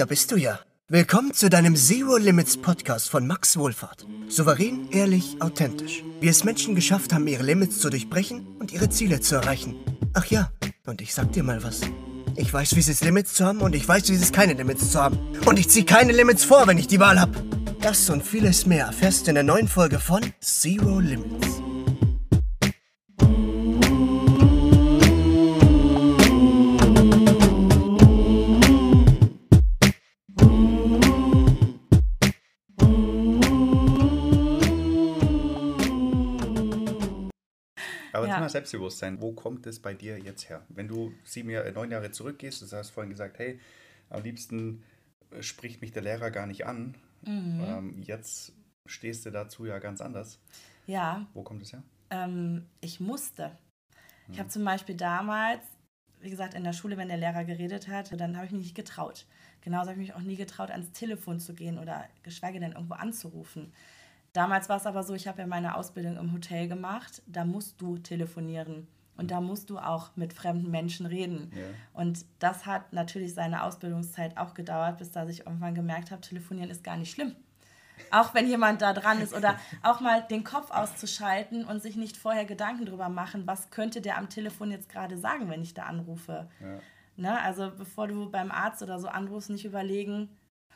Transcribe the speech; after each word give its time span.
da 0.00 0.06
bist 0.06 0.32
du 0.32 0.36
ja. 0.36 0.58
Willkommen 0.88 1.34
zu 1.34 1.50
deinem 1.50 1.76
Zero 1.76 2.16
Limits 2.16 2.56
Podcast 2.56 3.10
von 3.10 3.26
Max 3.26 3.58
Wohlfahrt. 3.58 4.06
Souverän, 4.28 4.88
ehrlich, 4.90 5.36
authentisch. 5.40 6.02
Wie 6.20 6.28
es 6.28 6.42
Menschen 6.42 6.74
geschafft 6.74 7.12
haben, 7.12 7.26
ihre 7.26 7.42
Limits 7.42 7.80
zu 7.80 7.90
durchbrechen 7.90 8.46
und 8.58 8.72
ihre 8.72 8.88
Ziele 8.88 9.20
zu 9.20 9.34
erreichen. 9.34 9.76
Ach 10.14 10.24
ja, 10.24 10.50
und 10.86 11.02
ich 11.02 11.12
sag 11.12 11.32
dir 11.32 11.42
mal 11.42 11.62
was. 11.62 11.82
Ich 12.34 12.50
weiß, 12.50 12.76
wie 12.76 12.80
es 12.80 12.88
ist, 12.88 13.04
Limits 13.04 13.34
zu 13.34 13.44
haben 13.44 13.60
und 13.60 13.74
ich 13.74 13.86
weiß, 13.86 14.08
wie 14.08 14.14
es 14.14 14.22
ist, 14.22 14.32
keine 14.32 14.54
Limits 14.54 14.90
zu 14.90 14.98
haben. 14.98 15.18
Und 15.44 15.58
ich 15.58 15.68
ziehe 15.68 15.84
keine 15.84 16.12
Limits 16.12 16.44
vor, 16.44 16.66
wenn 16.66 16.78
ich 16.78 16.86
die 16.86 16.98
Wahl 16.98 17.20
habe. 17.20 17.32
Das 17.82 18.08
und 18.08 18.22
vieles 18.22 18.64
mehr 18.64 18.86
erfährst 18.86 19.26
du 19.26 19.32
in 19.32 19.34
der 19.34 19.44
neuen 19.44 19.68
Folge 19.68 20.00
von 20.00 20.22
Zero 20.40 20.98
Limits. 20.98 21.59
Selbstbewusstsein, 38.60 39.22
wo 39.22 39.32
kommt 39.32 39.66
es 39.66 39.80
bei 39.80 39.94
dir 39.94 40.18
jetzt 40.18 40.50
her? 40.50 40.62
Wenn 40.68 40.86
du 40.86 41.14
sieben 41.24 41.48
Jahre, 41.48 41.72
neun 41.72 41.90
Jahre 41.90 42.10
zurückgehst, 42.10 42.60
du 42.60 42.76
hast 42.76 42.90
vorhin 42.90 43.10
gesagt, 43.10 43.38
hey, 43.38 43.58
am 44.10 44.22
liebsten 44.22 44.84
äh, 45.30 45.42
spricht 45.42 45.80
mich 45.80 45.92
der 45.92 46.02
Lehrer 46.02 46.30
gar 46.30 46.46
nicht 46.46 46.66
an. 46.66 46.94
Mhm. 47.22 47.64
Ähm, 47.66 48.02
jetzt 48.02 48.52
stehst 48.86 49.24
du 49.24 49.30
dazu 49.30 49.64
ja 49.64 49.78
ganz 49.78 50.02
anders. 50.02 50.38
Ja. 50.86 51.26
Wo 51.32 51.42
kommt 51.42 51.62
es 51.62 51.72
her? 51.72 51.82
Ähm, 52.10 52.66
ich 52.82 53.00
musste. 53.00 53.56
Ich 54.30 54.38
habe 54.38 54.48
mhm. 54.48 54.52
zum 54.52 54.64
Beispiel 54.64 54.94
damals, 54.94 55.62
wie 56.20 56.30
gesagt, 56.30 56.52
in 56.52 56.64
der 56.64 56.74
Schule, 56.74 56.98
wenn 56.98 57.08
der 57.08 57.16
Lehrer 57.16 57.44
geredet 57.44 57.88
hat, 57.88 58.12
dann 58.20 58.36
habe 58.36 58.44
ich 58.44 58.52
mich 58.52 58.62
nicht 58.62 58.76
getraut. 58.76 59.26
Genauso 59.62 59.90
habe 59.90 60.02
ich 60.02 60.08
mich 60.08 60.14
auch 60.14 60.20
nie 60.20 60.36
getraut, 60.36 60.70
ans 60.70 60.92
Telefon 60.92 61.40
zu 61.40 61.54
gehen 61.54 61.78
oder 61.78 62.06
geschweige 62.22 62.60
denn 62.60 62.72
irgendwo 62.72 62.94
anzurufen. 62.94 63.72
Damals 64.32 64.68
war 64.68 64.76
es 64.76 64.86
aber 64.86 65.02
so, 65.02 65.14
ich 65.14 65.26
habe 65.26 65.40
ja 65.40 65.46
meine 65.46 65.76
Ausbildung 65.76 66.16
im 66.16 66.32
Hotel 66.32 66.68
gemacht, 66.68 67.22
da 67.26 67.44
musst 67.44 67.80
du 67.80 67.98
telefonieren. 67.98 68.86
Und 69.16 69.30
da 69.30 69.42
musst 69.42 69.68
du 69.68 69.78
auch 69.78 70.16
mit 70.16 70.32
fremden 70.32 70.70
Menschen 70.70 71.04
reden. 71.04 71.52
Ja. 71.54 71.62
Und 71.92 72.24
das 72.38 72.64
hat 72.64 72.94
natürlich 72.94 73.34
seine 73.34 73.64
Ausbildungszeit 73.64 74.38
auch 74.38 74.54
gedauert, 74.54 74.96
bis 74.96 75.10
da 75.10 75.28
ich 75.28 75.40
irgendwann 75.44 75.74
gemerkt 75.74 76.10
habe, 76.10 76.22
telefonieren 76.22 76.70
ist 76.70 76.82
gar 76.82 76.96
nicht 76.96 77.10
schlimm. 77.10 77.36
Auch 78.10 78.32
wenn 78.32 78.48
jemand 78.48 78.80
da 78.80 78.94
dran 78.94 79.20
ist 79.20 79.34
oder 79.34 79.58
auch 79.82 80.00
mal 80.00 80.22
den 80.22 80.42
Kopf 80.42 80.70
auszuschalten 80.70 81.66
und 81.66 81.82
sich 81.82 81.96
nicht 81.96 82.16
vorher 82.16 82.46
Gedanken 82.46 82.86
drüber 82.86 83.10
machen, 83.10 83.46
was 83.46 83.68
könnte 83.68 84.00
der 84.00 84.16
am 84.16 84.30
Telefon 84.30 84.70
jetzt 84.70 84.88
gerade 84.88 85.18
sagen, 85.18 85.50
wenn 85.50 85.60
ich 85.60 85.74
da 85.74 85.82
anrufe. 85.82 86.48
Ja. 86.60 86.78
Ne? 87.16 87.42
Also 87.42 87.70
bevor 87.76 88.08
du 88.08 88.30
beim 88.30 88.50
Arzt 88.50 88.82
oder 88.82 88.98
so 88.98 89.08
anrufst, 89.08 89.50
nicht 89.50 89.66
überlegen, 89.66 90.30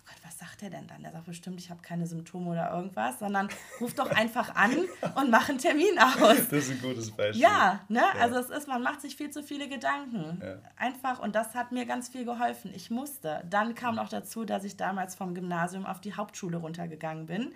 Gott, 0.07 0.17
was 0.23 0.39
sagt 0.39 0.61
der 0.61 0.71
denn 0.71 0.87
dann? 0.87 1.03
Der 1.03 1.13
sagt 1.13 1.25
bestimmt, 1.25 1.59
ich 1.61 1.71
habe 1.71 1.81
keine 1.81 2.07
Symptome 2.07 2.51
oder 2.51 2.71
irgendwas, 2.73 3.19
sondern 3.19 3.49
ruf 3.81 3.95
doch 3.95 4.11
einfach 4.11 4.55
an 4.55 4.77
und 5.15 5.31
mach 5.31 5.49
einen 5.49 5.59
Termin 5.59 5.99
aus. 5.99 6.49
Das 6.51 6.69
ist 6.69 6.71
ein 6.73 6.81
gutes 6.83 7.11
Beispiel. 7.11 7.41
Ja, 7.41 7.81
ne? 7.89 8.01
Ja. 8.01 8.21
also 8.21 8.39
es 8.39 8.51
ist, 8.51 8.69
man 8.69 8.83
macht 8.83 9.01
sich 9.01 9.17
viel 9.17 9.31
zu 9.31 9.43
viele 9.43 9.69
Gedanken. 9.69 10.43
Ja. 10.43 10.57
Einfach, 10.77 11.21
und 11.21 11.35
das 11.35 11.55
hat 11.55 11.73
mir 11.73 11.87
ganz 11.87 12.09
viel 12.09 12.25
geholfen. 12.25 12.71
Ich 12.75 12.91
musste. 12.91 13.45
Dann 13.49 13.75
kam 13.75 13.95
noch 13.95 14.09
dazu, 14.11 14.45
dass 14.45 14.65
ich 14.65 14.77
damals 14.77 15.15
vom 15.15 15.35
Gymnasium 15.35 15.87
auf 15.87 16.01
die 16.01 16.15
Hauptschule 16.15 16.59
runtergegangen 16.59 17.27
bin. 17.27 17.43
Mhm. 17.45 17.55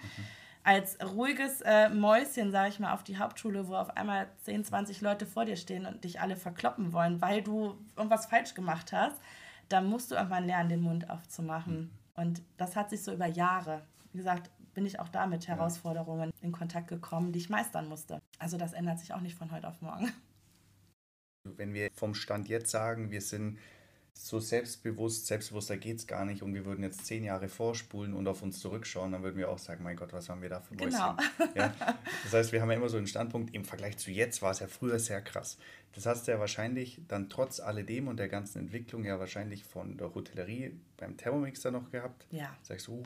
Als 0.64 0.98
ruhiges 1.02 1.60
äh, 1.62 1.88
Mäuschen, 1.90 2.50
sage 2.50 2.70
ich 2.70 2.78
mal, 2.78 2.92
auf 2.92 3.04
die 3.04 3.18
Hauptschule, 3.18 3.68
wo 3.68 3.74
auf 3.74 3.96
einmal 3.96 4.28
10, 4.44 4.64
20 4.64 5.00
Leute 5.00 5.26
vor 5.26 5.44
dir 5.44 5.56
stehen 5.56 5.86
und 5.86 6.04
dich 6.04 6.20
alle 6.20 6.36
verkloppen 6.36 6.92
wollen, 6.92 7.20
weil 7.20 7.42
du 7.42 7.78
irgendwas 7.96 8.26
falsch 8.26 8.54
gemacht 8.54 8.92
hast, 8.92 9.16
dann 9.68 9.86
musst 9.86 10.10
du 10.10 10.14
irgendwann 10.14 10.46
lernen, 10.46 10.68
den 10.68 10.80
Mund 10.80 11.10
aufzumachen. 11.10 11.74
Mhm. 11.74 11.90
Und 12.18 12.42
das 12.56 12.74
hat 12.74 12.90
sich 12.90 13.04
so 13.04 13.12
über 13.12 13.26
Jahre, 13.26 13.86
wie 14.12 14.18
gesagt, 14.18 14.50
bin 14.74 14.84
ich 14.84 14.98
auch 14.98 15.08
da 15.08 15.28
mit 15.28 15.46
Herausforderungen 15.46 16.32
in 16.40 16.50
Kontakt 16.50 16.88
gekommen, 16.88 17.30
die 17.30 17.38
ich 17.38 17.48
meistern 17.48 17.88
musste. 17.88 18.20
Also 18.40 18.56
das 18.56 18.72
ändert 18.72 18.98
sich 18.98 19.14
auch 19.14 19.20
nicht 19.20 19.36
von 19.36 19.52
heute 19.52 19.68
auf 19.68 19.80
morgen. 19.80 20.12
Wenn 21.44 21.72
wir 21.74 21.90
vom 21.94 22.14
Stand 22.14 22.48
jetzt 22.48 22.72
sagen, 22.72 23.12
wir 23.12 23.20
sind 23.20 23.58
so 24.20 24.40
selbstbewusst, 24.40 25.28
selbstbewusster 25.28 25.76
geht 25.76 25.98
es 25.98 26.06
gar 26.08 26.24
nicht 26.24 26.42
und 26.42 26.52
wir 26.52 26.64
würden 26.64 26.82
jetzt 26.82 27.06
zehn 27.06 27.22
Jahre 27.22 27.48
vorspulen 27.48 28.14
und 28.14 28.26
auf 28.26 28.42
uns 28.42 28.58
zurückschauen, 28.58 29.12
dann 29.12 29.22
würden 29.22 29.36
wir 29.36 29.48
auch 29.48 29.58
sagen, 29.58 29.84
mein 29.84 29.96
Gott, 29.96 30.12
was 30.12 30.28
haben 30.28 30.42
wir 30.42 30.48
da 30.48 30.60
für 30.60 30.74
Mäuschen? 30.74 30.90
Genau. 30.90 31.16
Ja? 31.54 31.72
Das 32.24 32.32
heißt, 32.32 32.52
wir 32.52 32.60
haben 32.60 32.70
ja 32.70 32.76
immer 32.76 32.88
so 32.88 32.96
einen 32.96 33.06
Standpunkt, 33.06 33.54
im 33.54 33.64
Vergleich 33.64 33.96
zu 33.96 34.10
jetzt 34.10 34.42
war 34.42 34.50
es 34.50 34.58
ja 34.58 34.66
früher 34.66 34.98
sehr 34.98 35.22
krass. 35.22 35.56
Das 35.94 36.04
hast 36.04 36.26
du 36.26 36.32
ja 36.32 36.40
wahrscheinlich 36.40 37.00
dann 37.06 37.30
trotz 37.30 37.60
alledem 37.60 38.08
und 38.08 38.18
der 38.18 38.28
ganzen 38.28 38.58
Entwicklung 38.58 39.04
ja 39.04 39.20
wahrscheinlich 39.20 39.62
von 39.64 39.96
der 39.96 40.12
Hotellerie 40.12 40.78
beim 40.96 41.16
Thermomixer 41.16 41.70
noch 41.70 41.90
gehabt. 41.92 42.26
Ja. 42.30 42.56
Sagst 42.62 42.88
du, 42.88 42.94
uh, 42.94 43.04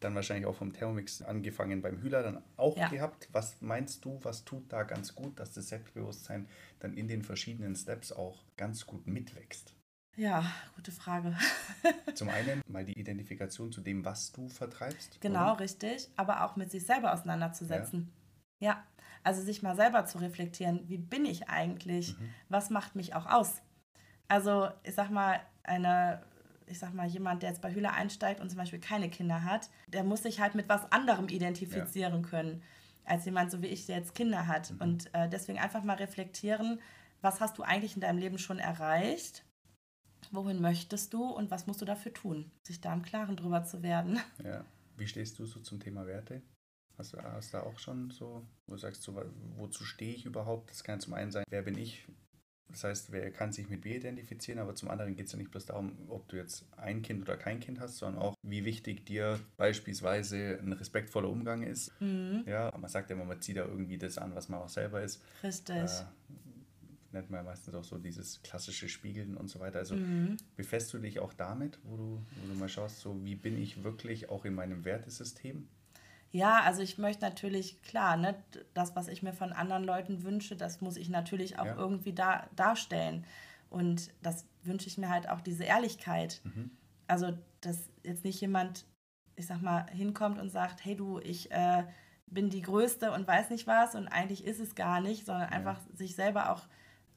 dann 0.00 0.14
wahrscheinlich 0.14 0.46
auch 0.46 0.56
vom 0.56 0.72
Thermomix 0.72 1.20
angefangen 1.20 1.82
beim 1.82 2.00
Hühler 2.00 2.22
dann 2.22 2.42
auch 2.56 2.76
ja. 2.78 2.88
gehabt. 2.88 3.28
Was 3.32 3.60
meinst 3.60 4.04
du, 4.06 4.18
was 4.22 4.46
tut 4.46 4.72
da 4.72 4.82
ganz 4.82 5.14
gut, 5.14 5.38
dass 5.38 5.52
das 5.52 5.68
Selbstbewusstsein 5.68 6.48
dann 6.80 6.94
in 6.94 7.06
den 7.06 7.22
verschiedenen 7.22 7.76
Steps 7.76 8.12
auch 8.12 8.44
ganz 8.56 8.86
gut 8.86 9.06
mitwächst? 9.06 9.75
Ja, 10.16 10.44
gute 10.74 10.92
Frage. 10.92 11.36
Zum 12.14 12.30
einen 12.30 12.62
mal 12.68 12.84
die 12.84 12.98
Identifikation 12.98 13.70
zu 13.70 13.82
dem, 13.82 14.04
was 14.04 14.32
du 14.32 14.48
vertreibst. 14.48 15.20
Genau, 15.20 15.52
oder? 15.52 15.60
richtig. 15.60 16.08
Aber 16.16 16.44
auch 16.44 16.56
mit 16.56 16.70
sich 16.70 16.86
selber 16.86 17.12
auseinanderzusetzen. 17.12 18.12
Ja. 18.58 18.68
ja. 18.68 18.84
Also 19.22 19.42
sich 19.42 19.62
mal 19.62 19.76
selber 19.76 20.06
zu 20.06 20.18
reflektieren, 20.18 20.88
wie 20.88 20.98
bin 20.98 21.26
ich 21.26 21.48
eigentlich? 21.48 22.18
Mhm. 22.18 22.30
Was 22.48 22.70
macht 22.70 22.94
mich 22.94 23.14
auch 23.14 23.26
aus? 23.26 23.60
Also, 24.28 24.68
ich 24.84 24.94
sag 24.94 25.10
mal, 25.10 25.40
eine, 25.64 26.22
ich 26.66 26.78
sag 26.78 26.94
mal, 26.94 27.06
jemand, 27.06 27.42
der 27.42 27.50
jetzt 27.50 27.60
bei 27.60 27.74
Hühler 27.74 27.92
einsteigt 27.92 28.40
und 28.40 28.48
zum 28.50 28.58
Beispiel 28.58 28.78
keine 28.78 29.10
Kinder 29.10 29.42
hat, 29.42 29.68
der 29.88 30.04
muss 30.04 30.22
sich 30.22 30.40
halt 30.40 30.54
mit 30.54 30.68
was 30.68 30.90
anderem 30.92 31.28
identifizieren 31.28 32.22
ja. 32.22 32.28
können, 32.28 32.62
als 33.04 33.24
jemand, 33.24 33.50
so 33.50 33.62
wie 33.62 33.66
ich, 33.66 33.86
der 33.86 33.98
jetzt 33.98 34.14
Kinder 34.14 34.46
hat. 34.46 34.70
Mhm. 34.70 34.80
Und 34.80 35.14
äh, 35.14 35.28
deswegen 35.28 35.58
einfach 35.58 35.82
mal 35.82 35.96
reflektieren, 35.96 36.80
was 37.20 37.40
hast 37.40 37.58
du 37.58 37.62
eigentlich 37.62 37.94
in 37.96 38.00
deinem 38.00 38.18
Leben 38.18 38.38
schon 38.38 38.58
erreicht? 38.58 39.44
Wohin 40.30 40.60
möchtest 40.60 41.12
du 41.12 41.24
und 41.24 41.50
was 41.50 41.66
musst 41.66 41.80
du 41.80 41.84
dafür 41.84 42.12
tun, 42.12 42.50
sich 42.62 42.80
da 42.80 42.92
im 42.92 43.02
Klaren 43.02 43.36
drüber 43.36 43.64
zu 43.64 43.82
werden. 43.82 44.18
Ja. 44.44 44.64
Wie 44.96 45.06
stehst 45.06 45.38
du 45.38 45.46
so 45.46 45.60
zum 45.60 45.78
Thema 45.78 46.06
Werte? 46.06 46.42
Hast 46.96 47.12
du 47.12 47.22
hast 47.22 47.52
da 47.52 47.62
auch 47.62 47.78
schon 47.78 48.10
so, 48.10 48.42
wo 48.66 48.74
du 48.74 48.78
sagst, 48.78 49.02
so, 49.02 49.14
wozu 49.56 49.84
stehe 49.84 50.14
ich 50.14 50.24
überhaupt? 50.24 50.70
Das 50.70 50.82
kann 50.82 51.00
zum 51.00 51.12
einen 51.12 51.30
sein, 51.30 51.44
wer 51.50 51.62
bin 51.62 51.76
ich? 51.76 52.06
Das 52.68 52.84
heißt, 52.84 53.12
wer 53.12 53.30
kann 53.30 53.52
sich 53.52 53.68
mit 53.68 53.84
mir 53.84 53.96
identifizieren, 53.96 54.58
aber 54.58 54.74
zum 54.74 54.90
anderen 54.90 55.14
geht 55.14 55.26
es 55.26 55.32
ja 55.32 55.38
nicht 55.38 55.50
bloß 55.50 55.66
darum, 55.66 55.92
ob 56.08 56.28
du 56.28 56.36
jetzt 56.36 56.66
ein 56.76 57.02
Kind 57.02 57.22
oder 57.22 57.36
kein 57.36 57.60
Kind 57.60 57.80
hast, 57.80 57.98
sondern 57.98 58.22
auch, 58.22 58.34
wie 58.42 58.64
wichtig 58.64 59.06
dir 59.06 59.38
beispielsweise 59.56 60.58
ein 60.60 60.72
respektvoller 60.72 61.28
Umgang 61.28 61.62
ist. 61.62 61.92
Mhm. 62.00 62.44
Ja, 62.46 62.72
man 62.76 62.90
sagt 62.90 63.10
ja 63.10 63.16
immer, 63.16 63.24
man 63.24 63.40
zieht 63.40 63.56
da 63.56 63.66
irgendwie 63.66 63.98
das 63.98 64.18
an, 64.18 64.34
was 64.34 64.48
man 64.48 64.60
auch 64.60 64.68
selber 64.68 65.02
ist. 65.02 65.22
Richtig. 65.42 65.76
Äh, 65.76 65.88
nennt 67.16 67.30
man 67.30 67.40
ja 67.40 67.44
meistens 67.44 67.74
auch 67.74 67.84
so 67.84 67.98
dieses 67.98 68.42
klassische 68.42 68.88
Spiegeln 68.88 69.36
und 69.36 69.48
so 69.48 69.58
weiter. 69.58 69.78
Also 69.78 69.96
mhm. 69.96 70.36
befässt 70.54 70.92
du 70.92 70.98
dich 70.98 71.18
auch 71.18 71.32
damit, 71.32 71.78
wo 71.84 71.96
du, 71.96 72.26
wo 72.40 72.52
du 72.52 72.58
mal 72.58 72.68
schaust, 72.68 73.00
so 73.00 73.24
wie 73.24 73.34
bin 73.34 73.60
ich 73.60 73.82
wirklich 73.82 74.28
auch 74.28 74.44
in 74.44 74.54
meinem 74.54 74.84
Wertesystem? 74.84 75.68
Ja, 76.32 76.60
also 76.62 76.82
ich 76.82 76.98
möchte 76.98 77.24
natürlich, 77.24 77.80
klar, 77.82 78.16
ne, 78.16 78.34
das, 78.74 78.94
was 78.94 79.08
ich 79.08 79.22
mir 79.22 79.32
von 79.32 79.52
anderen 79.52 79.84
Leuten 79.84 80.22
wünsche, 80.22 80.56
das 80.56 80.80
muss 80.80 80.96
ich 80.96 81.08
natürlich 81.08 81.58
auch 81.58 81.66
ja. 81.66 81.76
irgendwie 81.76 82.12
da, 82.12 82.48
darstellen. 82.54 83.24
Und 83.70 84.10
das 84.22 84.46
wünsche 84.62 84.86
ich 84.88 84.98
mir 84.98 85.08
halt 85.08 85.28
auch 85.28 85.40
diese 85.40 85.64
Ehrlichkeit. 85.64 86.40
Mhm. 86.44 86.70
Also, 87.06 87.32
dass 87.60 87.88
jetzt 88.02 88.24
nicht 88.24 88.40
jemand, 88.40 88.84
ich 89.36 89.46
sag 89.46 89.62
mal, 89.62 89.86
hinkommt 89.90 90.38
und 90.38 90.50
sagt, 90.50 90.84
hey 90.84 90.94
du, 90.94 91.20
ich 91.20 91.50
äh, 91.52 91.84
bin 92.26 92.50
die 92.50 92.62
Größte 92.62 93.12
und 93.12 93.26
weiß 93.26 93.50
nicht 93.50 93.66
was 93.66 93.94
und 93.94 94.08
eigentlich 94.08 94.44
ist 94.44 94.60
es 94.60 94.74
gar 94.74 95.00
nicht, 95.00 95.24
sondern 95.24 95.48
einfach 95.48 95.78
ja. 95.78 95.96
sich 95.96 96.16
selber 96.16 96.50
auch 96.50 96.66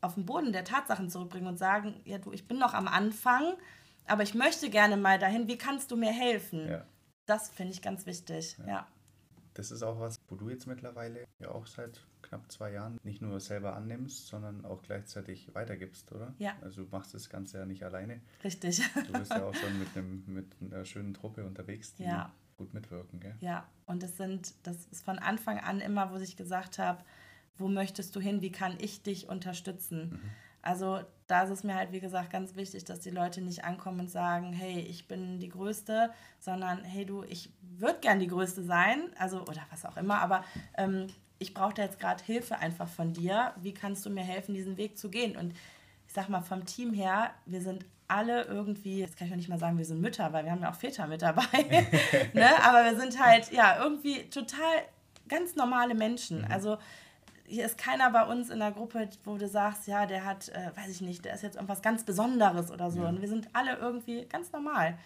auf 0.02 0.16
den 0.16 0.26
Boden 0.26 0.54
der 0.54 0.64
Tatsachen 0.64 1.10
zurückbringen 1.10 1.48
und 1.48 1.58
sagen, 1.58 2.00
ja 2.06 2.18
du, 2.18 2.32
ich 2.32 2.48
bin 2.48 2.58
noch 2.58 2.74
am 2.74 2.88
Anfang, 2.88 3.54
aber 4.06 4.24
ich 4.24 4.34
möchte 4.34 4.70
gerne 4.70 4.98
mal 4.98 5.20
dahin, 5.20 5.48
wie 5.48 5.58
kannst 5.58 5.92
du 5.92 5.98
mir 5.98 6.12
helfen? 6.12 6.68
Ja. 6.68 6.86
Das 7.25 7.50
finde 7.50 7.74
ich 7.74 7.81
ganz 7.81 8.06
wichtig, 8.06 8.57
ja. 8.60 8.68
ja. 8.68 8.88
Das 9.54 9.72
ist 9.72 9.84
auch 9.84 10.00
was, 10.00 10.19
wo 10.30 10.36
du 10.36 10.50
jetzt 10.50 10.68
mittlerweile 10.68 11.28
ja 11.40 11.50
auch 11.51 11.68
seit 11.68 12.00
knapp 12.22 12.51
zwei 12.51 12.72
Jahren 12.72 13.00
nicht 13.04 13.22
nur 13.22 13.40
selber 13.40 13.75
annimmst, 13.75 14.28
sondern 14.28 14.66
auch 14.66 14.81
gleichzeitig 14.84 15.54
weitergibst, 15.54 16.12
oder? 16.12 16.34
Ja. 16.38 16.56
Also 16.62 16.84
du 16.84 16.90
machst 16.92 17.13
das 17.13 17.30
Ganze 17.30 17.60
ja 17.60 17.66
nicht 17.66 17.84
alleine. 17.84 18.22
Richtig. 18.44 18.81
Du 19.07 19.13
bist 19.13 19.31
ja 19.31 19.44
auch 19.44 19.54
schon 19.56 19.78
mit, 19.80 19.90
einem, 19.95 20.24
mit 20.28 20.56
einer 20.62 20.86
schönen 20.86 21.13
Truppe 21.13 21.45
unterwegs, 21.45 21.94
die 21.95 22.04
ja. 22.04 22.31
gut 22.57 22.74
mitwirken, 22.74 23.19
gell? 23.19 23.36
Ja, 23.42 23.68
und 23.86 24.04
das 24.04 24.18
sind, 24.18 24.54
das 24.63 24.86
ist 24.92 25.04
von 25.04 25.19
Anfang 25.19 25.60
an 25.60 25.81
immer, 25.81 26.12
wo 26.12 26.18
ich 26.18 26.38
gesagt 26.38 26.78
habe, 26.78 27.04
wo 27.59 27.67
möchtest 27.67 28.15
du 28.15 28.19
hin, 28.19 28.41
wie 28.41 28.51
kann 28.51 28.77
ich 28.79 29.03
dich 29.03 29.29
unterstützen. 29.29 30.09
Mhm. 30.11 30.29
Also 30.61 31.00
da 31.27 31.44
ist 31.44 31.51
es 31.51 31.63
mir 31.63 31.75
halt, 31.75 31.91
wie 31.91 32.00
gesagt, 32.00 32.31
ganz 32.31 32.56
wichtig, 32.56 32.83
dass 32.83 33.00
die 33.00 33.11
Leute 33.11 33.41
nicht 33.41 33.63
ankommen 33.63 34.01
und 34.01 34.09
sagen, 34.09 34.51
hey, 34.51 34.79
ich 34.79 35.07
bin 35.07 35.39
die 35.39 35.50
Größte, 35.50 36.11
sondern 36.39 36.83
hey 36.83 37.06
du, 37.06 37.23
ich 37.23 37.50
würde 37.61 38.00
gern 38.01 38.19
die 38.19 38.27
Größte 38.27 38.63
sein, 38.63 39.03
also 39.17 39.41
oder 39.44 39.61
was 39.71 39.85
auch 39.85 39.95
immer, 39.95 40.19
aber 40.21 40.44
ähm, 40.77 41.07
ich 41.38 41.53
brauche 41.53 41.73
da 41.73 41.83
jetzt 41.83 42.00
gerade 42.00 42.23
Hilfe 42.23 42.57
einfach 42.57 42.89
von 42.89 43.13
dir. 43.13 43.53
Wie 43.61 43.73
kannst 43.73 44.06
du 44.06 44.09
mir 44.09 44.23
helfen, 44.23 44.53
diesen 44.53 44.75
Weg 44.75 44.97
zu 44.97 45.09
gehen? 45.09 45.38
Und 45.38 45.53
ich 46.06 46.13
sag 46.13 46.27
mal, 46.27 46.41
vom 46.41 46.65
Team 46.65 46.94
her, 46.94 47.31
wir 47.45 47.61
sind 47.61 47.85
alle 48.09 48.44
irgendwie, 48.44 49.00
jetzt 49.00 49.15
kann 49.15 49.27
ich 49.27 49.31
noch 49.31 49.38
nicht 49.38 49.50
mal 49.50 49.59
sagen, 49.59 49.77
wir 49.77 49.85
sind 49.85 50.01
Mütter, 50.01 50.33
weil 50.33 50.44
wir 50.44 50.51
haben 50.51 50.61
ja 50.61 50.71
auch 50.71 50.75
Väter 50.75 51.07
mit 51.07 51.21
dabei, 51.21 51.44
ne? 52.33 52.50
aber 52.63 52.83
wir 52.83 53.00
sind 53.00 53.23
halt, 53.23 53.51
ja, 53.51 53.81
irgendwie 53.81 54.29
total 54.29 54.83
ganz 55.29 55.56
normale 55.56 55.95
Menschen. 55.95 56.39
Mhm. 56.39 56.51
Also 56.51 56.77
hier 57.50 57.66
ist 57.66 57.78
keiner 57.78 58.12
bei 58.12 58.24
uns 58.25 58.50
in 58.50 58.60
der 58.60 58.72
Gruppe, 58.72 59.10
wo 59.24 59.38
du 59.38 59.48
sagst, 59.48 59.88
ja, 59.88 60.06
der 60.06 60.24
hat, 60.24 60.50
äh, 60.50 60.72
weiß 60.75 60.90
ich 60.90 61.01
nicht, 61.01 61.25
der 61.25 61.34
ist 61.34 61.42
jetzt 61.42 61.56
irgendwas 61.56 61.81
ganz 61.81 62.04
Besonderes 62.04 62.72
oder 62.72 62.92
so. 62.92 63.01
Ja. 63.01 63.10
Und 63.10 63.22
wir 63.22 63.28
sind 63.28 63.50
alle 63.54 63.75
irgendwie 63.78 64.25
ganz 64.28 64.51
normal. 64.51 64.98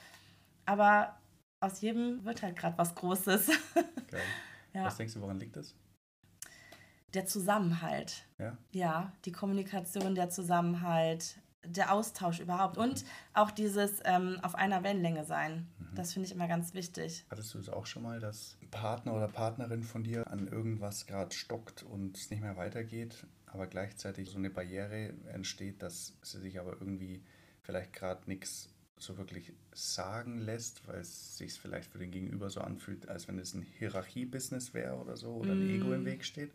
Aber 0.66 1.18
aus 1.60 1.82
jedem 1.82 2.24
wird 2.26 2.44
halt 2.44 2.56
gerade 2.58 2.78
was 2.78 2.94
Großes. 2.96 3.48
Geil. 4.12 4.22
Ja. 4.74 4.86
Was 4.86 4.98
denkst 4.98 5.14
du, 5.14 5.22
woran 5.22 5.40
liegt 5.40 5.56
das? 5.56 5.76
Der 7.14 7.26
Zusammenhalt. 7.26 8.26
Ja. 8.38 8.58
Ja, 8.72 9.14
die 9.26 9.32
Kommunikation, 9.32 10.16
der 10.16 10.30
Zusammenhalt, 10.30 11.38
der 11.66 11.94
Austausch 11.94 12.40
überhaupt 12.40 12.78
und 12.78 13.06
auch 13.34 13.52
dieses 13.52 14.00
ähm, 14.06 14.40
auf 14.42 14.56
einer 14.56 14.84
Wellenlänge 14.84 15.26
sein. 15.26 15.68
Mhm. 15.80 15.96
Das 15.96 16.14
finde 16.14 16.28
ich 16.28 16.34
immer 16.34 16.48
ganz 16.48 16.74
wichtig. 16.74 17.26
Hattest 17.30 17.54
du 17.54 17.60
es 17.60 17.70
auch 17.70 17.86
schon 17.86 18.04
mal, 18.04 18.20
dass 18.20 18.58
Partner 18.72 19.14
oder 19.14 19.28
Partnerin 19.28 19.84
von 19.84 20.04
dir 20.04 20.30
an 20.30 20.48
irgendwas 20.48 21.06
gerade 21.06 21.34
stockt 21.34 21.84
und 21.84 22.18
es 22.18 22.30
nicht 22.30 22.42
mehr 22.42 22.58
weitergeht, 22.58 23.26
aber 23.48 23.68
gleichzeitig 23.68 24.30
so 24.30 24.38
eine 24.38 24.50
Barriere 24.50 25.14
entsteht, 25.32 25.82
dass 25.82 26.14
sie 26.22 26.40
sich 26.40 26.60
aber 26.60 26.74
irgendwie 26.74 27.24
vielleicht 27.62 27.94
gerade 27.94 28.22
nichts 28.28 28.70
so 28.98 29.18
wirklich 29.18 29.54
sagen 29.74 30.40
lässt, 30.40 30.88
weil 30.88 31.00
es 31.00 31.38
sich 31.38 31.54
vielleicht 31.54 31.92
für 31.92 31.98
den 31.98 32.12
Gegenüber 32.12 32.50
so 32.50 32.62
anfühlt, 32.62 33.10
als 33.10 33.28
wenn 33.28 33.38
es 33.38 33.54
ein 33.54 33.64
Hierarchie-Business 33.64 34.74
wäre 34.74 34.96
oder 34.96 35.18
so 35.18 35.34
oder 35.34 35.52
ein 35.52 35.68
mm. 35.68 35.82
Ego 35.82 35.94
im 35.94 36.06
Weg 36.06 36.24
steht? 36.24 36.52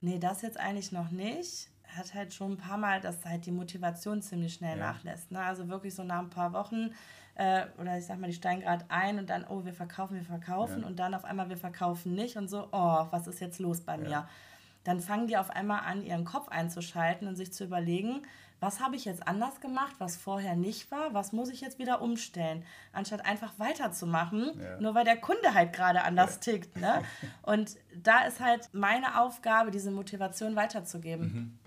Nee, 0.00 0.18
das 0.18 0.42
jetzt 0.42 0.58
eigentlich 0.58 0.92
noch 0.92 1.10
nicht 1.10 1.68
hat 1.96 2.14
halt 2.14 2.34
schon 2.34 2.52
ein 2.52 2.56
paar 2.56 2.78
Mal, 2.78 3.00
dass 3.00 3.24
halt 3.24 3.46
die 3.46 3.52
Motivation 3.52 4.22
ziemlich 4.22 4.54
schnell 4.54 4.78
ja. 4.78 4.92
nachlässt. 4.92 5.30
Ne? 5.30 5.40
Also 5.40 5.68
wirklich 5.68 5.94
so 5.94 6.04
nach 6.04 6.20
ein 6.20 6.30
paar 6.30 6.52
Wochen 6.52 6.90
äh, 7.36 7.66
oder 7.78 7.98
ich 7.98 8.06
sag 8.06 8.18
mal, 8.18 8.28
die 8.28 8.34
steigen 8.34 8.62
gerade 8.62 8.84
ein 8.88 9.18
und 9.18 9.28
dann, 9.30 9.44
oh, 9.48 9.64
wir 9.64 9.74
verkaufen, 9.74 10.16
wir 10.16 10.24
verkaufen 10.24 10.82
ja. 10.82 10.86
und 10.86 10.98
dann 10.98 11.14
auf 11.14 11.24
einmal, 11.24 11.48
wir 11.48 11.56
verkaufen 11.56 12.14
nicht 12.14 12.36
und 12.36 12.48
so, 12.48 12.68
oh, 12.72 13.06
was 13.10 13.26
ist 13.26 13.40
jetzt 13.40 13.58
los 13.58 13.82
bei 13.82 13.96
mir? 13.98 14.10
Ja. 14.10 14.28
Dann 14.84 15.00
fangen 15.00 15.26
die 15.26 15.36
auf 15.36 15.50
einmal 15.50 15.80
an, 15.80 16.02
ihren 16.02 16.24
Kopf 16.24 16.48
einzuschalten 16.48 17.28
und 17.28 17.36
sich 17.36 17.52
zu 17.52 17.64
überlegen, 17.64 18.22
was 18.58 18.80
habe 18.80 18.96
ich 18.96 19.04
jetzt 19.04 19.28
anders 19.28 19.60
gemacht, 19.60 19.96
was 19.98 20.16
vorher 20.16 20.56
nicht 20.56 20.90
war, 20.90 21.12
was 21.12 21.32
muss 21.32 21.50
ich 21.50 21.60
jetzt 21.60 21.78
wieder 21.78 22.00
umstellen, 22.00 22.64
anstatt 22.92 23.26
einfach 23.26 23.58
weiterzumachen, 23.58 24.58
ja. 24.58 24.80
nur 24.80 24.94
weil 24.94 25.04
der 25.04 25.18
Kunde 25.18 25.52
halt 25.52 25.74
gerade 25.74 26.02
anders 26.04 26.40
tickt. 26.40 26.76
Ne? 26.76 27.02
Und 27.42 27.76
da 27.94 28.24
ist 28.24 28.40
halt 28.40 28.70
meine 28.72 29.20
Aufgabe, 29.20 29.70
diese 29.70 29.90
Motivation 29.90 30.56
weiterzugeben. 30.56 31.26
Mhm. 31.26 31.58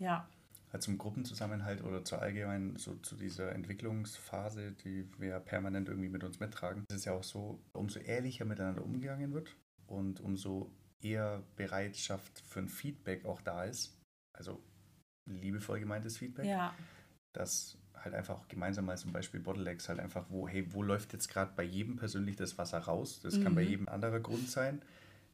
Ja. 0.00 0.28
Halt 0.72 0.82
zum 0.82 0.98
Gruppenzusammenhalt 0.98 1.82
oder 1.82 2.04
zur 2.04 2.20
allgemeinen, 2.22 2.76
so 2.76 2.94
zu 2.96 3.16
dieser 3.16 3.52
Entwicklungsphase, 3.52 4.72
die 4.72 5.08
wir 5.18 5.38
permanent 5.40 5.88
irgendwie 5.88 6.08
mit 6.08 6.24
uns 6.24 6.40
mittragen, 6.40 6.84
ist 6.88 6.96
es 6.96 7.04
ja 7.04 7.12
auch 7.12 7.24
so, 7.24 7.60
umso 7.72 7.98
ehrlicher 8.00 8.44
miteinander 8.44 8.84
umgegangen 8.84 9.32
wird 9.32 9.56
und 9.86 10.20
umso 10.20 10.72
eher 11.02 11.42
Bereitschaft 11.56 12.40
für 12.48 12.60
ein 12.60 12.68
Feedback 12.68 13.24
auch 13.24 13.40
da 13.40 13.64
ist, 13.64 13.98
also 14.32 14.62
liebevoll 15.26 15.80
gemeintes 15.80 16.18
Feedback, 16.18 16.46
ja. 16.46 16.74
dass 17.32 17.76
halt 17.94 18.14
einfach 18.14 18.38
auch 18.38 18.48
gemeinsam 18.48 18.86
mal 18.86 18.96
zum 18.96 19.12
Beispiel 19.12 19.40
Bottlenecks 19.40 19.88
halt 19.88 19.98
einfach, 19.98 20.26
wo, 20.30 20.48
hey, 20.48 20.72
wo 20.72 20.82
läuft 20.82 21.12
jetzt 21.12 21.28
gerade 21.28 21.52
bei 21.54 21.64
jedem 21.64 21.96
persönlich 21.96 22.36
das 22.36 22.56
Wasser 22.58 22.78
raus? 22.78 23.20
Das 23.20 23.36
mhm. 23.36 23.44
kann 23.44 23.54
bei 23.54 23.64
mhm. 23.64 23.70
jedem 23.70 23.88
anderer 23.88 24.20
Grund 24.20 24.48
sein 24.48 24.82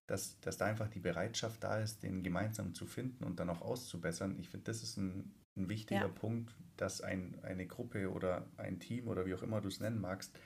dass, 0.07 0.39
dass 0.41 0.57
da 0.57 0.67
einfach 0.67 0.89
die 0.89 1.01
Bereitschaft 1.01 1.65
da 1.65 1.79
ist, 1.79 2.03
den 2.03 2.23
gemeinsam 2.23 2.75
zu 2.75 2.87
finden 2.87 3.25
und 3.25 3.41
dann 3.41 3.51
auch 3.51 3.61
auszubessern. 3.61 4.39
Ich 4.39 4.49
finde, 4.49 4.65
das 4.65 4.83
ist 4.83 4.97
ein, 4.97 5.35
ein 5.57 5.69
wichtiger 5.69 6.03
ja. 6.03 6.09
Punkt, 6.09 6.55
dass 6.77 7.01
ein, 7.01 7.39
eine 7.43 7.67
Gruppe 7.67 8.11
oder 8.11 8.47
ein 8.57 8.79
Team 8.79 9.09
oder 9.09 9.27
wie 9.27 9.35
auch 9.35 9.43
immer 9.43 9.61
du 9.61 9.69
es 9.69 9.81
nennen 9.81 10.01
magst, 10.01 10.39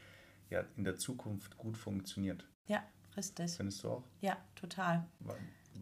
ja 0.49 0.65
in 0.77 0.85
der 0.85 0.97
Zukunft 0.97 1.59
gut 1.59 1.77
funktioniert. 1.77 2.47
Ja, 2.67 2.83
richtig. 3.17 3.53
Findest 3.53 3.85
du 3.85 3.91
auch? 3.91 4.05
Ja, 4.21 4.37
total. 4.55 5.07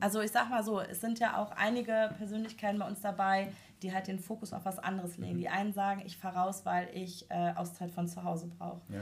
Also 0.00 0.20
ich 0.20 0.30
sag 0.30 0.48
mal 0.50 0.62
so, 0.62 0.80
es 0.80 1.00
sind 1.00 1.18
ja 1.18 1.38
auch 1.38 1.50
einige 1.52 2.14
Persönlichkeiten 2.18 2.78
bei 2.78 2.86
uns 2.86 3.00
dabei, 3.00 3.52
die 3.82 3.92
halt 3.92 4.06
den 4.06 4.18
Fokus 4.18 4.52
auf 4.52 4.64
was 4.64 4.78
anderes 4.78 5.16
legen. 5.16 5.36
Mhm. 5.36 5.40
Die 5.40 5.48
einen 5.48 5.72
sagen, 5.72 6.02
ich 6.04 6.16
fahre 6.16 6.38
raus, 6.38 6.64
weil 6.64 6.88
ich 6.94 7.30
äh, 7.30 7.52
Auszeit 7.54 7.90
von 7.90 8.06
zu 8.08 8.22
Hause 8.24 8.46
brauche. 8.46 8.80
Ja. 8.88 9.00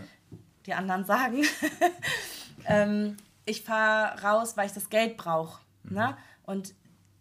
Die 0.64 0.74
anderen 0.74 1.04
sagen, 1.04 1.42
ähm, 2.66 3.16
ich 3.46 3.62
fahre 3.62 4.20
raus, 4.22 4.56
weil 4.56 4.66
ich 4.66 4.72
das 4.72 4.90
Geld 4.90 5.16
brauche. 5.16 5.62
Mhm. 5.84 5.96
Ne? 5.96 6.16
Und 6.42 6.74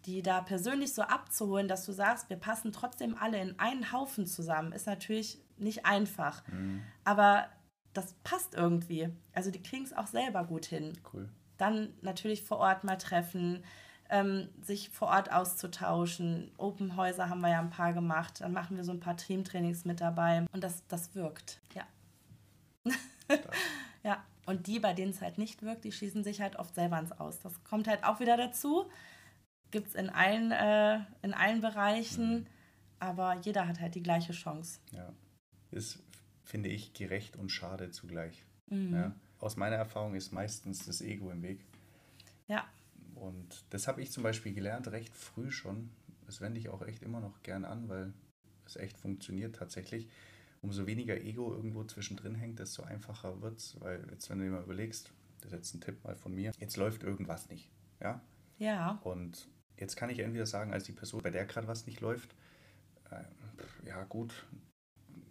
die 0.04 0.22
da 0.22 0.40
persönlich 0.40 0.94
so 0.94 1.02
abzuholen, 1.02 1.66
dass 1.66 1.84
du 1.86 1.92
sagst, 1.92 2.28
wir 2.30 2.36
passen 2.36 2.72
trotzdem 2.72 3.16
alle 3.18 3.40
in 3.40 3.58
einen 3.58 3.92
Haufen 3.92 4.26
zusammen, 4.26 4.72
ist 4.72 4.86
natürlich 4.86 5.40
nicht 5.56 5.86
einfach. 5.86 6.46
Mhm. 6.48 6.82
Aber 7.04 7.46
das 7.92 8.14
passt 8.24 8.54
irgendwie. 8.54 9.08
Also 9.32 9.50
die 9.50 9.62
kriegen 9.62 9.84
es 9.84 9.92
auch 9.92 10.06
selber 10.06 10.44
gut 10.44 10.66
hin. 10.66 10.98
Cool. 11.12 11.28
Dann 11.56 11.94
natürlich 12.02 12.42
vor 12.42 12.58
Ort 12.58 12.84
mal 12.84 12.96
treffen, 12.96 13.64
ähm, 14.10 14.48
sich 14.60 14.90
vor 14.90 15.08
Ort 15.08 15.32
auszutauschen. 15.32 16.52
Open 16.58 16.96
Häuser 16.96 17.28
haben 17.28 17.40
wir 17.40 17.50
ja 17.50 17.58
ein 17.58 17.70
paar 17.70 17.92
gemacht. 17.92 18.40
Dann 18.42 18.52
machen 18.52 18.76
wir 18.76 18.84
so 18.84 18.92
ein 18.92 19.00
paar 19.00 19.16
Teamtrainings 19.16 19.84
mit 19.84 20.00
dabei. 20.00 20.44
Und 20.52 20.62
das, 20.62 20.86
das 20.86 21.14
wirkt, 21.14 21.60
ja. 21.74 21.84
ja. 24.04 24.22
Und 24.46 24.68
die, 24.68 24.78
bei 24.78 24.94
denen 24.94 25.10
es 25.10 25.20
halt 25.20 25.38
nicht 25.38 25.62
wirkt, 25.62 25.84
die 25.84 25.92
schießen 25.92 26.22
sich 26.22 26.40
halt 26.40 26.56
oft 26.56 26.74
selber 26.74 26.98
ins 26.98 27.12
Aus. 27.12 27.40
Das 27.40 27.62
kommt 27.64 27.88
halt 27.88 28.04
auch 28.04 28.20
wieder 28.20 28.36
dazu. 28.36 28.88
Gibt 29.72 29.88
es 29.88 29.94
in, 29.96 30.08
allen, 30.08 30.52
äh, 30.52 31.00
in 31.22 31.34
allen 31.34 31.60
Bereichen, 31.60 32.40
mhm. 32.40 32.46
aber 33.00 33.34
jeder 33.40 33.66
hat 33.66 33.80
halt 33.80 33.96
die 33.96 34.02
gleiche 34.02 34.32
Chance. 34.32 34.78
Ja, 34.92 35.12
ist, 35.72 36.02
finde 36.44 36.68
ich, 36.68 36.94
gerecht 36.94 37.36
und 37.36 37.50
schade 37.50 37.90
zugleich. 37.90 38.44
Mhm. 38.68 38.94
Ja. 38.94 39.14
Aus 39.40 39.56
meiner 39.56 39.76
Erfahrung 39.76 40.14
ist 40.14 40.32
meistens 40.32 40.86
das 40.86 41.02
Ego 41.02 41.30
im 41.30 41.42
Weg. 41.42 41.64
Ja. 42.46 42.64
Und 43.16 43.64
das 43.70 43.88
habe 43.88 44.00
ich 44.00 44.12
zum 44.12 44.22
Beispiel 44.22 44.54
gelernt, 44.54 44.88
recht 44.88 45.14
früh 45.16 45.50
schon. 45.50 45.90
Das 46.24 46.40
wende 46.40 46.60
ich 46.60 46.68
auch 46.68 46.82
echt 46.82 47.02
immer 47.02 47.20
noch 47.20 47.42
gern 47.42 47.64
an, 47.64 47.88
weil 47.88 48.12
es 48.64 48.76
echt 48.76 48.96
funktioniert 48.96 49.56
tatsächlich 49.56 50.08
umso 50.66 50.86
weniger 50.86 51.16
Ego 51.20 51.54
irgendwo 51.54 51.84
zwischendrin 51.84 52.34
hängt, 52.34 52.58
desto 52.58 52.82
einfacher 52.82 53.40
wird 53.40 53.58
es. 53.58 53.80
Weil 53.80 54.04
jetzt, 54.10 54.28
wenn 54.28 54.38
du 54.38 54.44
dir 54.44 54.50
mal 54.50 54.62
überlegst, 54.62 55.12
das 55.40 55.52
ist 55.52 55.52
jetzt 55.52 55.74
ein 55.74 55.80
Tipp 55.80 56.02
mal 56.04 56.16
von 56.16 56.34
mir, 56.34 56.52
jetzt 56.58 56.76
läuft 56.76 57.04
irgendwas 57.04 57.48
nicht. 57.48 57.70
Ja? 58.00 58.20
Ja. 58.58 59.00
Und 59.04 59.48
jetzt 59.78 59.96
kann 59.96 60.10
ich 60.10 60.18
entweder 60.18 60.46
sagen, 60.46 60.72
als 60.72 60.84
die 60.84 60.92
Person, 60.92 61.22
bei 61.22 61.30
der 61.30 61.46
gerade 61.46 61.68
was 61.68 61.86
nicht 61.86 62.00
läuft, 62.00 62.34
äh, 63.10 63.24
ja 63.86 64.02
gut, 64.04 64.46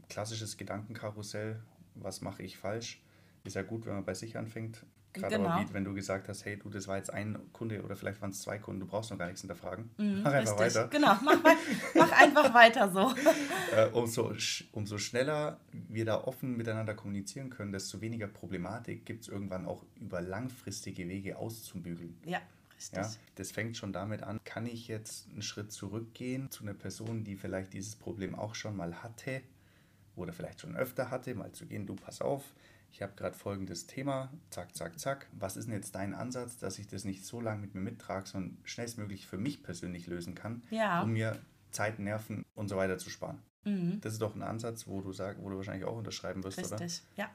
klassisches 0.08 0.58
Gedankenkarussell, 0.58 1.62
was 1.96 2.22
mache 2.22 2.44
ich 2.44 2.58
falsch? 2.58 3.02
Ist 3.44 3.56
ja 3.56 3.62
gut, 3.62 3.86
wenn 3.86 3.94
man 3.94 4.06
bei 4.06 4.14
sich 4.14 4.38
anfängt. 4.38 4.86
Gerade 5.16 5.38
genau. 5.38 5.50
aber 5.50 5.70
wie, 5.70 5.74
wenn 5.74 5.86
du 5.86 5.94
gesagt 5.94 6.28
hast, 6.28 6.46
hey 6.46 6.58
du, 6.58 6.70
das 6.70 6.88
war 6.88 6.98
jetzt 6.98 7.12
ein 7.12 7.40
Kunde 7.54 7.82
oder 7.84 7.96
vielleicht 7.96 8.22
waren 8.22 8.32
es 8.32 8.42
zwei 8.42 8.58
Kunden, 8.58 8.82
du 8.82 8.88
brauchst 8.88 9.12
noch 9.12 9.18
gar 9.18 9.28
nichts 9.28 9.42
hinterfragen. 9.42 9.90
Mhm, 9.98 10.22
mach 10.24 10.34
einfach 10.34 10.60
richtig. 10.60 10.76
weiter. 10.76 10.88
Genau, 10.90 11.18
mach, 11.24 11.38
mach 11.96 12.12
einfach 12.12 12.54
weiter 12.54 12.92
so. 12.92 13.14
äh, 13.76 13.88
umso, 13.92 14.34
umso 14.74 14.98
schneller 14.98 15.60
wir 15.72 16.06
da 16.06 16.22
offen 16.24 16.58
miteinander 16.58 16.94
kommunizieren 16.94 17.50
können, 17.50 17.72
desto 17.72 18.02
weniger 18.02 18.28
Problematik 18.28 19.06
gibt 19.06 19.24
es 19.24 19.28
irgendwann 19.30 19.66
auch 19.66 19.84
über 20.00 20.22
langfristige 20.22 21.08
Wege 21.08 21.38
auszubügeln. 21.38 22.18
Ja. 22.26 22.42
Richtig. 22.78 22.98
Ja, 22.98 23.10
das 23.36 23.52
fängt 23.52 23.78
schon 23.78 23.94
damit 23.94 24.22
an, 24.22 24.38
kann 24.44 24.66
ich 24.66 24.90
jetzt 24.90 25.30
einen 25.30 25.42
Schritt 25.42 25.72
zurückgehen 25.72 26.52
zu 26.52 26.64
einer 26.64 26.74
Person, 26.74 27.24
die 27.24 27.38
vielleicht 27.38 27.72
dieses 27.72 27.96
Problem 27.96 28.36
auch 28.36 28.54
schon 28.54 28.76
mal 28.76 29.02
hatte 29.02 29.42
oder 30.16 30.34
vielleicht 30.34 30.62
schon 30.62 30.76
öfter 30.76 31.10
hatte, 31.10 31.34
mal 31.36 31.52
zu 31.54 31.66
gehen, 31.66 31.86
du 31.86 31.96
pass 31.96 32.22
auf, 32.22 32.44
ich 32.92 33.02
habe 33.02 33.14
gerade 33.16 33.36
folgendes 33.36 33.88
Thema, 33.88 34.32
zack, 34.50 34.76
zack, 34.76 35.00
zack. 35.00 35.28
Was 35.34 35.58
ist 35.58 35.66
denn 35.66 35.74
jetzt 35.74 35.96
dein 35.96 36.14
Ansatz, 36.14 36.58
dass 36.58 36.80
ich 36.80 36.88
das 36.88 37.04
nicht 37.04 37.26
so 37.26 37.42
lange 37.42 37.62
mit 37.62 37.76
mir 37.76 37.82
mittrage, 37.82 38.28
sondern 38.28 38.58
schnellstmöglich 38.64 39.28
für 39.28 39.38
mich 39.38 39.64
persönlich 39.64 40.08
lösen 40.08 40.36
kann, 40.36 40.64
ja. 40.70 41.02
um 41.02 41.12
mir 41.12 41.38
Zeit, 41.72 42.00
Nerven 42.00 42.46
und 42.54 42.70
so 42.70 42.78
weiter 42.78 42.98
zu 42.98 43.10
sparen? 43.10 43.42
Mhm. 43.66 44.00
Das 44.02 44.14
ist 44.14 44.22
doch 44.22 44.36
ein 44.36 44.44
Ansatz, 44.44 44.88
wo 44.88 45.02
du 45.02 45.12
sag, 45.12 45.42
wo 45.42 45.50
du 45.50 45.58
wahrscheinlich 45.58 45.86
auch 45.86 45.98
unterschreiben 45.98 46.44
wirst, 46.44 46.58
Richtig. 46.58 46.74
oder? 46.74 46.86
Richtig, 46.86 47.04
ja. 47.16 47.30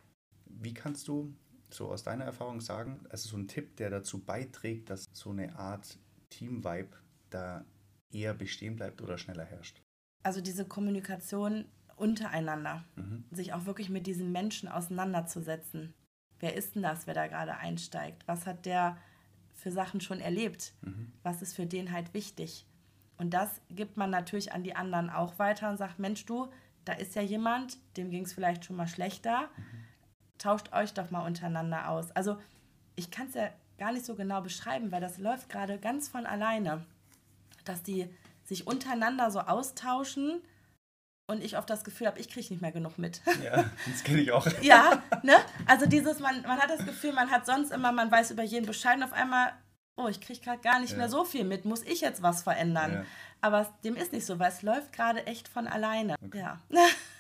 Wie 0.47 0.75
kannst 0.75 1.09
du 1.09 1.35
so 1.71 1.91
aus 1.91 2.03
deiner 2.03 2.25
Erfahrung 2.25 2.61
sagen, 2.61 3.01
also 3.11 3.29
so 3.29 3.37
ein 3.37 3.49
Tipp, 3.49 3.77
der 3.77 3.91
dazu 3.91 4.19
beiträgt, 4.25 4.91
dass 4.91 5.07
so 5.13 5.31
eine 5.31 5.57
Art 5.57 5.99
Team-Vibe 6.31 6.97
da 7.31 7.65
eher 8.13 8.35
bestehen 8.35 8.77
bleibt 8.77 9.03
oder 9.03 9.19
schneller 9.19 9.45
herrscht? 9.45 9.83
Also 10.23 10.41
diese 10.41 10.65
Kommunikation 10.65 11.67
untereinander. 12.01 12.85
Mhm. 12.97 13.25
Sich 13.31 13.53
auch 13.53 13.67
wirklich 13.67 13.91
mit 13.91 14.07
diesem 14.07 14.33
Menschen 14.33 14.69
auseinanderzusetzen. 14.69 15.95
Wer 16.41 16.55
ist 16.55 16.75
denn 16.75 16.83
das, 16.83 17.07
wer 17.07 17.15
da 17.15 17.27
gerade 17.27 17.57
einsteigt? 17.57 18.27
Was 18.27 18.47
hat 18.47 18.67
der 18.67 18.97
für 19.55 19.71
Sachen 19.71 20.01
schon 20.01 20.21
erlebt? 20.21 20.73
Mhm. 20.83 21.13
Was 21.23 21.43
ist 21.43 21.55
für 21.55 21.67
den 21.67 21.93
halt 21.93 22.15
wichtig? 22.15 22.67
Und 23.19 23.35
das 23.35 23.61
gibt 23.69 23.99
man 23.99 24.11
natürlich 24.11 24.53
an 24.53 24.63
die 24.63 24.75
anderen 24.75 25.11
auch 25.11 25.39
weiter 25.39 25.69
und 25.69 25.77
sagt, 25.77 25.99
Mensch, 25.99 26.25
du, 26.25 26.49
da 26.87 26.95
ist 26.95 27.15
ja 27.15 27.23
jemand, 27.23 27.77
dem 27.99 28.11
ging 28.11 28.25
es 28.25 28.33
vielleicht 28.33 28.65
schon 28.65 28.77
mal 28.77 28.89
schlechter. 28.89 29.43
Mhm. 29.57 29.85
Tauscht 30.39 30.73
euch 30.73 30.95
doch 30.95 31.11
mal 31.11 31.27
untereinander 31.27 31.91
aus. 31.91 32.11
Also 32.13 32.39
ich 32.97 33.11
kann 33.11 33.29
es 33.29 33.35
ja 33.35 33.51
gar 33.77 33.93
nicht 33.93 34.07
so 34.07 34.15
genau 34.15 34.41
beschreiben, 34.41 34.91
weil 34.91 35.03
das 35.03 35.19
läuft 35.19 35.51
gerade 35.51 35.79
ganz 35.79 36.09
von 36.09 36.25
alleine, 36.25 36.87
dass 37.65 37.83
die 37.83 38.09
sich 38.45 38.67
untereinander 38.67 39.31
so 39.31 39.41
austauschen 39.41 40.41
und 41.31 41.43
ich 41.43 41.57
oft 41.57 41.71
das 41.71 41.85
Gefühl 41.85 42.09
habe, 42.09 42.19
ich 42.19 42.29
kriege 42.29 42.47
nicht 42.51 42.61
mehr 42.61 42.73
genug 42.73 42.99
mit. 42.99 43.23
Ja, 43.43 43.71
das 43.87 44.05
kenne 44.05 44.21
ich 44.21 44.33
auch. 44.33 44.47
ja, 44.63 45.03
ne? 45.23 45.37
Also 45.67 45.87
dieses, 45.87 46.19
man, 46.19 46.43
man 46.43 46.59
hat 46.59 46.71
das 46.71 46.85
Gefühl, 46.85 47.13
man 47.13 47.31
hat 47.31 47.47
sonst 47.47 47.73
immer, 47.73 47.93
man 47.93 48.11
weiß 48.11 48.33
über 48.33 48.43
jeden 48.43 48.67
Bescheid 48.67 48.97
und 48.97 49.05
auf 49.05 49.13
einmal, 49.13 49.53
oh, 49.97 50.09
ich 50.09 50.21
kriege 50.21 50.41
gerade 50.41 50.61
gar 50.61 50.81
nicht 50.81 50.93
ja. 50.93 50.99
mehr 50.99 51.09
so 51.09 51.25
viel 51.25 51.45
mit, 51.45 51.65
muss 51.65 51.83
ich 51.83 52.01
jetzt 52.01 52.23
was 52.23 52.43
verändern? 52.43 52.93
Ja. 52.93 53.05
Aber 53.41 53.73
dem 53.85 53.97
ist 53.97 54.13
nicht 54.13 54.27
so, 54.27 54.39
weil 54.39 54.51
es 54.51 54.63
läuft 54.63 54.93
gerade 54.93 55.27
echt 55.27 55.49
von 55.49 55.67
alleine. 55.67 56.17
Okay. 56.23 56.41
Ja. 56.41 56.61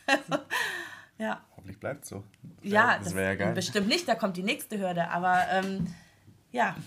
also, 0.06 0.44
ja. 1.18 1.40
Hoffentlich 1.56 1.78
bleibt 1.78 2.04
es 2.04 2.10
so. 2.10 2.24
Ja, 2.62 2.96
das, 2.96 3.04
das 3.04 3.14
wäre 3.14 3.26
ja 3.26 3.34
geil. 3.36 3.54
Bestimmt 3.54 3.88
nicht, 3.88 4.06
da 4.08 4.14
kommt 4.14 4.36
die 4.36 4.42
nächste 4.42 4.78
Hürde, 4.78 5.08
aber 5.08 5.46
ähm, 5.50 5.94
ja, 6.50 6.74
cool. 6.76 6.84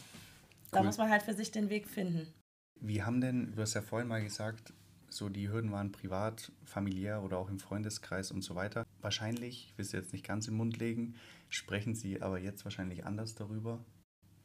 da 0.72 0.84
muss 0.84 0.98
man 0.98 1.10
halt 1.10 1.24
für 1.24 1.34
sich 1.34 1.51
den 1.51 1.70
Weg 1.70 1.88
finden. 1.88 2.32
Wie 2.80 3.01
haben 3.01 3.22
denn, 3.22 3.56
du 3.56 3.62
hast 3.62 3.74
ja 3.75 3.82
vorhin 3.82 4.10
mal 4.10 4.22
gesagt, 4.22 4.74
so 5.15 5.29
die 5.29 5.50
Hürden 5.50 5.72
waren 5.72 5.91
privat, 5.91 6.51
familiär 6.65 7.24
oder 7.24 7.38
auch 7.38 7.50
im 7.50 7.60
Freundeskreis 7.60 8.32
und 8.32 8.41
so 8.41 8.55
weiter. 8.55 8.86
Wahrscheinlich, 9.01 9.70
ich 9.70 9.77
will 9.77 9.86
es 9.86 9.91
jetzt 9.91 10.13
nicht 10.13 10.25
ganz 10.25 10.48
im 10.48 10.55
Mund 10.55 10.77
legen, 10.77 11.15
sprechen 11.50 11.96
sie 11.96 12.22
aber 12.22 12.39
jetzt 12.39 12.65
wahrscheinlich 12.65 13.05
anders 13.05 13.36
darüber, 13.36 13.84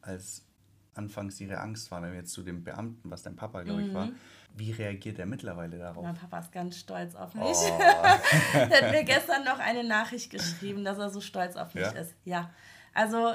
als 0.01 0.45
anfangs 0.95 1.39
ihre 1.39 1.59
Angst 1.59 1.91
war, 1.91 2.01
wenn 2.01 2.11
wir 2.11 2.19
jetzt 2.19 2.33
zu 2.33 2.43
dem 2.43 2.63
Beamten, 2.63 3.09
was 3.09 3.23
dein 3.23 3.35
Papa, 3.35 3.63
glaube 3.63 3.83
ich, 3.83 3.93
war. 3.93 4.07
Mhm. 4.07 4.15
Wie 4.55 4.71
reagiert 4.71 5.19
er 5.19 5.25
mittlerweile 5.25 5.77
darauf? 5.77 6.03
Mein 6.03 6.15
Papa 6.15 6.39
ist 6.39 6.51
ganz 6.51 6.77
stolz 6.77 7.15
auf 7.15 7.33
mich. 7.35 7.45
Oh. 7.45 7.79
er 8.53 8.69
hat 8.69 8.91
mir 8.91 9.03
gestern 9.03 9.45
noch 9.45 9.59
eine 9.59 9.83
Nachricht 9.83 10.29
geschrieben, 10.29 10.83
dass 10.83 10.97
er 10.97 11.09
so 11.09 11.21
stolz 11.21 11.55
auf 11.55 11.73
mich 11.73 11.83
ja? 11.83 11.91
ist. 11.91 12.15
Ja. 12.25 12.49
Also 12.93 13.33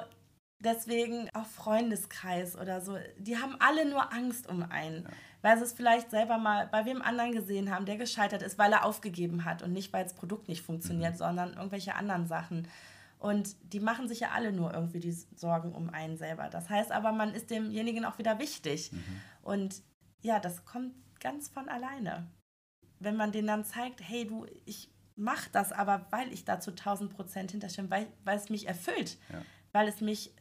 deswegen 0.64 1.28
auch 1.34 1.46
Freundeskreis 1.46 2.56
oder 2.56 2.80
so, 2.80 2.96
die 3.18 3.36
haben 3.36 3.56
alle 3.60 3.88
nur 3.88 4.12
Angst 4.12 4.48
um 4.48 4.62
einen. 4.62 5.04
Ja 5.04 5.10
weil 5.44 5.58
sie 5.58 5.64
es 5.64 5.74
vielleicht 5.74 6.10
selber 6.10 6.38
mal 6.38 6.66
bei 6.68 6.86
wem 6.86 7.02
anderen 7.02 7.32
gesehen 7.32 7.70
haben, 7.70 7.84
der 7.84 7.98
gescheitert 7.98 8.40
ist, 8.40 8.56
weil 8.56 8.72
er 8.72 8.86
aufgegeben 8.86 9.44
hat 9.44 9.62
und 9.62 9.74
nicht, 9.74 9.92
weil 9.92 10.02
das 10.02 10.14
Produkt 10.14 10.48
nicht 10.48 10.62
funktioniert, 10.62 11.12
mhm. 11.12 11.18
sondern 11.18 11.52
irgendwelche 11.52 11.96
anderen 11.96 12.26
Sachen. 12.26 12.66
Und 13.18 13.54
die 13.74 13.78
machen 13.78 14.08
sich 14.08 14.20
ja 14.20 14.30
alle 14.30 14.52
nur 14.52 14.72
irgendwie 14.72 15.00
die 15.00 15.12
Sorgen 15.12 15.74
um 15.74 15.90
einen 15.90 16.16
selber. 16.16 16.48
Das 16.48 16.70
heißt 16.70 16.90
aber, 16.90 17.12
man 17.12 17.34
ist 17.34 17.50
demjenigen 17.50 18.06
auch 18.06 18.16
wieder 18.16 18.38
wichtig. 18.38 18.90
Mhm. 18.90 19.20
Und 19.42 19.82
ja, 20.22 20.40
das 20.40 20.64
kommt 20.64 20.94
ganz 21.20 21.50
von 21.50 21.68
alleine. 21.68 22.26
Wenn 22.98 23.16
man 23.16 23.30
denen 23.30 23.48
dann 23.48 23.66
zeigt, 23.66 24.00
hey 24.00 24.26
du, 24.26 24.46
ich 24.64 24.90
mache 25.14 25.50
das 25.52 25.72
aber, 25.72 26.06
weil 26.08 26.32
ich 26.32 26.46
da 26.46 26.58
zu 26.58 26.70
1000 26.70 27.14
Prozent 27.14 27.50
hinterstehe, 27.50 27.90
weil, 27.90 28.06
weil 28.24 28.38
es 28.38 28.48
mich 28.48 28.66
erfüllt, 28.66 29.18
ja. 29.30 29.42
weil 29.72 29.88
es 29.88 30.00
mich 30.00 30.34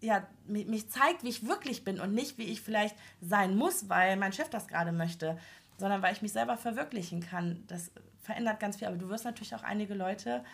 ja, 0.00 0.26
mich 0.46 0.88
zeigt, 0.90 1.24
wie 1.24 1.28
ich 1.28 1.46
wirklich 1.46 1.84
bin 1.84 2.00
und 2.00 2.14
nicht, 2.14 2.38
wie 2.38 2.44
ich 2.44 2.60
vielleicht 2.60 2.96
sein 3.20 3.56
muss, 3.56 3.88
weil 3.88 4.16
mein 4.16 4.32
Chef 4.32 4.48
das 4.48 4.68
gerade 4.68 4.92
möchte, 4.92 5.38
sondern 5.76 6.02
weil 6.02 6.12
ich 6.12 6.22
mich 6.22 6.32
selber 6.32 6.56
verwirklichen 6.56 7.20
kann. 7.20 7.64
Das 7.66 7.90
verändert 8.20 8.60
ganz 8.60 8.76
viel. 8.76 8.86
Aber 8.86 8.96
du 8.96 9.08
wirst 9.08 9.24
natürlich 9.24 9.54
auch 9.54 9.62
einige 9.62 9.94
Leute 9.94 10.44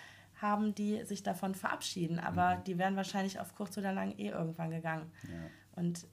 haben, 0.40 0.74
die 0.74 1.04
sich 1.04 1.22
davon 1.22 1.54
verabschieden, 1.54 2.18
aber 2.18 2.56
mhm. 2.56 2.64
die 2.64 2.78
werden 2.78 2.96
wahrscheinlich 2.96 3.40
auf 3.40 3.54
kurz 3.54 3.78
oder 3.78 3.92
lang 3.92 4.14
eh 4.18 4.28
irgendwann 4.28 4.70
gegangen. 4.70 5.10
Ja. 5.24 5.50
Und 5.76 6.06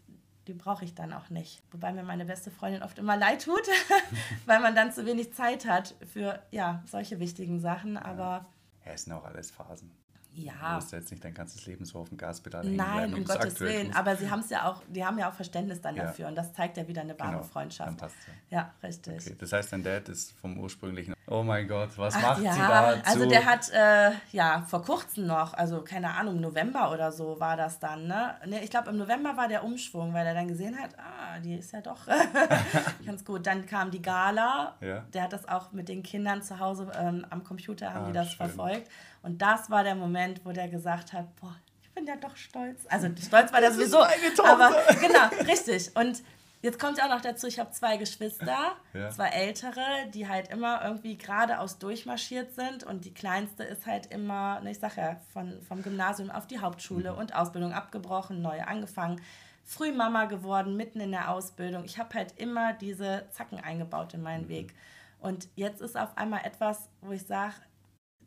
die 0.48 0.54
brauche 0.54 0.84
ich 0.86 0.96
dann 0.96 1.14
auch 1.14 1.30
nicht. 1.30 1.62
Wobei 1.72 1.92
mir 1.94 2.04
meine 2.04 2.26
beste 2.26 2.52
Freundin 2.52 2.84
oft 2.84 2.98
immer 3.00 3.18
leid 3.18 3.46
tut, 3.46 3.62
weil 4.46 4.60
man 4.60 4.76
dann 4.76 4.92
zu 4.92 5.06
wenig 5.06 5.34
Zeit 5.34 5.66
hat 5.66 5.96
für 6.12 6.42
ja, 6.52 6.84
solche 6.86 7.20
wichtigen 7.20 7.60
Sachen. 7.60 7.98
Aber 7.98 8.46
ja, 8.86 8.92
es 8.94 9.04
sind 9.04 9.14
auch 9.14 9.24
alles 9.24 9.52
Phasen. 9.52 9.92
Ja. 10.34 10.54
Du 10.54 10.76
musst 10.76 10.92
jetzt 10.94 11.12
nicht 11.12 11.24
dein 11.24 11.34
ganzes 11.34 11.66
Leben 11.66 11.84
so 11.84 12.00
auf 12.00 12.10
dem 12.10 12.18
Gaspedal 12.18 12.64
hängen 12.64 12.78
Nein, 12.78 13.14
um 13.14 13.26
Gottes 13.26 13.60
Willen. 13.60 13.94
Aber 13.94 14.16
sie 14.16 14.30
haben 14.30 14.40
es 14.40 14.50
ja 14.50 14.70
auch, 14.70 14.82
die 14.88 15.04
haben 15.04 15.18
ja 15.20 15.30
auch 15.30 15.34
Verständnis 15.34 15.82
dann 15.82 15.96
ja. 15.96 16.06
dafür 16.06 16.28
und 16.28 16.36
das 16.36 16.54
zeigt 16.54 16.78
ja 16.78 16.88
wieder 16.88 17.02
eine 17.02 17.20
wahre 17.20 17.32
genau, 17.32 17.44
Freundschaft. 17.44 18.02
Ja. 18.02 18.08
ja, 18.50 18.74
richtig. 18.82 19.22
Okay. 19.22 19.36
Das 19.38 19.52
heißt, 19.52 19.74
dein 19.74 19.84
Dad 19.84 20.08
ist 20.08 20.32
vom 20.40 20.58
ursprünglichen. 20.58 21.14
Oh 21.28 21.44
mein 21.44 21.68
Gott, 21.68 21.98
was 21.98 22.16
Ach, 22.16 22.22
macht 22.22 22.42
ja. 22.44 22.54
sie 22.54 22.60
da? 22.60 23.02
Also 23.06 23.30
der 23.30 23.46
hat 23.46 23.70
äh, 23.72 24.12
ja 24.32 24.62
vor 24.68 24.84
kurzem 24.84 25.28
noch, 25.28 25.54
also 25.54 25.82
keine 25.82 26.14
Ahnung, 26.14 26.40
November 26.40 26.92
oder 26.92 27.12
so 27.12 27.40
war 27.40 27.58
das 27.58 27.80
dann. 27.80 28.08
Ne? 28.08 28.36
ne 28.46 28.64
ich 28.64 28.70
glaube 28.70 28.90
im 28.90 28.98
November 28.98 29.36
war 29.36 29.48
der 29.48 29.64
Umschwung, 29.64 30.14
weil 30.14 30.26
er 30.26 30.34
dann 30.34 30.48
gesehen 30.48 30.78
hat, 30.78 30.92
ah, 30.98 31.40
die 31.40 31.56
ist 31.56 31.74
ja 31.74 31.82
doch 31.82 32.08
ganz 33.06 33.26
gut. 33.26 33.46
Dann 33.48 33.66
kam 33.66 33.92
die 33.92 34.02
Gala. 34.02 34.76
Ja. 34.82 35.04
Der 35.14 35.24
hat 35.24 35.34
das 35.34 35.48
auch 35.48 35.72
mit 35.74 35.90
den 35.90 36.04
Kindern 36.04 36.42
zu 36.42 36.60
Hause 36.60 36.90
ähm, 36.98 37.26
am 37.30 37.44
Computer 37.44 37.94
haben 37.94 38.06
ah, 38.06 38.08
die 38.08 38.14
das 38.14 38.30
schön. 38.30 38.38
verfolgt. 38.38 38.90
Und 39.24 39.42
das 39.42 39.70
war 39.70 39.84
der 39.84 39.96
Moment, 39.96 40.42
wo 40.46 40.52
der 40.52 40.68
gesagt 40.68 41.14
hat, 41.14 41.36
boah, 41.36 41.56
ich 41.84 41.92
bin 41.92 42.06
ja 42.06 42.16
doch 42.16 42.36
stolz. 42.36 42.86
Also 42.90 43.08
stolz 43.26 43.52
war 43.54 43.62
der 43.62 43.72
sowieso. 43.72 44.00
Aber 44.00 44.72
genau, 45.00 45.28
richtig. 45.48 45.96
Und 45.96 46.24
jetzt 46.62 46.80
kommt 46.80 46.98
ja 46.98 47.06
auch 47.06 47.10
noch 47.10 47.22
dazu, 47.22 47.48
ich 47.48 47.60
habe 47.60 47.72
zwei 47.72 47.98
Geschwister, 47.98 48.76
ja. 48.94 49.10
zwei 49.10 49.28
ältere, 49.28 49.84
die 50.14 50.28
halt 50.28 50.50
immer 50.50 50.84
irgendwie 50.84 51.18
geradeaus 51.18 51.78
durchmarschiert 51.78 52.56
sind. 52.56 52.84
Und 52.84 53.06
die 53.06 53.14
kleinste 53.14 53.64
ist 53.64 53.86
halt 53.86 54.08
immer, 54.08 54.60
ne, 54.62 54.72
ich 54.72 54.80
sag 54.80 54.98
ja, 54.98 55.18
von, 55.34 55.62
vom 55.62 55.84
Gymnasium 55.84 56.32
auf 56.32 56.48
die 56.48 56.60
Hauptschule 56.60 57.14
mhm. 57.14 57.20
und 57.20 57.36
Ausbildung 57.36 57.74
abgebrochen, 57.74 58.42
neue 58.42 58.68
angefangen. 58.68 59.22
Früh 59.64 59.92
Mama 59.92 60.26
geworden, 60.26 60.76
mitten 60.76 61.00
in 61.00 61.12
der 61.12 61.30
Ausbildung. 61.30 61.86
Ich 61.86 62.00
habe 62.00 62.14
halt 62.16 62.34
immer 62.38 62.74
diese 62.74 63.28
Zacken 63.32 63.60
eingebaut 63.60 64.14
in 64.16 64.24
meinen 64.24 64.46
mhm. 64.46 64.50
Weg. 64.50 64.74
Und 65.20 65.50
jetzt 65.56 65.82
ist 65.82 65.96
auf 65.96 66.18
einmal 66.18 66.42
etwas, 66.44 66.90
wo 67.02 67.12
ich 67.12 67.26
sage, 67.28 67.54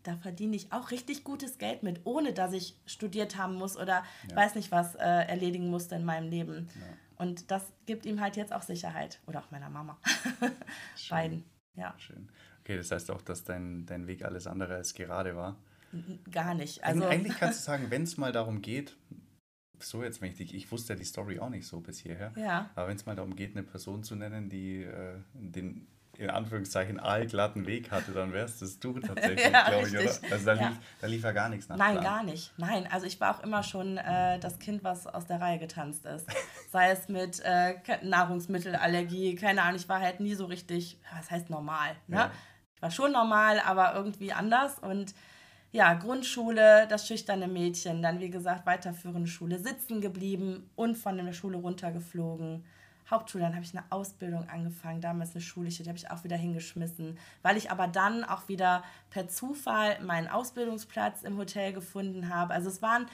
da 0.05 0.17
verdiene 0.19 0.55
ich 0.55 0.73
auch 0.73 0.91
richtig 0.91 1.25
gutes 1.25 1.59
Geld 1.59 1.83
mit, 1.83 2.03
ohne 2.05 2.33
dass 2.33 2.53
ich 2.53 2.77
studiert 2.87 3.37
haben 3.37 3.55
muss 3.55 3.77
oder 3.77 4.05
ja. 4.31 4.37
weiß 4.37 4.55
nicht 4.55 4.71
was 4.71 4.95
äh, 4.95 5.01
erledigen 5.03 5.71
musste 5.71 5.97
in 5.97 6.05
meinem 6.05 6.29
Leben. 6.29 6.69
Ja. 6.75 6.87
Und 7.17 7.51
das 7.51 7.73
gibt 7.87 8.07
ihm 8.07 8.21
halt 8.21 8.37
jetzt 8.37 8.53
auch 8.53 8.63
Sicherheit. 8.63 9.21
Oder 9.27 9.41
auch 9.41 9.51
meiner 9.51 9.71
Mama. 9.71 9.99
Beiden. 11.11 11.45
Ja. 11.75 11.95
Schön. 11.99 12.29
Okay, 12.61 12.77
das 12.77 12.91
heißt 12.91 13.11
auch, 13.11 13.23
dass 13.23 13.45
dein, 13.45 13.87
dein 13.87 14.07
Weg 14.07 14.25
alles 14.25 14.47
andere 14.47 14.75
als 14.75 14.95
gerade 14.95 15.37
war. 15.37 15.57
Gar 16.31 16.55
nicht. 16.55 16.83
Also 16.83 17.05
Eigentlich 17.05 17.39
kannst 17.39 17.61
du 17.61 17.65
sagen, 17.67 17.91
wenn 17.91 18.03
es 18.03 18.17
mal 18.17 18.33
darum 18.33 18.63
geht, 18.63 18.97
so 19.79 20.03
jetzt 20.03 20.21
mächtig, 20.21 20.55
ich 20.55 20.71
wusste 20.73 20.95
ja 20.95 20.99
die 20.99 21.05
Story 21.05 21.39
auch 21.39 21.51
nicht 21.51 21.67
so 21.67 21.81
bis 21.81 21.99
hierher, 21.99 22.33
ja. 22.37 22.71
aber 22.75 22.89
wenn 22.89 22.97
es 22.97 23.07
mal 23.07 23.15
darum 23.15 23.37
geht, 23.37 23.55
eine 23.55 23.65
Person 23.65 24.03
zu 24.03 24.17
nennen, 24.17 24.49
die 24.49 24.83
äh, 24.83 25.19
den 25.35 25.87
in 26.19 26.31
Anführungszeichen 26.31 27.01
allglatten 27.01 27.67
Weg 27.67 27.91
hatte, 27.91 28.13
dann 28.13 28.33
wärst 28.33 28.63
es 28.63 28.79
du 28.79 28.99
tatsächlich, 29.01 29.53
ja, 29.53 29.69
glaube 29.69 29.89
ich, 29.89 29.95
oder? 29.95 30.33
Also 30.33 30.47
da, 30.47 30.55
ja. 30.55 30.69
lief, 30.69 30.79
da 31.01 31.07
lief 31.07 31.23
ja 31.25 31.33
gar 31.33 31.49
nichts 31.49 31.69
nach. 31.69 31.77
Nein, 31.77 31.99
Plan. 31.99 32.05
gar 32.05 32.23
nicht. 32.23 32.53
Nein, 32.57 32.89
also 32.91 33.07
ich 33.07 33.21
war 33.21 33.37
auch 33.37 33.43
immer 33.43 33.63
schon 33.63 33.99
äh, 33.99 34.39
das 34.39 34.59
Kind, 34.59 34.85
was 34.85 35.07
aus 35.07 35.27
der 35.27 35.41
Reihe 35.41 35.59
getanzt 35.59 36.05
ist. 36.07 36.27
Sei 36.73 36.91
es 36.91 37.09
mit 37.09 37.41
äh, 37.45 37.75
Nahrungsmittelallergie, 38.03 39.35
keine 39.35 39.63
Ahnung, 39.63 39.77
ich 39.77 39.89
war 39.89 40.01
halt 40.01 40.21
nie 40.21 40.35
so 40.35 40.47
richtig, 40.47 40.99
was 41.17 41.31
heißt 41.31 41.51
normal, 41.51 41.97
ne? 42.07 42.17
Ja. 42.17 42.31
Ich 42.77 42.83
war 42.83 42.91
schon 42.91 43.13
normal, 43.13 43.61
aber 43.61 43.95
irgendwie 43.95 44.33
anders 44.33 44.79
und 44.79 45.15
ja, 45.75 45.95
Grundschule, 45.95 46.87
das 46.89 47.09
schüchterne 47.09 47.49
Mädchen, 47.49 48.01
dann 48.01 48.21
wie 48.21 48.31
gesagt 48.31 48.65
weiterführende 48.65 49.29
Schule, 49.29 49.59
sitzen 49.59 50.01
geblieben 50.01 50.71
und 50.77 50.97
von 50.97 51.17
der 51.17 51.33
Schule 51.33 51.57
runtergeflogen 51.57 52.65
Hauptschule, 53.11 53.45
dann 53.45 53.55
habe 53.55 53.65
ich 53.65 53.77
eine 53.77 53.85
Ausbildung 53.91 54.49
angefangen, 54.49 55.01
damals 55.01 55.35
eine 55.35 55.43
schulische, 55.43 55.83
die 55.83 55.89
habe 55.89 55.99
ich 55.99 56.11
auch 56.11 56.25
wieder 56.25 56.37
hingeschmissen, 56.37 57.19
weil 57.43 57.57
ich 57.57 57.71
aber 57.71 57.87
dann 57.87 58.25
auch 58.25 58.49
wieder 58.49 58.83
per 59.11 59.29
Zufall 59.29 60.01
meinen 60.03 60.29
Ausbildungsplatz 60.29 61.23
im 61.23 61.37
Hotel 61.37 61.73
gefunden 61.73 62.29
habe. 62.35 62.55
Also 62.55 62.69
es 62.69 62.81
waren 62.81 63.07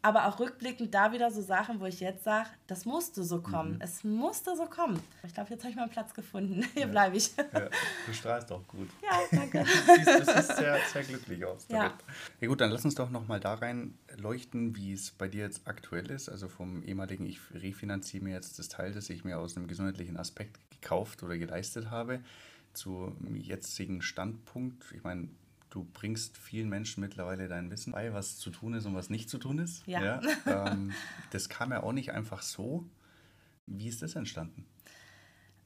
aber 0.00 0.26
auch 0.26 0.38
rückblickend 0.38 0.94
da 0.94 1.12
wieder 1.12 1.30
so 1.30 1.42
Sachen, 1.42 1.80
wo 1.80 1.86
ich 1.86 1.98
jetzt 2.00 2.22
sage, 2.22 2.48
das 2.66 2.84
musste 2.84 3.24
so 3.24 3.40
kommen. 3.40 3.74
Mhm. 3.74 3.80
Es 3.80 4.04
musste 4.04 4.56
so 4.56 4.66
kommen. 4.66 5.00
Ich 5.24 5.34
glaube, 5.34 5.50
jetzt 5.50 5.64
habe 5.64 5.70
ich 5.70 5.76
meinen 5.76 5.90
Platz 5.90 6.14
gefunden. 6.14 6.62
Hier 6.74 6.82
ja. 6.82 6.86
bleibe 6.88 7.16
ich. 7.16 7.36
Ja, 7.36 7.68
du 8.06 8.12
strahlst 8.12 8.52
auch 8.52 8.66
gut. 8.68 8.88
Ja, 9.02 9.18
danke. 9.30 9.58
du 9.64 9.94
siehst, 9.94 10.08
du 10.08 10.24
siehst 10.24 10.56
sehr, 10.56 10.78
sehr 10.92 11.02
glücklich 11.02 11.44
aus. 11.44 11.66
Damit. 11.66 11.92
Ja. 11.92 11.98
ja 12.40 12.48
gut, 12.48 12.60
dann 12.60 12.70
lass 12.70 12.84
uns 12.84 12.94
doch 12.94 13.10
nochmal 13.10 13.40
da 13.40 13.54
rein 13.54 13.98
leuchten, 14.16 14.76
wie 14.76 14.92
es 14.92 15.10
bei 15.10 15.26
dir 15.26 15.42
jetzt 15.44 15.66
aktuell 15.66 16.10
ist. 16.10 16.28
Also 16.28 16.48
vom 16.48 16.82
ehemaligen, 16.84 17.26
ich 17.26 17.40
refinanziere 17.52 18.22
mir 18.22 18.34
jetzt 18.34 18.58
das 18.58 18.68
Teil, 18.68 18.92
das 18.92 19.10
ich 19.10 19.24
mir 19.24 19.38
aus 19.38 19.56
einem 19.56 19.66
gesundheitlichen 19.66 20.16
Aspekt 20.16 20.58
gekauft 20.70 21.24
oder 21.24 21.36
geleistet 21.38 21.90
habe, 21.90 22.20
zum 22.72 23.34
jetzigen 23.34 24.00
Standpunkt. 24.00 24.84
Ich 24.94 25.02
meine, 25.02 25.28
du 25.70 25.84
bringst 25.84 26.36
vielen 26.36 26.68
Menschen 26.68 27.00
mittlerweile 27.00 27.48
dein 27.48 27.70
Wissen 27.70 27.92
bei, 27.92 28.12
was 28.12 28.38
zu 28.38 28.50
tun 28.50 28.74
ist 28.74 28.86
und 28.86 28.94
was 28.94 29.10
nicht 29.10 29.28
zu 29.28 29.38
tun 29.38 29.58
ist. 29.58 29.86
Ja. 29.86 30.20
ja 30.20 30.20
ähm, 30.72 30.92
das 31.30 31.48
kam 31.48 31.70
ja 31.72 31.82
auch 31.82 31.92
nicht 31.92 32.12
einfach 32.12 32.42
so. 32.42 32.84
Wie 33.66 33.88
ist 33.88 34.02
das 34.02 34.14
entstanden? 34.14 34.66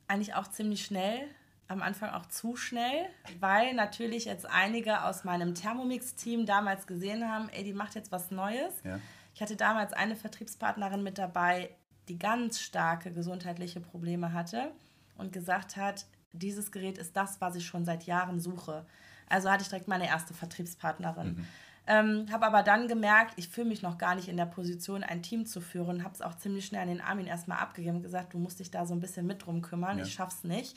Eigentlich 0.09 0.35
auch 0.35 0.49
ziemlich 0.49 0.85
schnell. 0.85 1.28
Am 1.68 1.80
Anfang 1.80 2.11
auch 2.11 2.26
zu 2.26 2.56
schnell, 2.56 3.06
weil 3.40 3.73
natürlich 3.75 4.26
jetzt 4.26 4.44
einige 4.44 5.04
aus 5.04 5.25
meinem 5.25 5.54
Thermomix-Team 5.54 6.44
damals 6.44 6.87
gesehen 6.87 7.26
haben, 7.26 7.49
ey, 7.49 7.64
die 7.64 7.73
macht 7.73 7.94
jetzt 7.94 8.12
was 8.12 8.30
Neues. 8.30 8.75
Ja. 8.85 8.99
Ich 9.35 9.40
hatte 9.40 9.56
damals 9.56 9.94
eine 9.94 10.16
Vertriebspartnerin 10.16 11.02
mit 11.02 11.16
dabei, 11.16 11.71
die 12.09 12.18
ganz 12.18 12.61
starke 12.61 13.12
gesundheitliche 13.12 13.80
Probleme 13.80 14.35
hatte 14.35 14.73
und 15.16 15.32
gesagt 15.32 15.76
hat, 15.76 16.04
dieses 16.32 16.73
Gerät 16.73 16.99
ist 16.99 17.16
das, 17.16 17.40
was 17.40 17.54
ich 17.54 17.64
schon 17.64 17.85
seit 17.85 18.04
Jahren 18.04 18.40
suche. 18.40 18.87
Also 19.29 19.50
hatte 19.50 19.62
ich 19.62 19.69
direkt 19.69 19.88
meine 19.88 20.07
erste 20.07 20.35
Vertriebspartnerin. 20.35 21.35
Mhm. 21.35 21.47
Ähm, 21.87 22.26
habe 22.31 22.47
aber 22.47 22.62
dann 22.62 22.87
gemerkt, 22.87 23.35
ich 23.37 23.49
fühle 23.49 23.69
mich 23.69 23.83
noch 23.83 23.99
gar 23.99 24.14
nicht 24.14 24.29
in 24.29 24.37
der 24.37 24.47
Position, 24.47 25.02
ein 25.02 25.23
Team 25.23 25.47
zu 25.47 25.61
führen. 25.61 26.05
Habe 26.05 26.14
es 26.14 26.23
auch 26.23 26.37
ziemlich 26.37 26.67
schnell 26.67 26.83
an 26.83 26.88
den 26.88 27.00
Armin 27.00 27.26
erstmal 27.26 27.59
abgegeben 27.59 27.97
und 27.97 28.02
gesagt, 28.02 28.35
du 28.35 28.38
musst 28.38 28.61
dich 28.61 28.71
da 28.71 28.87
so 28.87 28.95
ein 28.95 29.00
bisschen 29.00 29.26
mit 29.26 29.45
drum 29.45 29.62
kümmern, 29.62 29.99
ja. 29.99 30.05
ich 30.05 30.12
schaff's 30.12 30.45
nicht. 30.45 30.76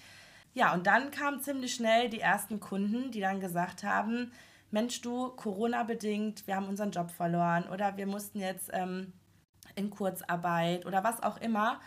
Ja, 0.53 0.73
und 0.73 0.87
dann 0.87 1.11
kamen 1.11 1.41
ziemlich 1.41 1.75
schnell 1.75 2.09
die 2.09 2.21
ersten 2.21 2.59
Kunden, 2.59 3.11
die 3.11 3.19
dann 3.19 3.39
gesagt 3.39 3.83
haben, 3.83 4.31
Mensch, 4.71 5.01
du, 5.01 5.29
Corona-bedingt, 5.29 6.47
wir 6.47 6.55
haben 6.55 6.67
unseren 6.67 6.91
Job 6.91 7.11
verloren 7.11 7.65
oder 7.71 7.97
wir 7.97 8.07
mussten 8.07 8.39
jetzt 8.39 8.71
ähm, 8.73 9.13
in 9.75 9.89
Kurzarbeit 9.89 10.85
oder 10.85 11.03
was 11.03 11.21
auch 11.21 11.37
immer. 11.37 11.79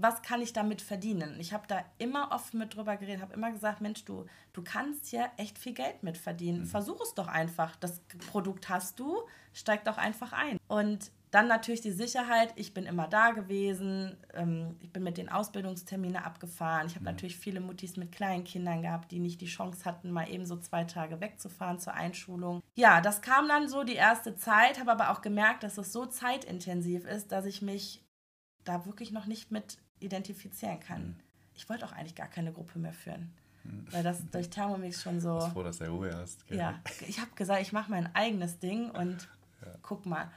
Was 0.00 0.22
kann 0.22 0.40
ich 0.40 0.52
damit 0.52 0.80
verdienen? 0.80 1.38
Ich 1.40 1.52
habe 1.52 1.66
da 1.66 1.84
immer 1.98 2.30
oft 2.32 2.54
mit 2.54 2.76
drüber 2.76 2.96
geredet, 2.96 3.20
habe 3.20 3.34
immer 3.34 3.50
gesagt, 3.50 3.80
Mensch, 3.80 4.04
du, 4.04 4.26
du 4.52 4.62
kannst 4.62 5.06
hier 5.06 5.28
echt 5.36 5.58
viel 5.58 5.74
Geld 5.74 6.02
mit 6.04 6.16
verdienen. 6.16 6.60
Mhm. 6.60 6.66
Versuch 6.66 7.00
es 7.02 7.14
doch 7.14 7.26
einfach. 7.26 7.74
Das 7.76 8.00
Produkt 8.30 8.68
hast 8.68 9.00
du, 9.00 9.22
steig 9.52 9.84
doch 9.84 9.98
einfach 9.98 10.32
ein. 10.32 10.58
Und 10.68 11.10
dann 11.30 11.48
natürlich 11.48 11.80
die 11.80 11.90
Sicherheit, 11.90 12.52
ich 12.56 12.72
bin 12.72 12.86
immer 12.86 13.06
da 13.06 13.32
gewesen, 13.32 14.16
ähm, 14.34 14.76
ich 14.80 14.92
bin 14.92 15.02
mit 15.02 15.18
den 15.18 15.28
Ausbildungstermine 15.28 16.24
abgefahren. 16.24 16.86
Ich 16.86 16.94
habe 16.94 17.02
mhm. 17.02 17.10
natürlich 17.10 17.36
viele 17.36 17.60
Muttis 17.60 17.96
mit 17.96 18.12
kleinen 18.12 18.44
Kindern 18.44 18.82
gehabt, 18.82 19.10
die 19.10 19.18
nicht 19.18 19.40
die 19.40 19.46
Chance 19.46 19.84
hatten, 19.84 20.10
mal 20.10 20.30
eben 20.30 20.46
so 20.46 20.56
zwei 20.56 20.84
Tage 20.84 21.20
wegzufahren 21.20 21.80
zur 21.80 21.94
Einschulung. 21.94 22.62
Ja, 22.76 23.00
das 23.00 23.20
kam 23.20 23.48
dann 23.48 23.68
so 23.68 23.84
die 23.84 23.94
erste 23.94 24.36
Zeit, 24.36 24.78
habe 24.78 24.92
aber 24.92 25.10
auch 25.10 25.20
gemerkt, 25.20 25.64
dass 25.64 25.76
es 25.76 25.92
so 25.92 26.06
zeitintensiv 26.06 27.04
ist, 27.04 27.32
dass 27.32 27.44
ich 27.44 27.62
mich 27.62 28.04
da 28.64 28.86
wirklich 28.86 29.12
noch 29.12 29.26
nicht 29.26 29.50
mit 29.50 29.78
identifizieren 30.00 30.80
kann. 30.80 31.08
Mhm. 31.08 31.16
Ich 31.54 31.68
wollte 31.68 31.86
auch 31.86 31.92
eigentlich 31.92 32.14
gar 32.14 32.28
keine 32.28 32.52
Gruppe 32.52 32.78
mehr 32.78 32.92
führen. 32.92 33.32
Mhm. 33.64 33.86
Weil 33.90 34.02
das 34.02 34.28
durch 34.30 34.48
Thermomix 34.50 35.02
schon 35.02 35.20
so. 35.20 35.38
Ich 35.38 35.52
froh, 35.52 35.62
dass 35.62 35.78
du 35.78 35.86
Ruhe 35.86 36.14
hast. 36.14 36.46
Gell? 36.46 36.58
Ja, 36.58 36.80
ich 37.06 37.20
habe 37.20 37.30
gesagt, 37.34 37.62
ich 37.62 37.72
mache 37.72 37.90
mein 37.90 38.14
eigenes 38.14 38.58
Ding 38.58 38.90
und 38.90 39.28
ja. 39.64 39.74
guck 39.82 40.06
mal. 40.06 40.30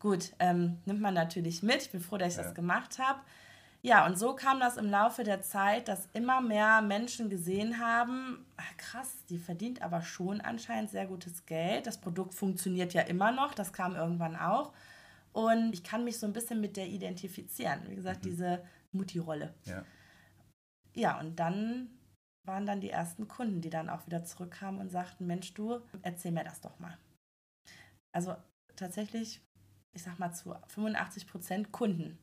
Gut, 0.00 0.32
ähm, 0.40 0.78
nimmt 0.84 1.00
man 1.00 1.14
natürlich 1.14 1.62
mit. 1.62 1.82
Ich 1.82 1.90
bin 1.90 2.00
froh, 2.00 2.16
dass 2.16 2.32
ich 2.32 2.38
ja. 2.38 2.42
das 2.44 2.54
gemacht 2.54 2.98
habe. 2.98 3.20
Ja, 3.84 4.06
und 4.06 4.16
so 4.16 4.34
kam 4.34 4.60
das 4.60 4.76
im 4.76 4.88
Laufe 4.88 5.24
der 5.24 5.42
Zeit, 5.42 5.88
dass 5.88 6.08
immer 6.12 6.40
mehr 6.40 6.82
Menschen 6.82 7.28
gesehen 7.28 7.80
haben, 7.80 8.46
ach, 8.56 8.76
krass, 8.76 9.24
die 9.28 9.38
verdient 9.38 9.82
aber 9.82 10.02
schon 10.02 10.40
anscheinend 10.40 10.90
sehr 10.90 11.06
gutes 11.06 11.46
Geld. 11.46 11.88
Das 11.88 11.98
Produkt 11.98 12.32
funktioniert 12.32 12.94
ja 12.94 13.02
immer 13.02 13.32
noch, 13.32 13.54
das 13.54 13.72
kam 13.72 13.96
irgendwann 13.96 14.36
auch. 14.36 14.72
Und 15.32 15.72
ich 15.72 15.82
kann 15.82 16.04
mich 16.04 16.18
so 16.18 16.26
ein 16.26 16.32
bisschen 16.32 16.60
mit 16.60 16.76
der 16.76 16.86
identifizieren. 16.86 17.80
Wie 17.88 17.96
gesagt, 17.96 18.24
mhm. 18.24 18.30
diese 18.30 18.62
Mutti-Rolle. 18.92 19.54
Ja. 19.64 19.84
ja, 20.94 21.20
und 21.20 21.36
dann 21.36 21.90
waren 22.44 22.66
dann 22.66 22.80
die 22.80 22.90
ersten 22.90 23.28
Kunden, 23.28 23.60
die 23.60 23.70
dann 23.70 23.88
auch 23.88 24.06
wieder 24.06 24.24
zurückkamen 24.24 24.80
und 24.80 24.90
sagten, 24.90 25.26
Mensch, 25.26 25.54
du, 25.54 25.80
erzähl 26.02 26.32
mir 26.32 26.44
das 26.44 26.60
doch 26.60 26.78
mal. 26.78 26.96
Also 28.12 28.36
tatsächlich 28.76 29.40
ich 29.94 30.02
sag 30.02 30.18
mal, 30.18 30.32
zu 30.32 30.54
85 30.68 31.26
Prozent 31.26 31.72
Kunden. 31.72 32.18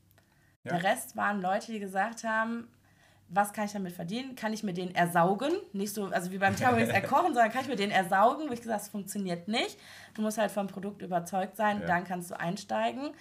Ja. 0.63 0.77
Der 0.77 0.83
Rest 0.83 1.15
waren 1.15 1.41
Leute, 1.41 1.71
die 1.71 1.79
gesagt 1.79 2.23
haben, 2.23 2.67
was 3.31 3.53
kann 3.53 3.65
ich 3.65 3.73
damit 3.73 3.93
verdienen? 3.93 4.35
Kann 4.35 4.53
ich 4.53 4.63
mir 4.63 4.73
den 4.73 4.93
ersaugen? 4.95 5.53
Nicht 5.71 5.93
so, 5.93 6.05
also 6.05 6.31
wie 6.31 6.39
beim 6.39 6.55
Thermomix 6.55 6.89
erkochen, 6.93 7.33
sondern 7.33 7.51
kann 7.51 7.61
ich 7.61 7.67
mir 7.67 7.75
den 7.75 7.91
ersaugen? 7.91 8.49
Wo 8.49 8.53
ich 8.53 8.61
gesagt, 8.61 8.81
das 8.81 8.89
funktioniert 8.89 9.47
nicht. 9.47 9.77
Du 10.15 10.23
musst 10.23 10.39
halt 10.39 10.49
vom 10.51 10.65
Produkt 10.65 11.03
überzeugt 11.03 11.55
sein, 11.55 11.81
ja. 11.81 11.87
dann 11.87 12.05
kannst 12.05 12.31
du 12.31 12.39
einsteigen. 12.39 13.11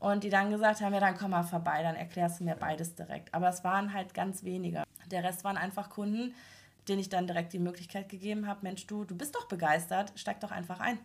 Und 0.00 0.22
die 0.22 0.30
dann 0.30 0.50
gesagt 0.50 0.80
haben, 0.80 0.94
ja, 0.94 1.00
dann 1.00 1.16
komm 1.16 1.32
mal 1.32 1.42
vorbei, 1.42 1.82
dann 1.82 1.96
erklärst 1.96 2.40
du 2.40 2.44
mir 2.44 2.54
beides 2.54 2.94
direkt. 2.94 3.34
Aber 3.34 3.48
es 3.48 3.64
waren 3.64 3.92
halt 3.92 4.14
ganz 4.14 4.44
wenige. 4.44 4.84
Der 5.10 5.24
Rest 5.24 5.42
waren 5.42 5.56
einfach 5.56 5.90
Kunden, 5.90 6.34
denen 6.88 7.00
ich 7.00 7.08
dann 7.08 7.26
direkt 7.26 7.52
die 7.52 7.58
Möglichkeit 7.58 8.08
gegeben 8.08 8.46
habe, 8.46 8.60
Mensch, 8.62 8.86
du, 8.86 9.04
du 9.04 9.16
bist 9.16 9.34
doch 9.34 9.48
begeistert, 9.48 10.12
steig 10.16 10.40
doch 10.40 10.50
einfach 10.50 10.80
ein. 10.80 10.98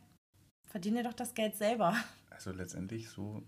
Verdiene 0.65 1.03
doch 1.03 1.13
das 1.13 1.33
Geld 1.33 1.55
selber. 1.55 1.95
Also 2.29 2.51
letztendlich 2.51 3.09
so 3.09 3.43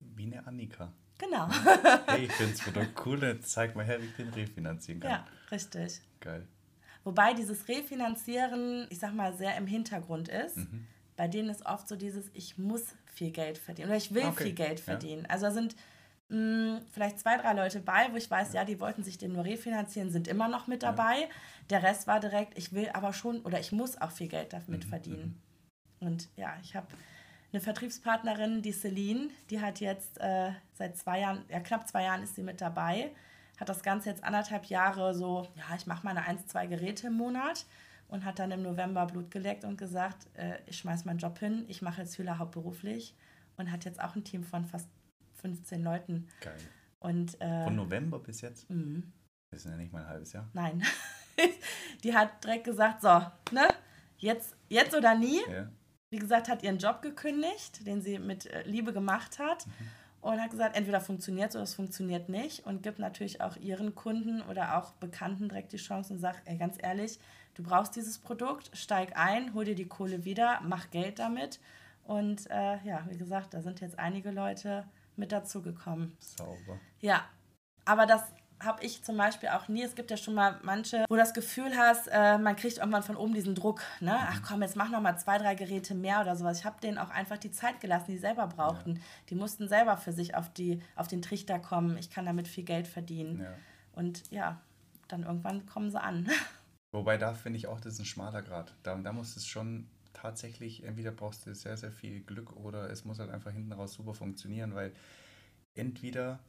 wie 0.00 0.24
eine 0.24 0.46
Annika. 0.46 0.92
Genau. 1.18 1.48
hey, 2.06 2.24
ich 2.24 2.32
finde 2.32 2.52
das 2.52 2.62
Produkt 2.62 3.06
cool, 3.06 3.40
zeig 3.42 3.76
mal 3.76 3.84
her, 3.84 4.00
wie 4.00 4.06
ich 4.06 4.16
den 4.16 4.30
refinanzieren 4.30 5.00
kann. 5.00 5.10
Ja, 5.10 5.26
richtig. 5.50 6.00
Geil. 6.20 6.46
Wobei 7.04 7.34
dieses 7.34 7.68
Refinanzieren, 7.68 8.86
ich 8.90 8.98
sag 8.98 9.14
mal, 9.14 9.34
sehr 9.34 9.56
im 9.56 9.66
Hintergrund 9.66 10.28
ist. 10.28 10.56
Mhm. 10.56 10.86
Bei 11.16 11.28
denen 11.28 11.50
ist 11.50 11.66
oft 11.66 11.88
so 11.88 11.96
dieses, 11.96 12.30
ich 12.34 12.56
muss 12.56 12.94
viel 13.12 13.30
Geld 13.30 13.58
verdienen 13.58 13.88
oder 13.88 13.96
ich 13.96 14.14
will 14.14 14.24
okay. 14.26 14.44
viel 14.44 14.52
Geld 14.52 14.80
verdienen. 14.80 15.22
Ja. 15.22 15.30
Also 15.30 15.46
da 15.46 15.52
sind 15.52 15.76
mh, 16.28 16.36
hm, 16.36 16.80
vielleicht 16.92 17.18
zwei, 17.18 17.36
drei 17.36 17.52
Leute 17.52 17.80
bei, 17.80 18.08
wo 18.12 18.16
ich 18.16 18.30
weiß, 18.30 18.52
ja. 18.52 18.60
ja, 18.60 18.64
die 18.64 18.80
wollten 18.80 19.02
sich 19.02 19.18
den 19.18 19.32
nur 19.32 19.44
refinanzieren, 19.44 20.10
sind 20.10 20.28
immer 20.28 20.48
noch 20.48 20.66
mit 20.66 20.82
dabei. 20.82 21.20
Ja. 21.20 21.28
Der 21.70 21.82
Rest 21.82 22.06
war 22.06 22.20
direkt, 22.20 22.56
ich 22.56 22.72
will 22.72 22.88
aber 22.92 23.12
schon 23.12 23.40
oder 23.42 23.60
ich 23.60 23.72
muss 23.72 24.00
auch 24.00 24.10
viel 24.10 24.28
Geld 24.28 24.52
damit 24.52 24.84
mhm. 24.84 24.88
verdienen. 24.88 25.42
Mhm. 26.00 26.06
Und 26.06 26.28
ja, 26.36 26.56
ich 26.62 26.74
habe 26.74 26.88
eine 27.52 27.60
Vertriebspartnerin, 27.60 28.62
die 28.62 28.72
Celine, 28.72 29.28
die 29.50 29.60
hat 29.60 29.80
jetzt 29.80 30.20
äh, 30.20 30.52
seit 30.74 30.96
zwei 30.96 31.20
Jahren, 31.20 31.44
ja 31.48 31.60
knapp 31.60 31.88
zwei 31.88 32.04
Jahren 32.04 32.22
ist 32.22 32.36
sie 32.36 32.42
mit 32.42 32.60
dabei, 32.60 33.10
hat 33.58 33.68
das 33.68 33.82
Ganze 33.82 34.08
jetzt 34.08 34.24
anderthalb 34.24 34.66
Jahre 34.66 35.14
so, 35.14 35.46
ja, 35.56 35.76
ich 35.76 35.86
mache 35.86 36.04
meine 36.04 36.24
eins, 36.24 36.46
zwei 36.46 36.66
Geräte 36.66 37.08
im 37.08 37.14
Monat 37.14 37.66
und 38.10 38.24
hat 38.24 38.38
dann 38.38 38.50
im 38.50 38.62
November 38.62 39.06
Blut 39.06 39.30
geleckt 39.30 39.64
und 39.64 39.76
gesagt, 39.76 40.26
äh, 40.34 40.58
ich 40.66 40.78
schmeiß 40.78 41.04
meinen 41.04 41.18
Job 41.18 41.38
hin, 41.38 41.64
ich 41.68 41.82
mache 41.82 42.02
jetzt 42.02 42.18
Hühler 42.18 42.38
hauptberuflich 42.38 43.14
und 43.56 43.70
hat 43.70 43.84
jetzt 43.84 44.00
auch 44.00 44.14
ein 44.14 44.24
Team 44.24 44.44
von 44.44 44.66
fast 44.66 44.88
15 45.40 45.82
Leuten. 45.82 46.28
Geil. 46.40 46.58
Und, 46.98 47.40
äh, 47.40 47.64
von 47.64 47.76
November 47.76 48.18
bis 48.18 48.40
jetzt? 48.40 48.68
Mhm. 48.68 49.12
Das 49.50 49.64
ist 49.64 49.70
ja 49.70 49.76
nicht 49.76 49.92
mal 49.92 50.02
ein 50.02 50.08
halbes 50.08 50.32
Jahr. 50.32 50.48
Nein. 50.52 50.82
die 52.04 52.14
hat 52.14 52.44
direkt 52.44 52.64
gesagt, 52.64 53.00
so, 53.02 53.20
ne, 53.52 53.68
jetzt, 54.18 54.56
jetzt 54.68 54.94
oder 54.94 55.14
nie. 55.14 55.40
Ja 55.50 55.70
wie 56.10 56.18
gesagt, 56.18 56.48
hat 56.48 56.62
ihren 56.62 56.78
Job 56.78 57.02
gekündigt, 57.02 57.86
den 57.86 58.02
sie 58.02 58.18
mit 58.18 58.46
äh, 58.46 58.62
Liebe 58.64 58.92
gemacht 58.92 59.38
hat. 59.38 59.66
Mhm. 59.66 59.72
Und 60.20 60.40
hat 60.40 60.50
gesagt, 60.50 60.76
entweder 60.76 61.00
funktioniert 61.00 61.50
es 61.50 61.56
oder 61.56 61.64
es 61.64 61.74
funktioniert 61.74 62.28
nicht. 62.28 62.66
Und 62.66 62.82
gibt 62.82 62.98
natürlich 62.98 63.40
auch 63.40 63.56
ihren 63.56 63.94
Kunden 63.94 64.42
oder 64.42 64.76
auch 64.76 64.92
Bekannten 64.92 65.48
direkt 65.48 65.72
die 65.72 65.78
Chance 65.78 66.12
und 66.12 66.18
sagt, 66.18 66.42
ey, 66.44 66.58
ganz 66.58 66.76
ehrlich, 66.78 67.18
du 67.54 67.62
brauchst 67.62 67.96
dieses 67.96 68.18
Produkt, 68.18 68.70
steig 68.76 69.16
ein, 69.16 69.54
hol 69.54 69.64
dir 69.64 69.74
die 69.74 69.88
Kohle 69.88 70.24
wieder, 70.24 70.60
mach 70.62 70.90
Geld 70.90 71.18
damit. 71.18 71.58
Und 72.04 72.50
äh, 72.50 72.78
ja, 72.84 73.06
wie 73.08 73.16
gesagt, 73.16 73.54
da 73.54 73.62
sind 73.62 73.80
jetzt 73.80 73.98
einige 73.98 74.30
Leute 74.30 74.84
mit 75.16 75.32
dazugekommen. 75.32 76.16
Sauber. 76.18 76.78
Ja, 77.00 77.24
aber 77.84 78.06
das 78.06 78.22
habe 78.60 78.84
ich 78.84 79.02
zum 79.02 79.16
Beispiel 79.16 79.48
auch 79.50 79.68
nie. 79.68 79.82
Es 79.82 79.94
gibt 79.94 80.10
ja 80.10 80.16
schon 80.16 80.34
mal 80.34 80.58
manche, 80.62 81.04
wo 81.08 81.16
das 81.16 81.34
Gefühl 81.34 81.76
hast, 81.76 82.08
äh, 82.08 82.38
man 82.38 82.56
kriegt 82.56 82.78
irgendwann 82.78 83.02
von 83.02 83.16
oben 83.16 83.34
diesen 83.34 83.54
Druck. 83.54 83.82
Ne? 84.00 84.12
Mhm. 84.12 84.18
Ach 84.20 84.42
komm, 84.46 84.62
jetzt 84.62 84.76
mach 84.76 84.90
noch 84.90 85.00
mal 85.00 85.16
zwei, 85.16 85.38
drei 85.38 85.54
Geräte 85.54 85.94
mehr 85.94 86.20
oder 86.20 86.36
sowas. 86.36 86.60
Ich 86.60 86.64
habe 86.64 86.80
denen 86.80 86.98
auch 86.98 87.10
einfach 87.10 87.38
die 87.38 87.50
Zeit 87.50 87.80
gelassen, 87.80 88.12
die 88.12 88.18
selber 88.18 88.46
brauchten. 88.46 88.96
Ja. 88.96 89.02
Die 89.30 89.34
mussten 89.34 89.68
selber 89.68 89.96
für 89.96 90.12
sich 90.12 90.34
auf, 90.34 90.52
die, 90.52 90.82
auf 90.96 91.08
den 91.08 91.22
Trichter 91.22 91.58
kommen. 91.58 91.96
Ich 91.96 92.10
kann 92.10 92.26
damit 92.26 92.48
viel 92.48 92.64
Geld 92.64 92.86
verdienen. 92.86 93.40
Ja. 93.40 93.54
Und 93.92 94.30
ja, 94.30 94.60
dann 95.08 95.22
irgendwann 95.22 95.66
kommen 95.66 95.90
sie 95.90 96.00
an. 96.00 96.28
Wobei 96.92 97.16
da 97.16 97.34
finde 97.34 97.58
ich 97.58 97.66
auch, 97.66 97.80
das 97.80 97.94
ist 97.94 98.00
ein 98.00 98.04
schmaler 98.04 98.42
Grad. 98.42 98.74
Da, 98.82 98.96
da 98.96 99.12
muss 99.12 99.36
es 99.36 99.46
schon 99.46 99.88
tatsächlich, 100.12 100.84
entweder 100.84 101.12
brauchst 101.12 101.46
du 101.46 101.54
sehr, 101.54 101.76
sehr 101.76 101.92
viel 101.92 102.20
Glück 102.20 102.54
oder 102.56 102.90
es 102.90 103.04
muss 103.04 103.18
halt 103.18 103.30
einfach 103.30 103.52
hinten 103.52 103.72
raus 103.72 103.94
super 103.94 104.14
funktionieren, 104.14 104.74
weil 104.74 104.92
entweder 105.74 106.40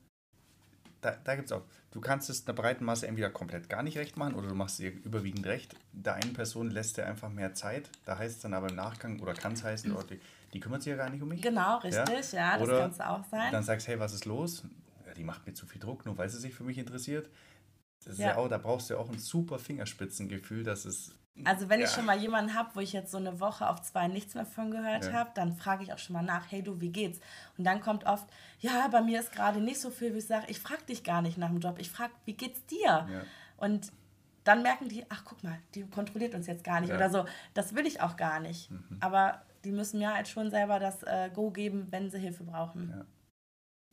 da, 1.01 1.17
da 1.23 1.35
gibt 1.35 1.47
es 1.47 1.51
auch, 1.51 1.63
du 1.91 1.99
kannst 1.99 2.29
es 2.29 2.47
einer 2.47 2.55
breiten 2.55 2.85
Masse 2.85 3.07
entweder 3.07 3.29
komplett 3.29 3.69
gar 3.69 3.83
nicht 3.83 3.97
recht 3.97 4.17
machen 4.17 4.35
oder 4.35 4.47
du 4.47 4.55
machst 4.55 4.79
ihr 4.79 4.91
überwiegend 4.91 5.45
recht. 5.45 5.75
Der 5.91 6.15
einen 6.15 6.33
Person 6.33 6.69
lässt 6.69 6.97
dir 6.97 7.05
einfach 7.05 7.29
mehr 7.29 7.53
Zeit. 7.53 7.89
Da 8.05 8.17
heißt 8.17 8.35
es 8.37 8.41
dann 8.41 8.53
aber 8.53 8.69
im 8.69 8.75
Nachgang 8.75 9.19
oder 9.19 9.33
kann 9.33 9.53
es 9.53 9.63
heißen, 9.63 9.91
oh, 9.95 10.03
die, 10.03 10.19
die, 10.53 10.59
kümmert 10.59 10.83
sich 10.83 10.91
ja 10.91 10.97
gar 10.97 11.09
nicht 11.09 11.21
um 11.21 11.29
mich. 11.29 11.41
Genau, 11.41 11.79
richtig, 11.79 12.31
ja, 12.33 12.55
ja 12.55 12.57
das 12.57 12.69
kann 12.69 12.91
es 12.91 12.99
auch 13.01 13.23
sein. 13.25 13.51
Dann 13.51 13.63
sagst 13.63 13.87
du, 13.87 13.91
hey, 13.91 13.99
was 13.99 14.13
ist 14.13 14.25
los? 14.25 14.63
Ja, 15.05 15.13
die 15.13 15.23
macht 15.23 15.45
mir 15.45 15.53
zu 15.53 15.65
viel 15.65 15.81
Druck, 15.81 16.05
nur 16.05 16.17
weil 16.17 16.29
sie 16.29 16.39
sich 16.39 16.53
für 16.53 16.63
mich 16.63 16.77
interessiert. 16.77 17.29
Das 18.05 18.17
ja. 18.17 18.29
ja 18.29 18.37
auch, 18.37 18.47
da 18.47 18.57
brauchst 18.57 18.89
du 18.89 18.95
ja 18.95 18.99
auch 18.99 19.09
ein 19.09 19.19
super 19.19 19.59
Fingerspitzengefühl, 19.59 20.63
dass 20.63 20.85
es 20.85 21.15
also 21.44 21.70
wenn 21.70 21.80
ja. 21.80 21.86
ich 21.86 21.91
schon 21.91 22.06
mal 22.06 22.17
jemanden 22.17 22.54
habe, 22.56 22.70
wo 22.74 22.80
ich 22.80 22.94
jetzt 22.94 23.12
so 23.12 23.17
eine 23.17 23.39
Woche 23.39 23.67
auf 23.70 23.82
zwei 23.82 24.08
nichts 24.08 24.36
mehr 24.36 24.46
von 24.46 24.72
gehört 24.72 25.06
ja. 25.06 25.13
habe, 25.13 25.32
dann 25.34 25.54
frage 25.54 25.84
ich 25.84 25.94
auch 25.94 25.98
schon 25.98 26.13
mal 26.13 26.24
nach, 26.24 26.52
hey 26.52 26.62
du, 26.62 26.82
wie 26.82 26.89
geht's? 26.89 27.20
Und 27.58 27.63
dann 27.63 27.82
kommt 27.82 28.06
oft, 28.06 28.28
ja, 28.60 28.88
bei 28.89 29.02
mir 29.02 29.20
ist 29.20 29.32
gerade 29.32 29.62
nicht 29.62 29.80
so 29.80 29.89
viel, 29.89 30.13
wie 30.13 30.20
ich 30.20 30.28
sage, 30.28 30.46
ich 30.50 30.60
frage 30.60 30.84
dich 30.84 31.04
gar 31.04 31.22
nicht 31.22 31.38
nach 31.38 31.50
dem 31.50 31.60
Job, 31.60 31.78
ich 31.80 31.89
frage, 31.89 32.13
wie 32.26 32.34
geht's 32.34 32.65
dir? 32.65 33.08
Ja. 33.10 33.24
Und 33.58 33.91
dann 34.44 34.63
merken 34.63 34.89
die, 34.89 35.06
ach 35.10 35.24
guck 35.24 35.44
mal, 35.44 35.58
die 35.76 35.84
kontrolliert 35.88 36.36
uns 36.36 36.48
jetzt 36.48 36.63
gar 36.63 36.82
nicht 36.82 36.91
oder 36.91 37.10
so. 37.10 37.26
Das 37.54 37.76
will 37.76 37.86
ich 37.86 38.02
auch 38.02 38.17
gar 38.17 38.39
nicht. 38.39 38.72
Mhm. 38.72 38.98
Aber 39.00 39.41
die 39.63 39.72
müssen 39.72 40.00
mir 40.00 40.13
halt 40.13 40.28
schon 40.28 40.50
selber 40.50 40.80
das 40.80 41.04
äh, 41.04 41.30
Go 41.34 41.52
geben, 41.52 41.88
wenn 41.91 42.10
sie 42.10 42.17
Hilfe 42.17 42.44
brauchen. 42.44 43.06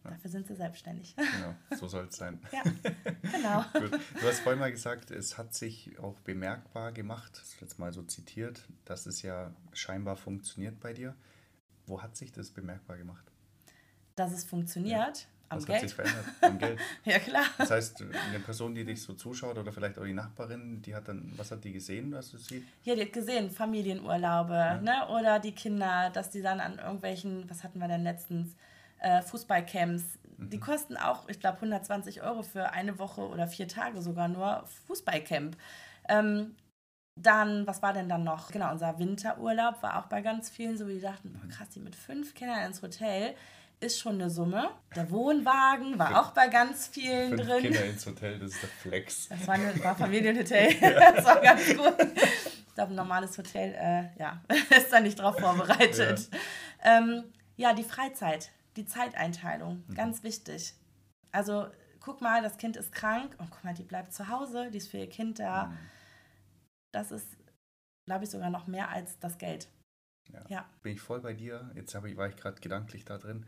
Dafür 0.05 0.31
sind 0.31 0.47
sie 0.47 0.55
selbstständig. 0.55 1.15
Genau, 1.17 1.55
so 1.77 1.87
soll 1.87 2.07
es 2.07 2.17
sein. 2.17 2.41
ja, 2.53 2.63
genau. 3.33 3.65
du 4.21 4.27
hast 4.27 4.41
vorhin 4.41 4.59
mal 4.59 4.71
gesagt, 4.71 5.11
es 5.11 5.37
hat 5.37 5.55
sich 5.55 5.99
auch 5.99 6.19
bemerkbar 6.21 6.93
gemacht, 6.93 7.33
das 7.35 7.57
jetzt 7.61 7.79
mal 7.79 7.93
so 7.93 8.03
zitiert, 8.03 8.67
dass 8.85 9.07
es 9.07 9.23
ja 9.23 9.53
scheinbar 9.73 10.17
funktioniert 10.17 10.81
bei 10.81 10.93
dir. 10.93 11.15
Wo 11.87 12.03
hat 12.03 12.17
sich 12.17 12.33
das 12.33 12.51
bemerkbar 12.51 12.97
gemacht? 12.97 13.25
Dass 14.15 14.33
es 14.33 14.45
funktioniert? 14.45 15.19
Ja. 15.19 15.27
Am 15.51 15.59
Was 15.59 15.67
Geld. 15.67 15.77
hat 15.77 15.89
sich 15.89 15.95
verändert? 15.95 16.25
Am 16.43 16.59
Geld. 16.59 16.79
ja, 17.05 17.19
klar. 17.19 17.45
Das 17.57 17.71
heißt, 17.71 18.03
eine 18.03 18.41
Person, 18.41 18.75
die 18.75 18.85
dich 18.85 19.01
so 19.01 19.15
zuschaut 19.15 19.57
oder 19.57 19.73
vielleicht 19.73 19.99
auch 19.99 20.05
die 20.05 20.13
Nachbarin, 20.13 20.83
die 20.83 20.95
hat 20.95 21.09
dann, 21.09 21.33
was 21.37 21.51
hat 21.51 21.65
die 21.65 21.73
gesehen, 21.73 22.13
was 22.13 22.31
du 22.31 22.37
siehst? 22.37 22.67
Ja, 22.85 22.95
die 22.95 23.03
hat 23.03 23.13
gesehen, 23.15 23.51
Familienurlaube, 23.51 24.53
ja. 24.53 24.81
ne? 24.81 25.09
Oder 25.09 25.39
die 25.39 25.53
Kinder, 25.53 26.11
dass 26.11 26.29
die 26.29 26.43
dann 26.43 26.61
an 26.61 26.79
irgendwelchen, 26.79 27.49
was 27.49 27.65
hatten 27.65 27.79
wir 27.79 27.89
denn 27.89 28.03
letztens, 28.03 28.57
äh, 29.01 29.23
Fußballcamps 29.23 30.19
Mhm. 30.39 30.51
Die 30.51 30.61
kosten 30.61 30.97
auch, 30.97 31.29
ich 31.29 31.41
glaube, 31.41 31.57
120 31.57 32.23
Euro 32.23 32.43
für 32.43 32.71
eine 32.73 32.99
Woche 32.99 33.23
oder 33.29 33.47
vier 33.47 33.69
Tage 33.69 34.01
sogar 34.01 34.29
nur 34.29 34.65
Fußballcamp. 34.87 35.57
Ähm, 36.09 36.57
dann, 37.17 37.67
was 37.67 37.83
war 37.83 37.93
denn 37.93 38.09
dann 38.09 38.23
noch? 38.23 38.53
Genau, 38.53 38.71
unser 38.71 38.99
Winterurlaub 38.99 39.83
war 39.83 39.99
auch 39.99 40.07
bei 40.07 40.21
ganz 40.23 40.49
vielen 40.49 40.79
so, 40.79 40.87
wie 40.87 40.95
die 40.95 41.01
dachten, 41.01 41.33
boah, 41.33 41.49
krass, 41.49 41.69
die 41.71 41.81
mit 41.81 41.97
fünf 41.97 42.35
Kindern 42.35 42.65
ins 42.67 42.81
Hotel 42.81 43.35
ist 43.81 43.99
schon 43.99 44.15
eine 44.15 44.31
Summe. 44.31 44.71
Der 44.97 45.11
Wohnwagen 45.11 45.99
war 45.99 46.21
auch 46.21 46.33
bei 46.33 46.49
ganz 46.49 46.89
vielen 46.89 47.37
Fünf 47.37 47.43
drin. 47.49 47.63
Kinder 47.63 47.85
ins 47.85 48.07
Hotel, 48.07 48.39
das 48.39 48.53
ist 48.53 48.63
der 48.63 48.69
Flex. 48.69 49.29
Das 49.29 49.47
war, 49.47 49.55
ein 49.55 49.85
war 49.85 49.97
Familienhotel. 49.97 50.75
das 50.81 51.25
war 51.25 51.41
ganz 51.41 51.67
gut. 51.77 51.95
Ich 52.69 52.75
glaube, 52.75 52.93
ein 52.93 52.97
normales 52.97 53.37
Hotel, 53.39 53.75
äh, 53.75 54.21
ja, 54.21 54.41
ist 54.77 54.93
da 54.93 55.01
nicht 55.01 55.19
drauf 55.19 55.39
vorbereitet. 55.39 56.29
Ja. 56.85 56.99
Ähm, 56.99 57.25
ja, 57.57 57.73
die 57.73 57.85
Freizeit, 57.85 58.51
die 58.77 58.87
Zeiteinteilung, 58.87 59.85
mhm. 59.87 59.95
ganz 59.95 60.23
wichtig. 60.23 60.75
Also 61.33 61.69
guck 62.01 62.21
mal, 62.21 62.43
das 62.43 62.59
Kind 62.59 62.77
ist 62.77 62.93
krank 62.93 63.35
und 63.39 63.51
guck 63.51 63.65
mal, 63.65 63.75
die 63.75 63.83
bleibt 63.83 64.13
zu 64.13 64.29
Hause, 64.29 64.71
die 64.71 64.79
ist 64.79 64.89
für 64.89 64.99
ihr 64.99 65.09
Kind 65.09 65.39
da. 65.39 65.67
Mhm. 65.67 65.79
Das 66.93 67.13
ist, 67.13 67.27
glaube 68.07 68.25
ich, 68.25 68.31
sogar 68.31 68.51
noch 68.51 68.67
mehr 68.67 68.89
als 68.89 69.19
das 69.19 69.39
Geld. 69.39 69.69
Ja. 70.33 70.45
ja. 70.49 70.71
Bin 70.83 70.93
ich 70.93 71.01
voll 71.01 71.21
bei 71.21 71.33
dir. 71.33 71.71
Jetzt 71.75 71.95
ich, 71.95 72.17
war 72.17 72.29
ich 72.29 72.37
gerade 72.37 72.61
gedanklich 72.61 73.05
da 73.05 73.19
drin 73.19 73.47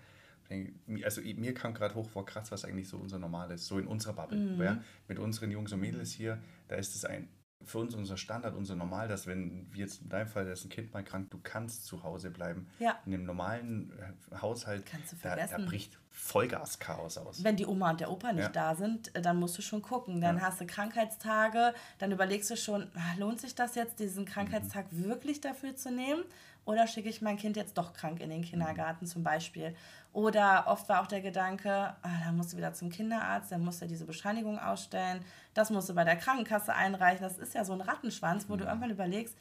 also 1.04 1.20
mir 1.20 1.54
kam 1.54 1.74
gerade 1.74 1.94
hoch 1.94 2.09
vor, 2.09 2.26
krass, 2.26 2.50
was 2.50 2.64
eigentlich 2.64 2.88
so 2.88 2.96
unser 2.96 3.18
Normales, 3.18 3.66
so 3.66 3.78
in 3.78 3.87
unserer 3.87 4.14
Bubble. 4.14 4.38
Mhm. 4.38 4.62
Ja? 4.62 4.83
Mit 5.09 5.18
unseren 5.18 5.50
Jungs 5.50 5.72
und 5.72 5.80
Mädels 5.80 6.11
hier, 6.12 6.38
da 6.68 6.76
ist 6.76 6.94
es 6.94 7.04
ein, 7.04 7.28
für 7.64 7.78
uns 7.78 7.94
unser 7.94 8.16
Standard, 8.16 8.54
unser 8.54 8.74
Normal, 8.74 9.08
dass 9.08 9.26
wenn, 9.26 9.66
wie 9.72 9.80
jetzt 9.80 10.02
in 10.02 10.08
deinem 10.08 10.26
Fall, 10.26 10.44
da 10.44 10.52
ist 10.52 10.64
ein 10.64 10.70
Kind 10.70 10.92
mal 10.92 11.04
krank, 11.04 11.30
du 11.30 11.38
kannst 11.42 11.86
zu 11.86 12.02
Hause 12.02 12.30
bleiben. 12.30 12.66
Ja. 12.78 12.98
In 13.06 13.14
einem 13.14 13.24
normalen 13.24 13.92
äh, 14.32 14.36
Haushalt, 14.36 14.84
da, 15.22 15.36
da, 15.36 15.58
bricht 15.58 15.98
Vollgas-Chaos 16.10 17.18
aus. 17.18 17.44
Wenn 17.44 17.56
die 17.56 17.66
Oma 17.66 17.90
und 17.90 18.00
der 18.00 18.10
Opa 18.10 18.32
nicht 18.32 18.44
ja. 18.44 18.48
da 18.48 18.74
sind, 18.74 19.14
äh, 19.14 19.22
dann 19.22 19.38
musst 19.38 19.56
du 19.58 19.62
schon 19.62 19.82
gucken. 19.82 20.20
Dann 20.20 20.38
ja. 20.38 20.42
hast 20.42 20.60
du 20.60 20.66
Krankheitstage, 20.66 21.74
dann 21.98 22.12
überlegst 22.12 22.50
du 22.50 22.56
schon, 22.56 22.90
ah, 22.94 23.18
lohnt 23.18 23.40
sich 23.40 23.54
das 23.54 23.74
jetzt, 23.74 24.00
diesen 24.00 24.24
Krankheitstag 24.24 24.92
mhm. 24.92 25.04
wirklich 25.04 25.40
dafür 25.40 25.76
zu 25.76 25.90
nehmen? 25.90 26.24
Oder 26.70 26.87
schicke 26.87 27.09
ich 27.09 27.20
mein 27.20 27.37
Kind 27.37 27.56
jetzt 27.56 27.76
doch 27.76 27.92
krank 27.92 28.20
in 28.20 28.30
den 28.30 28.42
Kindergarten 28.42 29.04
zum 29.04 29.24
Beispiel? 29.24 29.74
Oder 30.12 30.68
oft 30.68 30.88
war 30.88 31.02
auch 31.02 31.09
der 31.09 31.20
Gedanke, 31.20 31.70
ah, 31.70 32.09
da 32.24 32.30
musst 32.30 32.52
du 32.52 32.56
wieder 32.56 32.72
zum 32.72 32.90
Kinderarzt, 32.90 33.50
dann 33.50 33.64
musst 33.64 33.83
du 33.83 33.87
diese 33.87 34.04
Bescheinigung 34.04 34.56
ausstellen, 34.56 35.24
das 35.52 35.70
musst 35.70 35.88
du 35.88 35.96
bei 35.96 36.04
der 36.04 36.14
Krankenkasse 36.14 36.72
einreichen. 36.72 37.22
Das 37.22 37.38
ist 37.38 37.54
ja 37.54 37.64
so 37.64 37.72
ein 37.72 37.80
Rattenschwanz, 37.80 38.48
wo 38.48 38.54
mhm. 38.54 38.59
du 38.59 38.64
irgendwann 38.66 38.90
überlegst, 38.90 39.37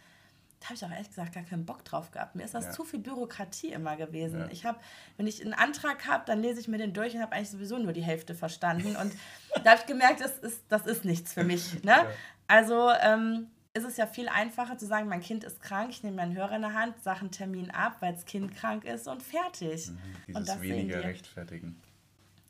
da 0.59 0.65
habe 0.65 0.75
ich 0.75 0.83
auch 0.83 0.89
ehrlich 0.89 1.09
gesagt 1.09 1.33
gar 1.35 1.43
keinen 1.43 1.67
Bock 1.67 1.85
drauf 1.85 2.09
gehabt. 2.09 2.35
Mir 2.35 2.45
ist 2.45 2.55
das 2.55 2.65
ja. 2.65 2.71
zu 2.71 2.83
viel 2.83 2.99
Bürokratie 2.99 3.73
immer 3.73 3.95
gewesen. 3.95 4.39
Ja. 4.39 4.47
Ich 4.49 4.65
habe, 4.65 4.79
wenn 5.17 5.27
ich 5.27 5.39
einen 5.39 5.53
Antrag 5.53 6.07
habe, 6.07 6.23
dann 6.25 6.41
lese 6.41 6.59
ich 6.59 6.67
mir 6.67 6.79
den 6.79 6.93
durch 6.93 7.13
und 7.13 7.21
habe 7.21 7.33
eigentlich 7.33 7.51
sowieso 7.51 7.77
nur 7.77 7.93
die 7.93 8.01
Hälfte 8.01 8.33
verstanden. 8.33 8.95
Und 8.95 9.13
da 9.63 9.71
habe 9.71 9.81
ich 9.81 9.85
gemerkt, 9.85 10.19
das 10.21 10.39
ist, 10.39 10.63
das 10.67 10.87
ist 10.87 11.05
nichts 11.05 11.31
für 11.31 11.43
mich. 11.43 11.83
Ne? 11.83 11.91
Ja. 11.91 12.07
Also 12.47 12.89
ähm, 12.89 13.47
ist 13.79 13.85
es 13.85 13.97
ja 13.97 14.07
viel 14.07 14.29
einfacher 14.29 14.77
zu 14.77 14.85
sagen, 14.85 15.07
mein 15.07 15.21
Kind 15.21 15.43
ist 15.43 15.61
krank, 15.61 15.89
ich 15.89 16.03
nehme 16.03 16.17
meinen 16.17 16.35
Hörer 16.35 16.55
in 16.55 16.61
der 16.61 16.73
Hand, 16.73 17.01
sage 17.03 17.21
einen 17.21 17.31
Termin 17.31 17.71
ab, 17.71 17.97
weil 18.01 18.13
das 18.13 18.25
Kind 18.25 18.55
krank 18.55 18.85
ist 18.85 19.07
und 19.07 19.23
fertig. 19.23 19.89
Mhm, 19.89 19.97
dieses 20.27 20.39
und 20.39 20.47
das 20.47 20.61
weniger 20.61 21.03
rechtfertigen. 21.03 21.81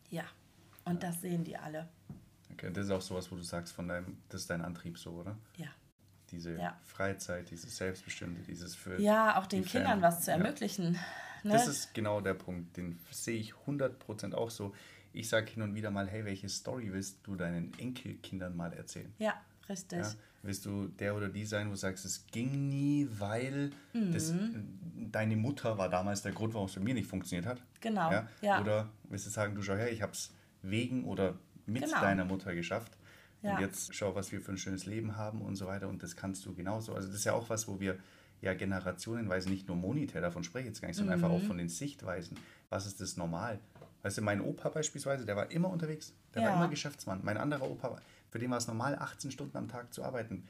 Ja, 0.10 0.24
und 0.86 1.04
ja. 1.04 1.10
das 1.10 1.22
sehen 1.22 1.44
die 1.44 1.58
alle. 1.58 1.88
Okay, 2.52 2.72
das 2.74 2.86
ist 2.86 2.92
auch 2.92 3.02
sowas, 3.02 3.32
wo 3.32 3.36
du 3.36 3.44
sagst, 3.44 3.74
von 3.74 3.88
deinem, 3.88 4.18
das 4.30 4.42
ist 4.42 4.50
dein 4.50 4.62
Antrieb 4.62 4.98
so, 4.98 5.12
oder? 5.12 5.38
Ja. 5.56 5.68
Diese 6.32 6.56
ja. 6.56 6.78
Freizeit, 6.84 7.50
dieses 7.50 7.76
Selbstbestimmte, 7.76 8.42
dieses 8.44 8.76
für. 8.76 9.00
Ja, 9.00 9.40
auch 9.40 9.48
den 9.48 9.66
Kindern 9.66 10.02
was 10.02 10.22
zu 10.22 10.32
ermöglichen. 10.32 10.94
Ja. 10.94 11.00
Ne? 11.44 11.54
Das 11.54 11.68
ist 11.68 11.94
genau 11.94 12.22
der 12.22 12.34
Punkt, 12.34 12.76
den 12.76 13.00
sehe 13.12 13.40
ich 13.40 13.54
100% 13.54 14.34
auch 14.34 14.50
so. 14.50 14.74
Ich 15.14 15.30
sage 15.30 15.50
hin 15.52 15.64
und 15.64 15.74
wieder 15.74 15.90
mal, 15.90 16.08
hey, 16.08 16.26
welche 16.26 16.50
Story 16.50 16.92
willst 16.92 17.20
du 17.24 17.36
deinen 17.36 17.74
Enkelkindern 17.80 18.56
mal 18.56 18.74
erzählen? 18.74 19.12
Ja, 19.18 19.34
richtig. 19.68 20.06
Willst 20.42 20.66
du 20.66 20.88
der 20.88 21.16
oder 21.16 21.28
die 21.28 21.46
sein, 21.46 21.68
wo 21.68 21.72
du 21.72 21.78
sagst, 21.78 22.06
es 22.06 22.26
ging 22.28 22.70
nie, 22.70 23.08
weil 23.18 23.72
mhm. 23.94 24.14
das, 24.14 24.34
deine 25.12 25.36
Mutter 25.36 25.78
war 25.78 25.90
damals 25.90 26.22
der 26.22 26.32
Grund, 26.32 26.54
warum 26.54 26.68
es 26.68 26.76
bei 26.76 26.82
mir 26.82 26.94
nicht 26.94 27.08
funktioniert 27.08 27.46
hat? 27.46 27.62
Genau. 27.82 28.12
Ja? 28.12 28.28
ja. 28.42 28.62
Oder 28.62 28.90
willst 29.10 29.26
du 29.26 29.30
sagen, 29.30 29.56
du 29.56 29.62
schau 29.62 29.76
her, 29.76 29.92
ich 29.92 30.02
habe 30.02 30.14
es 30.14 30.32
wegen 30.62 31.04
oder 31.04 31.36
mit 31.66 31.84
genau. 31.84 32.00
deiner 32.00 32.26
Mutter 32.26 32.56
geschafft. 32.56 32.98
Ja. 33.42 33.56
Und 33.56 33.62
jetzt 33.62 33.96
schau, 33.96 34.16
was 34.16 34.32
wir 34.32 34.42
für 34.42 34.52
ein 34.52 34.58
schönes 34.58 34.86
Leben 34.86 35.16
haben 35.16 35.42
und 35.42 35.56
so 35.56 35.66
weiter. 35.68 35.88
Und 35.88 36.04
das 36.04 36.16
kannst 36.16 36.46
du 36.46 36.54
genauso. 36.54 36.94
Also 36.94 37.08
das 37.08 37.18
ist 37.18 37.26
ja 37.26 37.34
auch 37.34 37.50
was, 37.50 37.68
wo 37.68 37.80
wir 37.80 37.98
ja 38.42 38.54
generationenweise 38.54 39.50
nicht 39.50 39.68
nur 39.68 39.78
monetär 39.78 40.22
davon 40.22 40.44
sprechen, 40.44 40.68
jetzt 40.68 40.82
gar 40.82 40.88
nicht, 40.88 40.98
sondern 40.98 41.20
mhm. 41.20 41.26
einfach 41.26 41.38
auch 41.38 41.46
von 41.46 41.58
den 41.58 41.70
Sichtweisen. 41.70 42.38
Was 42.70 42.86
ist 42.86 43.02
das 43.02 43.18
normal? 43.18 43.60
Weißt 44.02 44.18
du, 44.18 44.22
mein 44.22 44.42
Opa 44.42 44.70
beispielsweise, 44.70 45.26
der 45.26 45.36
war 45.36 45.52
immer 45.52 45.70
unterwegs. 45.70 46.14
Der 46.34 46.44
ja. 46.44 46.50
war 46.50 46.56
immer 46.56 46.68
Geschäftsmann. 46.70 47.20
Mein 47.24 47.38
anderer 47.38 47.70
Opa 47.70 47.92
war 47.92 48.02
für 48.30 48.40
den 48.40 48.52
war 48.52 48.58
es 48.58 48.68
normal, 48.68 48.96
18 48.96 49.32
Stunden 49.32 49.58
am 49.58 49.68
Tag 49.68 49.94
zu 49.94 50.04
arbeiten. 50.04 50.46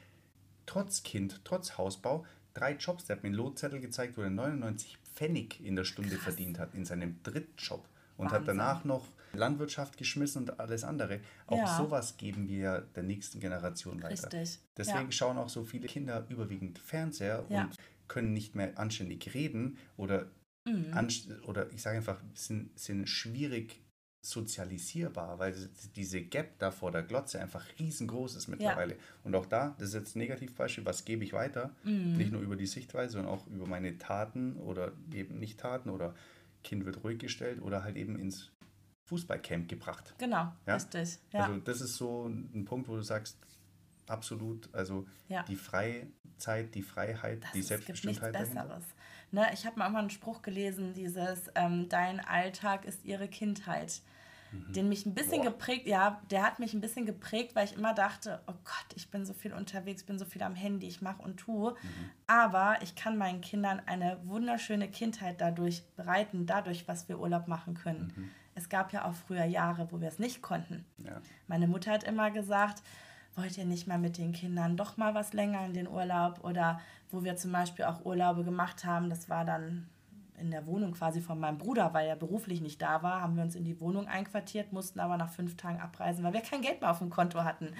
Trotz 0.66 1.02
Kind, 1.02 1.40
trotz 1.44 1.78
Hausbau, 1.78 2.24
drei 2.54 2.74
Jobs. 2.74 3.04
Der 3.04 3.16
hat 3.16 3.22
mir 3.22 3.28
einen 3.28 3.36
Lotzettel 3.36 3.80
gezeigt, 3.80 4.16
wo 4.16 4.22
er 4.22 4.30
99 4.30 4.98
Pfennig 5.14 5.64
in 5.64 5.76
der 5.76 5.84
Stunde 5.84 6.14
Krass. 6.14 6.24
verdient 6.24 6.58
hat, 6.58 6.74
in 6.74 6.84
seinem 6.84 7.22
Drittjob. 7.22 7.88
Und 8.16 8.26
Wahnsinn. 8.26 8.40
hat 8.40 8.48
danach 8.48 8.84
noch 8.84 9.06
Landwirtschaft 9.32 9.96
geschmissen 9.96 10.42
und 10.42 10.60
alles 10.60 10.84
andere. 10.84 11.20
Auch 11.46 11.58
ja. 11.58 11.76
sowas 11.76 12.16
geben 12.16 12.48
wir 12.48 12.86
der 12.94 13.02
nächsten 13.02 13.40
Generation 13.40 14.02
weiter. 14.02 14.32
Richtig. 14.32 14.58
Deswegen 14.76 15.06
ja. 15.06 15.12
schauen 15.12 15.38
auch 15.38 15.48
so 15.48 15.64
viele 15.64 15.86
Kinder 15.86 16.26
überwiegend 16.28 16.78
Fernseher 16.78 17.44
ja. 17.48 17.64
und 17.64 17.76
können 18.08 18.32
nicht 18.32 18.54
mehr 18.54 18.76
anständig 18.78 19.34
reden 19.34 19.78
oder, 19.96 20.26
mhm. 20.66 20.92
oder 21.46 21.70
ich 21.70 21.80
sage 21.80 21.98
einfach, 21.98 22.20
sind, 22.34 22.78
sind 22.78 23.08
schwierig 23.08 23.80
sozialisierbar, 24.22 25.38
weil 25.38 25.54
diese 25.96 26.20
Gap 26.20 26.58
da 26.58 26.70
vor 26.70 26.90
der 26.92 27.02
Glotze 27.02 27.40
einfach 27.40 27.64
riesengroß 27.78 28.36
ist 28.36 28.48
mittlerweile. 28.48 28.94
Ja. 28.94 29.00
Und 29.24 29.34
auch 29.34 29.46
da, 29.46 29.74
das 29.78 29.88
ist 29.88 29.94
jetzt 29.94 30.16
ein 30.16 30.18
Negativbeispiel, 30.18 30.84
was 30.84 31.04
gebe 31.04 31.24
ich 31.24 31.32
weiter? 31.32 31.74
Mhm. 31.84 32.16
Nicht 32.16 32.32
nur 32.32 32.42
über 32.42 32.56
die 32.56 32.66
Sichtweise, 32.66 33.14
sondern 33.14 33.32
auch 33.32 33.46
über 33.46 33.66
meine 33.66 33.96
Taten 33.98 34.56
oder 34.56 34.92
eben 35.12 35.38
nicht 35.38 35.58
Taten 35.58 35.88
oder 35.88 36.14
Kind 36.62 36.84
wird 36.84 37.02
ruhig 37.02 37.18
gestellt 37.18 37.62
oder 37.62 37.82
halt 37.82 37.96
eben 37.96 38.18
ins 38.18 38.50
Fußballcamp 39.06 39.68
gebracht. 39.68 40.14
Genau, 40.18 40.52
ja? 40.66 40.74
richtig. 40.74 41.18
Ja. 41.32 41.46
Also 41.46 41.58
das 41.60 41.80
ist 41.80 41.96
so 41.96 42.28
ein 42.28 42.64
Punkt, 42.66 42.88
wo 42.88 42.96
du 42.96 43.02
sagst, 43.02 43.38
absolut, 44.06 44.68
also 44.74 45.06
ja. 45.28 45.42
die 45.44 45.56
Freizeit, 45.56 46.74
die 46.74 46.82
Freiheit, 46.82 47.42
das 47.42 47.52
die 47.52 47.62
Selbstbestimmtheit. 47.62 48.34
Es 48.34 48.40
gibt 48.40 48.54
nichts 48.54 48.68
Besseres. 48.68 48.84
Ne, 49.32 49.46
ich 49.52 49.64
habe 49.64 49.78
mal 49.78 49.84
irgendwann 49.84 50.02
einen 50.02 50.10
Spruch 50.10 50.42
gelesen, 50.42 50.92
dieses 50.92 51.50
ähm, 51.54 51.88
Dein 51.88 52.20
Alltag 52.20 52.84
ist 52.84 53.04
ihre 53.04 53.28
Kindheit. 53.28 54.02
Mhm. 54.52 54.72
Den 54.72 54.88
mich 54.88 55.06
ein 55.06 55.14
bisschen 55.14 55.42
Boah. 55.42 55.50
geprägt, 55.50 55.86
ja, 55.86 56.20
der 56.30 56.42
hat 56.42 56.58
mich 56.58 56.74
ein 56.74 56.80
bisschen 56.80 57.06
geprägt, 57.06 57.54
weil 57.54 57.64
ich 57.64 57.74
immer 57.74 57.94
dachte, 57.94 58.40
oh 58.46 58.54
Gott, 58.64 58.96
ich 58.96 59.10
bin 59.10 59.24
so 59.24 59.32
viel 59.32 59.52
unterwegs, 59.52 60.02
bin 60.02 60.18
so 60.18 60.24
viel 60.24 60.42
am 60.42 60.54
Handy, 60.56 60.88
ich 60.88 61.02
mache 61.02 61.22
und 61.22 61.36
tue. 61.36 61.72
Mhm. 61.72 62.10
Aber 62.26 62.78
ich 62.82 62.96
kann 62.96 63.16
meinen 63.16 63.40
Kindern 63.40 63.80
eine 63.86 64.18
wunderschöne 64.24 64.88
Kindheit 64.88 65.40
dadurch 65.40 65.84
bereiten, 65.96 66.46
dadurch, 66.46 66.88
was 66.88 67.08
wir 67.08 67.20
Urlaub 67.20 67.46
machen 67.46 67.74
können. 67.74 68.12
Mhm. 68.16 68.30
Es 68.54 68.68
gab 68.68 68.92
ja 68.92 69.04
auch 69.04 69.14
früher 69.14 69.44
Jahre, 69.44 69.92
wo 69.92 70.00
wir 70.00 70.08
es 70.08 70.18
nicht 70.18 70.42
konnten. 70.42 70.84
Ja. 70.98 71.20
Meine 71.46 71.68
Mutter 71.68 71.92
hat 71.92 72.02
immer 72.02 72.30
gesagt, 72.30 72.82
wollt 73.36 73.56
ihr 73.56 73.64
nicht 73.64 73.86
mal 73.86 73.98
mit 73.98 74.18
den 74.18 74.32
Kindern 74.32 74.76
doch 74.76 74.96
mal 74.96 75.14
was 75.14 75.32
länger 75.32 75.64
in 75.64 75.74
den 75.74 75.88
Urlaub? 75.88 76.44
Oder 76.44 76.80
wo 77.10 77.24
wir 77.24 77.36
zum 77.36 77.52
Beispiel 77.52 77.84
auch 77.84 78.04
Urlaube 78.04 78.44
gemacht 78.44 78.84
haben, 78.84 79.10
das 79.10 79.28
war 79.28 79.44
dann 79.44 79.88
in 80.40 80.50
der 80.50 80.66
Wohnung 80.66 80.92
quasi 80.92 81.20
von 81.20 81.38
meinem 81.38 81.58
Bruder, 81.58 81.92
weil 81.92 82.08
er 82.08 82.16
beruflich 82.16 82.60
nicht 82.60 82.80
da 82.80 83.02
war, 83.02 83.20
haben 83.20 83.36
wir 83.36 83.42
uns 83.42 83.54
in 83.54 83.64
die 83.64 83.78
Wohnung 83.78 84.08
einquartiert, 84.08 84.72
mussten 84.72 84.98
aber 84.98 85.16
nach 85.16 85.30
fünf 85.30 85.56
Tagen 85.56 85.80
abreisen, 85.80 86.24
weil 86.24 86.32
wir 86.32 86.40
kein 86.40 86.62
Geld 86.62 86.80
mehr 86.80 86.90
auf 86.90 86.98
dem 86.98 87.10
Konto 87.10 87.44
hatten. 87.44 87.66
Mhm. 87.66 87.74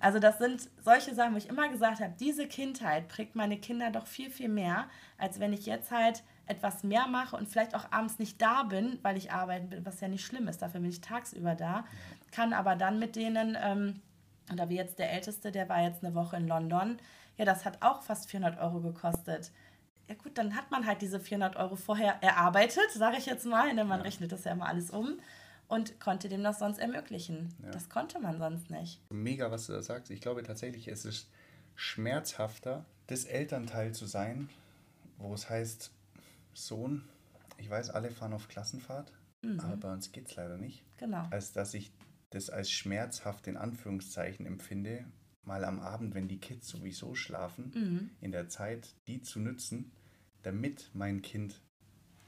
Also 0.00 0.18
das 0.18 0.38
sind 0.38 0.68
solche 0.80 1.14
Sachen, 1.14 1.32
wo 1.32 1.38
ich 1.38 1.48
immer 1.48 1.68
gesagt 1.68 2.00
habe, 2.00 2.12
diese 2.20 2.46
Kindheit 2.46 3.08
prägt 3.08 3.34
meine 3.34 3.56
Kinder 3.56 3.90
doch 3.90 4.06
viel, 4.06 4.30
viel 4.30 4.48
mehr, 4.48 4.88
als 5.18 5.40
wenn 5.40 5.52
ich 5.52 5.66
jetzt 5.66 5.90
halt 5.90 6.22
etwas 6.46 6.84
mehr 6.84 7.06
mache 7.06 7.36
und 7.36 7.48
vielleicht 7.48 7.74
auch 7.74 7.90
abends 7.90 8.18
nicht 8.18 8.42
da 8.42 8.64
bin, 8.64 8.98
weil 9.02 9.16
ich 9.16 9.32
arbeiten 9.32 9.70
bin, 9.70 9.86
was 9.86 10.00
ja 10.00 10.08
nicht 10.08 10.24
schlimm 10.24 10.48
ist, 10.48 10.60
dafür 10.60 10.80
bin 10.80 10.90
ich 10.90 11.00
tagsüber 11.00 11.54
da, 11.54 11.84
kann 12.30 12.52
aber 12.52 12.76
dann 12.76 12.98
mit 12.98 13.16
denen... 13.16 13.56
Ähm, 13.60 14.00
oder 14.50 14.68
wie 14.68 14.76
jetzt 14.76 14.98
der 14.98 15.12
Älteste, 15.12 15.52
der 15.52 15.68
war 15.68 15.82
jetzt 15.82 16.04
eine 16.04 16.14
Woche 16.14 16.36
in 16.36 16.48
London. 16.48 16.98
Ja, 17.36 17.44
das 17.44 17.64
hat 17.64 17.82
auch 17.82 18.02
fast 18.02 18.30
400 18.30 18.60
Euro 18.60 18.80
gekostet. 18.80 19.50
Ja 20.08 20.14
gut, 20.14 20.36
dann 20.36 20.56
hat 20.56 20.70
man 20.70 20.86
halt 20.86 21.00
diese 21.00 21.20
400 21.20 21.56
Euro 21.56 21.76
vorher 21.76 22.22
erarbeitet, 22.22 22.90
sage 22.92 23.16
ich 23.16 23.26
jetzt 23.26 23.46
mal, 23.46 23.68
denn 23.68 23.76
ne, 23.76 23.84
man 23.84 24.00
ja. 24.00 24.04
rechnet 24.04 24.32
das 24.32 24.44
ja 24.44 24.52
immer 24.52 24.66
alles 24.66 24.90
um 24.90 25.18
und 25.68 26.00
konnte 26.00 26.28
dem 26.28 26.42
das 26.42 26.58
sonst 26.58 26.78
ermöglichen. 26.78 27.54
Ja. 27.62 27.70
Das 27.70 27.88
konnte 27.88 28.20
man 28.20 28.38
sonst 28.38 28.70
nicht. 28.70 29.00
Mega, 29.10 29.50
was 29.50 29.66
du 29.66 29.72
da 29.72 29.82
sagst. 29.82 30.10
Ich 30.10 30.20
glaube 30.20 30.42
tatsächlich, 30.42 30.88
es 30.88 31.04
ist 31.04 31.30
schmerzhafter, 31.76 32.84
das 33.06 33.24
Elternteil 33.24 33.92
zu 33.92 34.06
sein, 34.06 34.48
wo 35.18 35.32
es 35.32 35.48
heißt, 35.48 35.90
Sohn, 36.52 37.08
ich 37.56 37.70
weiß, 37.70 37.90
alle 37.90 38.10
fahren 38.10 38.34
auf 38.34 38.48
Klassenfahrt, 38.48 39.12
mhm. 39.40 39.60
aber 39.60 39.76
bei 39.76 39.92
uns 39.92 40.12
geht 40.12 40.28
es 40.28 40.36
leider 40.36 40.58
nicht. 40.58 40.82
Genau. 40.98 41.26
Als 41.30 41.52
dass 41.52 41.72
ich 41.74 41.90
das 42.34 42.50
als 42.50 42.70
schmerzhaft 42.70 43.46
in 43.46 43.56
Anführungszeichen 43.56 44.46
empfinde, 44.46 45.04
mal 45.44 45.64
am 45.64 45.80
Abend, 45.80 46.14
wenn 46.14 46.28
die 46.28 46.38
Kids 46.38 46.68
sowieso 46.68 47.14
schlafen, 47.14 47.72
mhm. 47.74 48.10
in 48.20 48.32
der 48.32 48.48
Zeit 48.48 48.94
die 49.06 49.22
zu 49.22 49.40
nützen, 49.40 49.92
damit 50.42 50.90
mein 50.94 51.22
Kind 51.22 51.60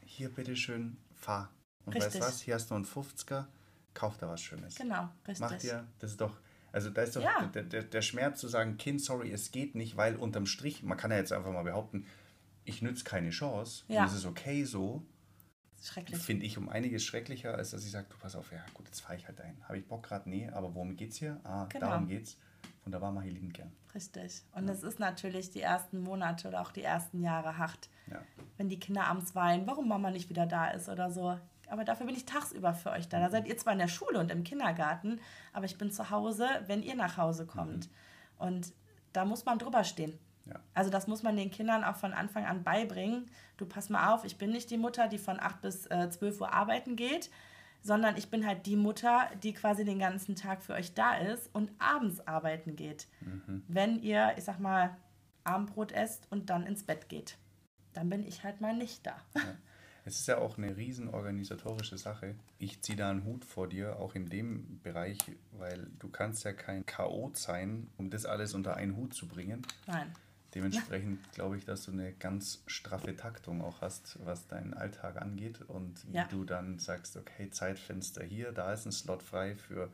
hier 0.04 0.28
bitteschön 0.28 0.96
fahr. 1.14 1.52
Und 1.84 1.94
Richtig. 1.94 2.14
weißt 2.14 2.28
was, 2.28 2.40
hier 2.40 2.54
hast 2.54 2.70
du 2.70 2.74
einen 2.74 2.84
50er, 2.84 3.46
kauf 3.92 4.18
da 4.18 4.28
was 4.28 4.40
Schönes. 4.40 4.74
Genau, 4.74 5.08
richtig. 5.26 5.40
Mach 5.40 5.56
dir, 5.56 5.86
das 5.98 6.12
ist 6.12 6.20
doch, 6.20 6.36
also 6.72 6.90
da 6.90 7.02
ist 7.02 7.16
doch 7.16 7.22
ja. 7.22 7.46
der, 7.46 7.62
der, 7.62 7.82
der 7.82 8.02
Schmerz 8.02 8.40
zu 8.40 8.48
sagen, 8.48 8.76
Kind, 8.78 9.00
sorry, 9.00 9.30
es 9.30 9.52
geht 9.52 9.74
nicht, 9.74 9.96
weil 9.96 10.16
unterm 10.16 10.46
Strich, 10.46 10.82
man 10.82 10.98
kann 10.98 11.10
ja 11.10 11.18
jetzt 11.18 11.32
einfach 11.32 11.52
mal 11.52 11.62
behaupten, 11.62 12.06
ich 12.64 12.82
nütze 12.82 13.04
keine 13.04 13.30
Chance 13.30 13.84
ja. 13.88 14.02
und 14.02 14.08
es 14.08 14.14
ist 14.14 14.26
okay 14.26 14.64
so. 14.64 15.06
Schrecklich. 15.82 16.20
Finde 16.20 16.46
ich 16.46 16.56
um 16.56 16.68
einiges 16.68 17.04
schrecklicher, 17.04 17.54
als 17.54 17.70
dass 17.70 17.84
ich 17.84 17.90
sage, 17.90 18.06
du 18.08 18.16
pass 18.16 18.34
auf, 18.36 18.50
ja 18.52 18.64
gut, 18.72 18.86
jetzt 18.86 19.00
fahre 19.00 19.16
ich 19.16 19.26
halt 19.26 19.38
dahin. 19.38 19.56
Habe 19.64 19.78
ich 19.78 19.86
Bock 19.86 20.02
gerade? 20.02 20.28
Nee, 20.28 20.48
aber 20.48 20.74
worum 20.74 20.96
geht's 20.96 21.16
hier? 21.16 21.40
Ah, 21.44 21.66
genau. 21.66 21.88
darum 21.88 22.08
geht's. 22.08 22.38
Wunderbar, 22.84 23.12
mache 23.12 23.26
ich 23.26 23.34
liebend 23.34 23.54
gern. 23.54 23.72
Richtig. 23.94 24.42
Und 24.52 24.68
es 24.68 24.82
ja. 24.82 24.88
ist 24.88 24.98
natürlich 24.98 25.50
die 25.50 25.60
ersten 25.60 26.02
Monate 26.02 26.48
oder 26.48 26.60
auch 26.60 26.70
die 26.70 26.82
ersten 26.82 27.22
Jahre 27.22 27.58
hart. 27.58 27.88
Ja. 28.10 28.20
Wenn 28.56 28.68
die 28.68 28.78
Kinder 28.78 29.04
abends 29.04 29.34
weinen, 29.34 29.66
warum 29.66 29.88
Mama 29.88 30.10
nicht 30.10 30.28
wieder 30.28 30.46
da 30.46 30.68
ist 30.68 30.88
oder 30.88 31.10
so. 31.10 31.38
Aber 31.68 31.84
dafür 31.84 32.06
bin 32.06 32.14
ich 32.14 32.26
tagsüber 32.26 32.74
für 32.74 32.90
euch 32.90 33.08
da. 33.08 33.20
Da 33.20 33.30
seid 33.30 33.46
ihr 33.46 33.56
zwar 33.56 33.72
in 33.72 33.78
der 33.78 33.88
Schule 33.88 34.18
und 34.18 34.30
im 34.30 34.44
Kindergarten, 34.44 35.20
aber 35.52 35.64
ich 35.64 35.78
bin 35.78 35.90
zu 35.90 36.10
Hause, 36.10 36.46
wenn 36.66 36.82
ihr 36.82 36.94
nach 36.94 37.16
Hause 37.16 37.46
kommt. 37.46 37.88
Mhm. 37.88 38.46
Und 38.46 38.72
da 39.12 39.24
muss 39.24 39.44
man 39.44 39.58
drüber 39.58 39.84
stehen. 39.84 40.18
Ja. 40.46 40.60
Also 40.74 40.90
das 40.90 41.06
muss 41.06 41.22
man 41.22 41.36
den 41.36 41.50
Kindern 41.50 41.84
auch 41.84 41.96
von 41.96 42.12
Anfang 42.12 42.44
an 42.44 42.62
beibringen. 42.64 43.30
Du 43.56 43.66
pass 43.66 43.88
mal 43.88 44.12
auf, 44.12 44.24
ich 44.24 44.36
bin 44.36 44.50
nicht 44.50 44.70
die 44.70 44.76
Mutter, 44.76 45.08
die 45.08 45.18
von 45.18 45.40
8 45.40 45.62
bis 45.62 45.86
äh, 45.86 46.10
12 46.10 46.40
Uhr 46.42 46.52
arbeiten 46.52 46.96
geht, 46.96 47.30
sondern 47.82 48.16
ich 48.16 48.30
bin 48.30 48.46
halt 48.46 48.66
die 48.66 48.76
Mutter, 48.76 49.28
die 49.42 49.54
quasi 49.54 49.84
den 49.84 49.98
ganzen 49.98 50.36
Tag 50.36 50.62
für 50.62 50.74
euch 50.74 50.94
da 50.94 51.16
ist 51.16 51.54
und 51.54 51.70
abends 51.78 52.26
arbeiten 52.26 52.76
geht. 52.76 53.06
Mhm. 53.20 53.62
Wenn 53.68 54.02
ihr, 54.02 54.34
ich 54.36 54.44
sag 54.44 54.58
mal, 54.58 54.96
Abendbrot 55.44 55.92
esst 55.92 56.26
und 56.30 56.50
dann 56.50 56.66
ins 56.66 56.84
Bett 56.84 57.08
geht. 57.08 57.36
Dann 57.92 58.08
bin 58.08 58.26
ich 58.26 58.42
halt 58.42 58.60
mal 58.60 58.76
nicht 58.76 59.06
da. 59.06 59.16
Ja. 59.34 59.42
Es 60.06 60.20
ist 60.20 60.28
ja 60.28 60.36
auch 60.36 60.58
eine 60.58 60.76
riesen 60.76 61.08
organisatorische 61.08 61.96
Sache. 61.96 62.34
Ich 62.58 62.82
ziehe 62.82 62.96
da 62.96 63.08
einen 63.08 63.24
Hut 63.24 63.44
vor 63.44 63.68
dir, 63.68 63.98
auch 63.98 64.14
in 64.14 64.28
dem 64.28 64.80
Bereich, 64.82 65.16
weil 65.52 65.86
du 65.98 66.10
kannst 66.10 66.44
ja 66.44 66.52
kein 66.52 66.84
Chaot 66.84 67.38
sein, 67.38 67.88
um 67.96 68.10
das 68.10 68.26
alles 68.26 68.52
unter 68.52 68.76
einen 68.76 68.96
Hut 68.96 69.14
zu 69.14 69.26
bringen. 69.26 69.62
Nein. 69.86 70.12
Dementsprechend 70.54 71.32
glaube 71.32 71.56
ich, 71.56 71.64
dass 71.64 71.84
du 71.84 71.92
eine 71.92 72.12
ganz 72.12 72.62
straffe 72.66 73.16
Taktung 73.16 73.60
auch 73.62 73.80
hast, 73.80 74.18
was 74.24 74.46
deinen 74.46 74.74
Alltag 74.74 75.20
angeht 75.20 75.60
und 75.62 76.06
wie 76.08 76.16
ja. 76.16 76.26
du 76.28 76.44
dann 76.44 76.78
sagst, 76.78 77.16
okay, 77.16 77.50
Zeitfenster 77.50 78.24
hier, 78.24 78.52
da 78.52 78.72
ist 78.72 78.86
ein 78.86 78.92
Slot 78.92 79.22
frei 79.22 79.56
für 79.56 79.90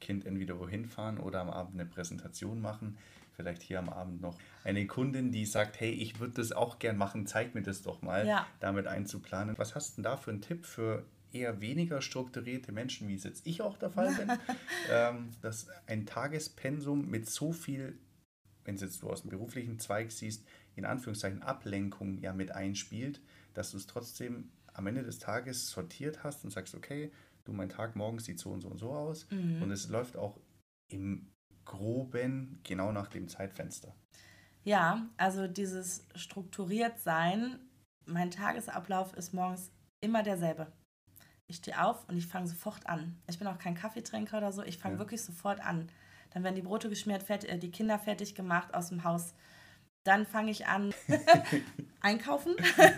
Kind 0.00 0.24
entweder 0.26 0.58
wohin 0.58 0.86
fahren 0.86 1.18
oder 1.18 1.40
am 1.40 1.50
Abend 1.50 1.74
eine 1.74 1.88
Präsentation 1.88 2.60
machen. 2.60 2.96
Vielleicht 3.36 3.62
hier 3.62 3.80
am 3.80 3.88
Abend 3.88 4.20
noch 4.20 4.38
eine 4.62 4.86
Kundin, 4.86 5.32
die 5.32 5.44
sagt, 5.44 5.80
hey, 5.80 5.90
ich 5.90 6.20
würde 6.20 6.34
das 6.34 6.52
auch 6.52 6.78
gern 6.78 6.96
machen, 6.96 7.26
zeig 7.26 7.54
mir 7.54 7.62
das 7.62 7.82
doch 7.82 8.00
mal, 8.00 8.26
ja. 8.26 8.46
damit 8.60 8.86
einzuplanen. 8.86 9.58
Was 9.58 9.74
hast 9.74 9.92
du 9.92 9.94
denn 9.96 10.04
da 10.04 10.16
für 10.16 10.30
einen 10.30 10.40
Tipp 10.40 10.64
für 10.64 11.04
eher 11.32 11.60
weniger 11.60 12.00
strukturierte 12.00 12.70
Menschen, 12.70 13.08
wie 13.08 13.14
es 13.14 13.24
jetzt 13.24 13.44
ich 13.44 13.60
auch 13.60 13.76
der 13.76 13.90
Fall 13.90 14.14
bin, 14.14 14.30
ähm, 14.92 15.30
dass 15.42 15.66
ein 15.88 16.06
Tagespensum 16.06 17.10
mit 17.10 17.28
so 17.28 17.52
viel 17.52 17.98
wenn 18.64 18.76
es 18.76 18.80
jetzt 18.80 19.02
du 19.02 19.10
aus 19.10 19.22
dem 19.22 19.30
beruflichen 19.30 19.78
Zweig 19.78 20.12
siehst, 20.12 20.44
in 20.76 20.84
Anführungszeichen 20.84 21.42
Ablenkung 21.42 22.18
ja 22.18 22.32
mit 22.32 22.52
einspielt, 22.52 23.20
dass 23.54 23.70
du 23.70 23.76
es 23.76 23.86
trotzdem 23.86 24.50
am 24.72 24.86
Ende 24.86 25.02
des 25.02 25.18
Tages 25.18 25.70
sortiert 25.70 26.24
hast 26.24 26.44
und 26.44 26.50
sagst, 26.50 26.74
okay, 26.74 27.12
du, 27.44 27.52
mein 27.52 27.68
Tag 27.68 27.96
morgens 27.96 28.24
sieht 28.24 28.38
so 28.38 28.50
und 28.50 28.60
so 28.60 28.68
und 28.68 28.78
so 28.78 28.90
aus 28.92 29.26
mhm. 29.30 29.62
und 29.62 29.70
es 29.70 29.88
läuft 29.88 30.16
auch 30.16 30.38
im 30.88 31.30
groben 31.64 32.60
genau 32.62 32.92
nach 32.92 33.08
dem 33.08 33.28
Zeitfenster. 33.28 33.94
Ja, 34.64 35.06
also 35.16 35.46
dieses 35.46 36.06
strukturiert 36.14 36.98
sein, 36.98 37.58
mein 38.06 38.30
Tagesablauf 38.30 39.14
ist 39.14 39.32
morgens 39.32 39.70
immer 40.00 40.22
derselbe. 40.22 40.72
Ich 41.46 41.56
stehe 41.56 41.82
auf 41.84 42.08
und 42.08 42.16
ich 42.16 42.26
fange 42.26 42.46
sofort 42.46 42.86
an. 42.86 43.20
Ich 43.28 43.38
bin 43.38 43.46
auch 43.46 43.58
kein 43.58 43.74
Kaffeetrinker 43.74 44.38
oder 44.38 44.52
so, 44.52 44.62
ich 44.62 44.78
fange 44.78 44.94
ja. 44.94 44.98
wirklich 44.98 45.22
sofort 45.22 45.60
an. 45.60 45.90
Dann 46.34 46.42
werden 46.42 46.56
die 46.56 46.62
Brote 46.62 46.88
geschmiert, 46.90 47.22
fertig, 47.22 47.50
äh, 47.50 47.58
die 47.58 47.70
Kinder 47.70 47.98
fertig 47.98 48.34
gemacht 48.34 48.74
aus 48.74 48.88
dem 48.88 49.04
Haus. 49.04 49.34
Dann 50.02 50.26
fange 50.26 50.50
ich 50.50 50.66
an 50.66 50.92
einkaufen. 52.00 52.54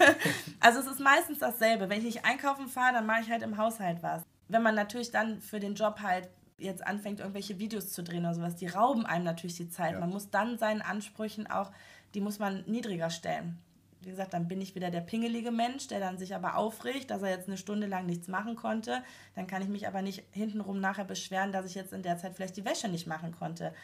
also 0.60 0.80
es 0.80 0.86
ist 0.86 1.00
meistens 1.00 1.38
dasselbe. 1.38 1.88
Wenn 1.88 1.98
ich 1.98 2.04
nicht 2.04 2.24
einkaufen 2.24 2.66
fahre, 2.66 2.94
dann 2.94 3.06
mache 3.06 3.20
ich 3.20 3.30
halt 3.30 3.42
im 3.42 3.58
Haushalt 3.58 4.02
was. 4.02 4.22
Wenn 4.48 4.62
man 4.62 4.74
natürlich 4.74 5.10
dann 5.10 5.40
für 5.40 5.60
den 5.60 5.74
Job 5.74 6.00
halt 6.00 6.28
jetzt 6.58 6.84
anfängt, 6.84 7.20
irgendwelche 7.20 7.58
Videos 7.58 7.92
zu 7.92 8.02
drehen 8.02 8.24
oder 8.24 8.34
sowas, 8.34 8.56
die 8.56 8.66
rauben 8.66 9.04
einem 9.04 9.24
natürlich 9.24 9.56
die 9.56 9.68
Zeit. 9.68 9.92
Ja. 9.92 10.00
Man 10.00 10.10
muss 10.10 10.30
dann 10.30 10.58
seinen 10.58 10.80
Ansprüchen 10.80 11.46
auch, 11.46 11.70
die 12.14 12.20
muss 12.20 12.38
man 12.38 12.64
niedriger 12.66 13.10
stellen 13.10 13.58
wie 14.06 14.10
gesagt, 14.10 14.34
dann 14.34 14.46
bin 14.46 14.60
ich 14.60 14.76
wieder 14.76 14.92
der 14.92 15.00
pingelige 15.00 15.50
Mensch, 15.50 15.88
der 15.88 15.98
dann 15.98 16.16
sich 16.16 16.32
aber 16.32 16.56
aufregt, 16.56 17.10
dass 17.10 17.22
er 17.22 17.30
jetzt 17.30 17.48
eine 17.48 17.56
Stunde 17.56 17.88
lang 17.88 18.06
nichts 18.06 18.28
machen 18.28 18.54
konnte. 18.54 19.02
Dann 19.34 19.48
kann 19.48 19.62
ich 19.62 19.68
mich 19.68 19.88
aber 19.88 20.00
nicht 20.00 20.22
hintenrum 20.30 20.78
nachher 20.78 21.04
beschweren, 21.04 21.50
dass 21.50 21.66
ich 21.66 21.74
jetzt 21.74 21.92
in 21.92 22.02
der 22.02 22.16
Zeit 22.16 22.36
vielleicht 22.36 22.56
die 22.56 22.64
Wäsche 22.64 22.86
nicht 22.86 23.08
machen 23.08 23.32
konnte. 23.36 23.74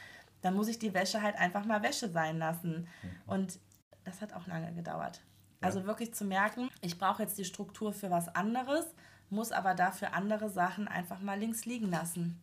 Dann 0.40 0.54
muss 0.54 0.68
ich 0.68 0.78
die 0.78 0.94
Wäsche 0.94 1.22
halt 1.22 1.34
einfach 1.34 1.64
mal 1.64 1.82
Wäsche 1.82 2.08
sein 2.08 2.38
lassen. 2.38 2.86
Mhm. 3.02 3.08
Und 3.26 3.58
das 4.04 4.20
hat 4.20 4.32
auch 4.32 4.46
lange 4.46 4.72
gedauert. 4.72 5.22
Also 5.60 5.86
wirklich 5.86 6.14
zu 6.14 6.24
merken, 6.24 6.70
ich 6.82 6.98
brauche 6.98 7.22
jetzt 7.22 7.36
die 7.36 7.44
Struktur 7.44 7.92
für 7.92 8.10
was 8.10 8.32
anderes, 8.32 8.94
muss 9.28 9.50
aber 9.50 9.74
dafür 9.74 10.14
andere 10.14 10.50
Sachen 10.50 10.86
einfach 10.86 11.20
mal 11.20 11.38
links 11.38 11.64
liegen 11.64 11.90
lassen. 11.90 12.40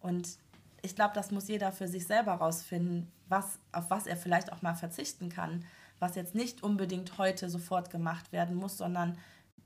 Und 0.00 0.36
ich 0.82 0.94
glaube, 0.94 1.14
das 1.14 1.30
muss 1.30 1.48
jeder 1.48 1.72
für 1.72 1.88
sich 1.88 2.06
selber 2.06 2.34
rausfinden, 2.34 3.10
was, 3.26 3.58
auf 3.72 3.88
was 3.88 4.06
er 4.06 4.18
vielleicht 4.18 4.52
auch 4.52 4.60
mal 4.60 4.74
verzichten 4.74 5.30
kann 5.30 5.64
was 5.98 6.14
jetzt 6.16 6.34
nicht 6.34 6.62
unbedingt 6.62 7.18
heute 7.18 7.48
sofort 7.48 7.90
gemacht 7.90 8.32
werden 8.32 8.56
muss, 8.56 8.76
sondern 8.76 9.18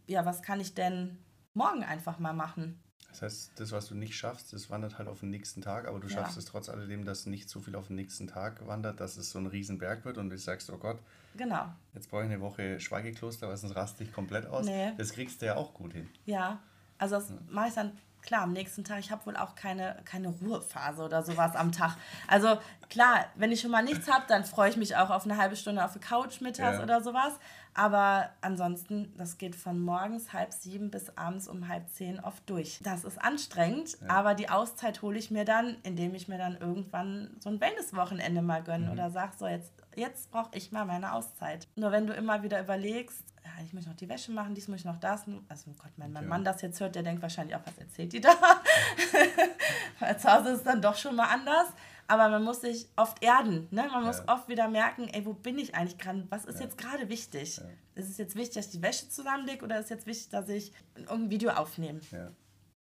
ja, 0.06 0.24
was 0.24 0.42
kann 0.42 0.60
ich 0.60 0.74
denn 0.74 1.18
morgen 1.54 1.84
einfach 1.84 2.18
mal 2.18 2.32
machen? 2.32 2.80
Das 3.10 3.22
heißt, 3.22 3.52
das, 3.56 3.72
was 3.72 3.88
du 3.88 3.94
nicht 3.94 4.14
schaffst, 4.14 4.52
das 4.52 4.70
wandert 4.70 4.98
halt 4.98 5.08
auf 5.08 5.20
den 5.20 5.30
nächsten 5.30 5.62
Tag, 5.62 5.88
aber 5.88 5.98
du 5.98 6.06
ja. 6.06 6.14
schaffst 6.14 6.36
es 6.36 6.44
trotz 6.44 6.68
alledem, 6.68 7.04
dass 7.04 7.26
nicht 7.26 7.48
so 7.48 7.60
viel 7.60 7.74
auf 7.74 7.88
den 7.88 7.96
nächsten 7.96 8.28
Tag 8.28 8.66
wandert, 8.66 9.00
dass 9.00 9.16
es 9.16 9.30
so 9.30 9.38
ein 9.38 9.46
Riesenberg 9.46 10.04
wird 10.04 10.16
und 10.16 10.30
du 10.30 10.38
sagst, 10.38 10.70
oh 10.70 10.78
Gott, 10.78 11.00
genau. 11.36 11.72
jetzt 11.92 12.08
brauche 12.08 12.22
ich 12.22 12.30
eine 12.30 12.40
Woche 12.40 12.78
Schweigekloster, 12.78 13.48
weil 13.48 13.56
sonst 13.56 13.74
raste 13.74 14.04
ich 14.04 14.12
komplett 14.12 14.46
aus. 14.46 14.66
Nee. 14.66 14.92
Das 14.96 15.12
kriegst 15.12 15.42
du 15.42 15.46
ja 15.46 15.56
auch 15.56 15.74
gut 15.74 15.92
hin. 15.92 16.08
Ja, 16.24 16.62
also 16.98 17.16
das 17.16 17.30
ja. 17.30 17.38
mache 17.48 17.68
ich 17.68 17.74
dann 17.74 17.98
klar, 18.22 18.42
am 18.42 18.52
nächsten 18.52 18.84
Tag, 18.84 19.00
ich 19.00 19.10
habe 19.10 19.24
wohl 19.26 19.36
auch 19.36 19.54
keine, 19.54 19.96
keine 20.04 20.28
Ruhephase 20.28 21.02
oder 21.02 21.22
sowas 21.22 21.56
am 21.56 21.72
Tag. 21.72 21.96
Also 22.28 22.58
klar, 22.88 23.26
wenn 23.34 23.52
ich 23.52 23.60
schon 23.60 23.70
mal 23.70 23.82
nichts 23.82 24.10
habe, 24.10 24.24
dann 24.28 24.44
freue 24.44 24.70
ich 24.70 24.76
mich 24.76 24.96
auch 24.96 25.10
auf 25.10 25.24
eine 25.24 25.36
halbe 25.36 25.56
Stunde 25.56 25.84
auf 25.84 25.92
der 25.92 26.02
Couch 26.02 26.40
mittags 26.40 26.78
ja. 26.78 26.82
oder 26.82 27.02
sowas. 27.02 27.32
Aber 27.74 28.30
ansonsten, 28.40 29.12
das 29.16 29.38
geht 29.38 29.54
von 29.54 29.80
morgens 29.80 30.32
halb 30.32 30.52
sieben 30.52 30.90
bis 30.90 31.16
abends 31.16 31.48
um 31.48 31.68
halb 31.68 31.88
zehn 31.90 32.20
oft 32.20 32.48
durch. 32.50 32.80
Das 32.82 33.04
ist 33.04 33.22
anstrengend, 33.22 33.96
ja. 34.00 34.08
aber 34.08 34.34
die 34.34 34.48
Auszeit 34.48 35.02
hole 35.02 35.18
ich 35.18 35.30
mir 35.30 35.44
dann, 35.44 35.76
indem 35.82 36.14
ich 36.14 36.28
mir 36.28 36.38
dann 36.38 36.56
irgendwann 36.56 37.36
so 37.38 37.48
ein 37.48 37.60
Wellness-Wochenende 37.60 38.42
mal 38.42 38.62
gönne 38.62 38.86
mhm. 38.86 38.92
oder 38.92 39.10
sage, 39.10 39.32
so 39.38 39.46
jetzt, 39.46 39.72
jetzt 39.94 40.30
brauche 40.30 40.50
ich 40.54 40.72
mal 40.72 40.84
meine 40.84 41.12
Auszeit. 41.12 41.68
Nur 41.76 41.92
wenn 41.92 42.06
du 42.06 42.12
immer 42.12 42.42
wieder 42.42 42.60
überlegst, 42.60 43.24
ja, 43.44 43.64
ich 43.64 43.72
muss 43.72 43.86
noch 43.86 43.94
die 43.94 44.08
Wäsche 44.08 44.32
machen, 44.32 44.54
dies 44.54 44.68
muss 44.68 44.80
ich 44.80 44.84
noch 44.84 44.98
das. 44.98 45.24
Also 45.48 45.70
Gott, 45.78 45.92
wenn 45.96 46.12
mein 46.12 46.24
okay. 46.24 46.28
Mann 46.28 46.44
das 46.44 46.62
jetzt 46.62 46.80
hört, 46.80 46.94
der 46.94 47.02
denkt 47.02 47.22
wahrscheinlich 47.22 47.56
auch, 47.56 47.64
was 47.64 47.78
erzählt 47.78 48.12
die 48.12 48.20
da? 48.20 48.30
Weil 49.98 50.18
zu 50.18 50.32
Hause 50.32 50.50
ist 50.50 50.58
es 50.58 50.64
dann 50.64 50.82
doch 50.82 50.96
schon 50.96 51.16
mal 51.16 51.28
anders. 51.28 51.68
Aber 52.10 52.28
man 52.28 52.42
muss 52.42 52.60
sich 52.62 52.88
oft 52.96 53.22
erden. 53.22 53.68
Ne? 53.70 53.88
Man 53.92 54.02
muss 54.02 54.18
ja. 54.18 54.24
oft 54.34 54.48
wieder 54.48 54.68
merken, 54.68 55.06
ey, 55.12 55.24
wo 55.24 55.32
bin 55.32 55.60
ich 55.60 55.76
eigentlich 55.76 55.96
gerade? 55.96 56.26
Was 56.28 56.44
ist 56.44 56.58
ja. 56.58 56.64
jetzt 56.64 56.76
gerade 56.76 57.08
wichtig? 57.08 57.58
Ja. 57.58 57.64
Ist 57.94 58.10
es 58.10 58.18
jetzt 58.18 58.34
wichtig, 58.34 58.56
dass 58.56 58.66
ich 58.66 58.72
die 58.72 58.82
Wäsche 58.82 59.08
zusammenlege 59.08 59.64
oder 59.64 59.78
ist 59.78 59.84
es 59.84 59.90
jetzt 59.90 60.06
wichtig, 60.06 60.28
dass 60.30 60.48
ich 60.48 60.72
irgendein 60.96 61.30
Video 61.30 61.50
aufnehme? 61.50 62.00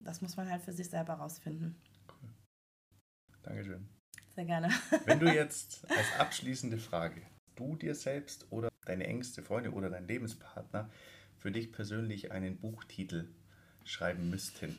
Das 0.00 0.20
muss 0.20 0.36
man 0.36 0.50
halt 0.50 0.62
für 0.62 0.72
sich 0.72 0.90
selber 0.90 1.14
rausfinden. 1.14 1.76
Cool. 2.08 2.30
Dankeschön. 3.42 3.88
Sehr 4.34 4.46
gerne. 4.46 4.68
Wenn 5.04 5.20
du 5.20 5.26
jetzt 5.32 5.88
als 5.88 6.18
abschließende 6.18 6.78
Frage, 6.78 7.22
du 7.54 7.76
dir 7.76 7.94
selbst 7.94 8.48
oder 8.50 8.68
deine 8.84 9.06
engste 9.06 9.44
Freunde 9.44 9.70
oder 9.70 9.90
dein 9.90 10.08
Lebenspartner 10.08 10.90
für 11.36 11.52
dich 11.52 11.70
persönlich 11.70 12.32
einen 12.32 12.58
Buchtitel 12.58 13.28
schreiben 13.84 14.30
müssten 14.30 14.78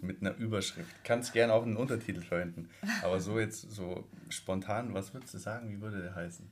mit 0.00 0.20
einer 0.20 0.34
Überschrift. 0.36 1.04
Kannst 1.04 1.32
gerne 1.32 1.52
auch 1.52 1.62
einen 1.62 1.76
Untertitel 1.76 2.22
verwenden, 2.22 2.68
aber 3.02 3.20
so 3.20 3.38
jetzt 3.38 3.70
so 3.70 4.08
spontan, 4.28 4.94
was 4.94 5.14
würdest 5.14 5.34
du 5.34 5.38
sagen, 5.38 5.70
wie 5.70 5.80
würde 5.80 6.02
der 6.02 6.14
heißen? 6.14 6.50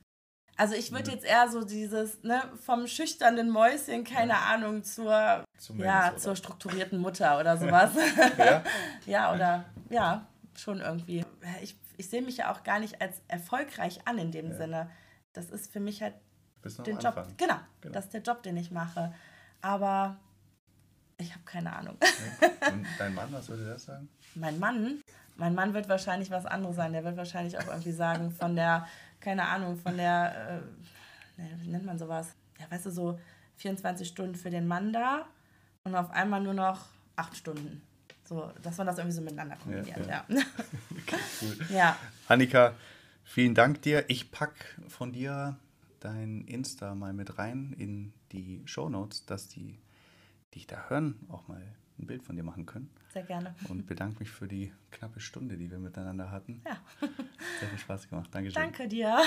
Also 0.57 0.75
ich 0.75 0.91
würde 0.91 1.11
jetzt 1.11 1.25
eher 1.25 1.49
so 1.49 1.63
dieses, 1.63 2.21
ne, 2.23 2.43
vom 2.63 2.85
schüchternen 2.85 3.49
Mäuschen, 3.49 4.03
keine 4.03 4.33
ja. 4.33 4.45
Ahnung, 4.53 4.83
zur, 4.83 5.43
ja, 5.77 6.15
zur 6.17 6.35
strukturierten 6.35 6.99
Mutter 6.99 7.39
oder 7.39 7.57
sowas. 7.57 7.91
ja? 8.37 8.63
ja, 9.05 9.33
oder 9.33 9.65
ja, 9.89 10.27
schon 10.55 10.81
irgendwie. 10.81 11.25
Ich, 11.61 11.75
ich 11.97 12.09
sehe 12.09 12.21
mich 12.21 12.37
ja 12.37 12.51
auch 12.51 12.63
gar 12.63 12.79
nicht 12.79 13.01
als 13.01 13.21
erfolgreich 13.27 13.99
an 14.05 14.17
in 14.17 14.31
dem 14.31 14.51
ja. 14.51 14.57
Sinne. 14.57 14.91
Das 15.33 15.49
ist 15.49 15.71
für 15.71 15.79
mich 15.79 16.01
halt 16.01 16.13
den 16.85 16.99
Job. 16.99 17.15
Genau, 17.37 17.55
genau, 17.81 17.93
das 17.93 18.05
ist 18.05 18.13
der 18.13 18.21
Job, 18.21 18.43
den 18.43 18.57
ich 18.57 18.69
mache. 18.69 19.13
Aber 19.61 20.19
ich 21.21 21.31
habe 21.31 21.43
keine 21.45 21.73
Ahnung. 21.73 21.97
Und 22.71 22.85
dein 22.97 23.13
Mann, 23.13 23.31
was 23.31 23.49
würde 23.49 23.65
der 23.65 23.79
sagen? 23.79 24.09
Mein 24.35 24.59
Mann? 24.59 25.01
Mein 25.37 25.55
Mann 25.55 25.73
wird 25.73 25.89
wahrscheinlich 25.89 26.29
was 26.31 26.45
anderes 26.45 26.75
sein. 26.75 26.93
Der 26.93 27.03
wird 27.03 27.17
wahrscheinlich 27.17 27.57
auch 27.57 27.67
irgendwie 27.67 27.91
sagen, 27.91 28.31
von 28.31 28.55
der, 28.55 28.87
keine 29.19 29.47
Ahnung, 29.47 29.77
von 29.77 29.97
der, 29.97 30.61
äh, 31.37 31.43
wie 31.61 31.69
nennt 31.69 31.85
man 31.85 31.97
sowas? 31.97 32.35
Ja, 32.59 32.69
weißt 32.69 32.87
du, 32.87 32.91
so 32.91 33.19
24 33.57 34.07
Stunden 34.07 34.35
für 34.35 34.49
den 34.49 34.67
Mann 34.67 34.93
da 34.93 35.25
und 35.83 35.95
auf 35.95 36.11
einmal 36.11 36.41
nur 36.41 36.53
noch 36.53 36.87
8 37.15 37.35
Stunden. 37.35 37.81
So, 38.23 38.51
dass 38.61 38.77
man 38.77 38.87
das 38.87 38.97
irgendwie 38.97 39.15
so 39.15 39.21
miteinander 39.21 39.57
kombiniert, 39.57 40.07
ja. 40.07 40.25
ja. 40.25 40.25
okay, 40.91 41.17
cool. 41.41 41.57
ja. 41.69 41.97
Annika, 42.27 42.75
vielen 43.23 43.55
Dank 43.55 43.81
dir. 43.81 44.05
Ich 44.07 44.31
packe 44.31 44.63
von 44.87 45.11
dir 45.11 45.57
dein 45.99 46.45
Insta 46.45 46.95
mal 46.95 47.13
mit 47.13 47.37
rein 47.37 47.75
in 47.77 48.13
die 48.31 48.61
Show 48.65 48.89
Notes, 48.89 49.25
dass 49.25 49.47
die, 49.47 49.79
die 50.53 50.59
dich 50.59 50.67
da 50.67 50.89
hören, 50.89 51.15
auch 51.29 51.47
mal 51.47 51.61
ein 51.99 52.07
Bild 52.07 52.23
von 52.23 52.35
dir 52.35 52.43
machen 52.43 52.65
können. 52.65 52.89
Sehr 53.13 53.23
gerne. 53.23 53.55
Und 53.69 53.85
bedanke 53.85 54.19
mich 54.19 54.29
für 54.29 54.47
die 54.47 54.71
knappe 54.91 55.19
Stunde, 55.19 55.57
die 55.57 55.69
wir 55.69 55.79
miteinander 55.79 56.31
hatten. 56.31 56.61
Ja. 56.65 56.77
Sehr 57.59 57.69
viel 57.69 57.79
Spaß 57.79 58.09
gemacht. 58.09 58.29
Dankeschön. 58.33 58.61
Danke 58.61 58.87
dir. 58.87 59.21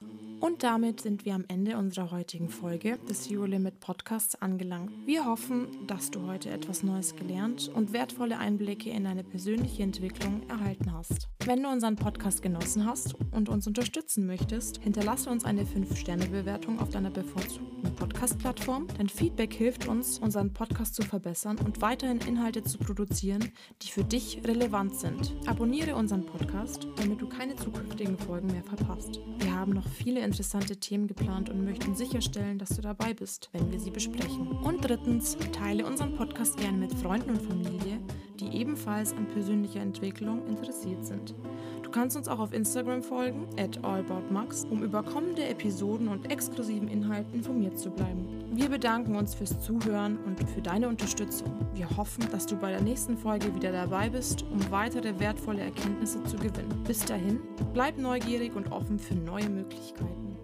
Und 0.40 0.62
damit 0.62 1.00
sind 1.00 1.24
wir 1.24 1.34
am 1.34 1.44
Ende 1.48 1.76
unserer 1.76 2.12
heutigen 2.12 2.48
Folge 2.48 2.98
des 3.08 3.22
Zero 3.22 3.44
Limit 3.44 3.80
Podcasts 3.80 4.40
angelangt. 4.40 4.92
Wir 5.04 5.24
hoffen, 5.24 5.66
dass 5.88 6.12
du 6.12 6.28
heute 6.28 6.50
etwas 6.50 6.84
Neues 6.84 7.16
gelernt 7.16 7.68
und 7.74 7.92
wertvolle 7.92 8.38
Einblicke 8.38 8.90
in 8.90 9.02
deine 9.02 9.24
persönliche 9.24 9.82
Entwicklung 9.82 10.48
erhalten 10.48 10.92
hast. 10.92 11.28
Wenn 11.44 11.62
du 11.62 11.68
unseren 11.68 11.96
Podcast 11.96 12.40
genossen 12.40 12.86
hast 12.86 13.16
und 13.32 13.48
uns 13.48 13.66
unterstützen 13.66 14.26
möchtest, 14.26 14.80
hinterlasse 14.80 15.28
uns 15.28 15.44
eine 15.44 15.64
5-Sterne-Bewertung 15.64 16.78
auf 16.78 16.90
deiner 16.90 17.10
bevorzugten 17.10 17.94
Podcast-Plattform. 17.96 18.86
Dein 18.96 19.08
Feedback 19.08 19.52
hilft 19.54 19.88
uns, 19.88 20.20
unseren 20.20 20.52
Podcast 20.52 20.94
zu 20.94 21.02
verbessern 21.02 21.58
und 21.64 21.80
weiterhin 21.80 22.20
Inhalte 22.28 22.62
zu 22.62 22.78
produzieren, 22.78 23.50
die 23.82 23.88
für 23.88 24.04
dich 24.04 24.40
relevant 24.44 24.94
sind. 24.94 25.34
Abonniere 25.46 25.96
unseren 25.96 26.24
Podcast, 26.24 26.86
damit 26.96 27.20
du 27.20 27.28
keine 27.28 27.56
zukünftigen 27.56 28.16
Folgen 28.18 28.48
mehr 28.48 28.62
verpasst. 28.62 29.20
Wir 29.38 29.52
haben 29.52 29.72
noch 29.72 29.88
viele 29.88 30.27
interessante 30.28 30.76
Themen 30.76 31.06
geplant 31.06 31.48
und 31.48 31.64
möchten 31.64 31.94
sicherstellen, 31.94 32.58
dass 32.58 32.68
du 32.68 32.82
dabei 32.82 33.14
bist, 33.14 33.48
wenn 33.52 33.72
wir 33.72 33.80
sie 33.80 33.90
besprechen. 33.90 34.48
Und 34.62 34.84
drittens, 34.84 35.38
teile 35.52 35.86
unseren 35.86 36.14
Podcast 36.14 36.58
gerne 36.58 36.76
mit 36.76 36.92
Freunden 36.92 37.30
und 37.30 37.42
Familie, 37.42 37.98
die 38.38 38.54
ebenfalls 38.54 39.14
an 39.14 39.26
persönlicher 39.26 39.80
Entwicklung 39.80 40.46
interessiert 40.46 41.04
sind. 41.06 41.34
Du 41.82 41.90
kannst 41.90 42.16
uns 42.16 42.28
auch 42.28 42.40
auf 42.40 42.52
Instagram 42.52 43.02
folgen, 43.02 43.48
at 43.58 43.82
allaboutmax, 43.82 44.66
um 44.66 44.82
über 44.82 45.02
kommende 45.02 45.44
Episoden 45.46 46.08
und 46.08 46.30
exklusiven 46.30 46.88
Inhalten 46.88 47.32
informiert 47.32 47.78
zu 47.78 47.90
bleiben. 47.90 48.37
Wir 48.50 48.70
bedanken 48.70 49.14
uns 49.14 49.34
fürs 49.34 49.60
Zuhören 49.60 50.16
und 50.24 50.42
für 50.48 50.62
deine 50.62 50.88
Unterstützung. 50.88 51.52
Wir 51.74 51.88
hoffen, 51.96 52.26
dass 52.32 52.46
du 52.46 52.56
bei 52.56 52.70
der 52.70 52.80
nächsten 52.80 53.16
Folge 53.16 53.54
wieder 53.54 53.72
dabei 53.72 54.08
bist, 54.08 54.42
um 54.50 54.70
weitere 54.70 55.18
wertvolle 55.20 55.60
Erkenntnisse 55.60 56.24
zu 56.24 56.36
gewinnen. 56.36 56.82
Bis 56.86 57.04
dahin, 57.04 57.40
bleib 57.74 57.98
neugierig 57.98 58.56
und 58.56 58.72
offen 58.72 58.98
für 58.98 59.14
neue 59.14 59.50
Möglichkeiten. 59.50 60.37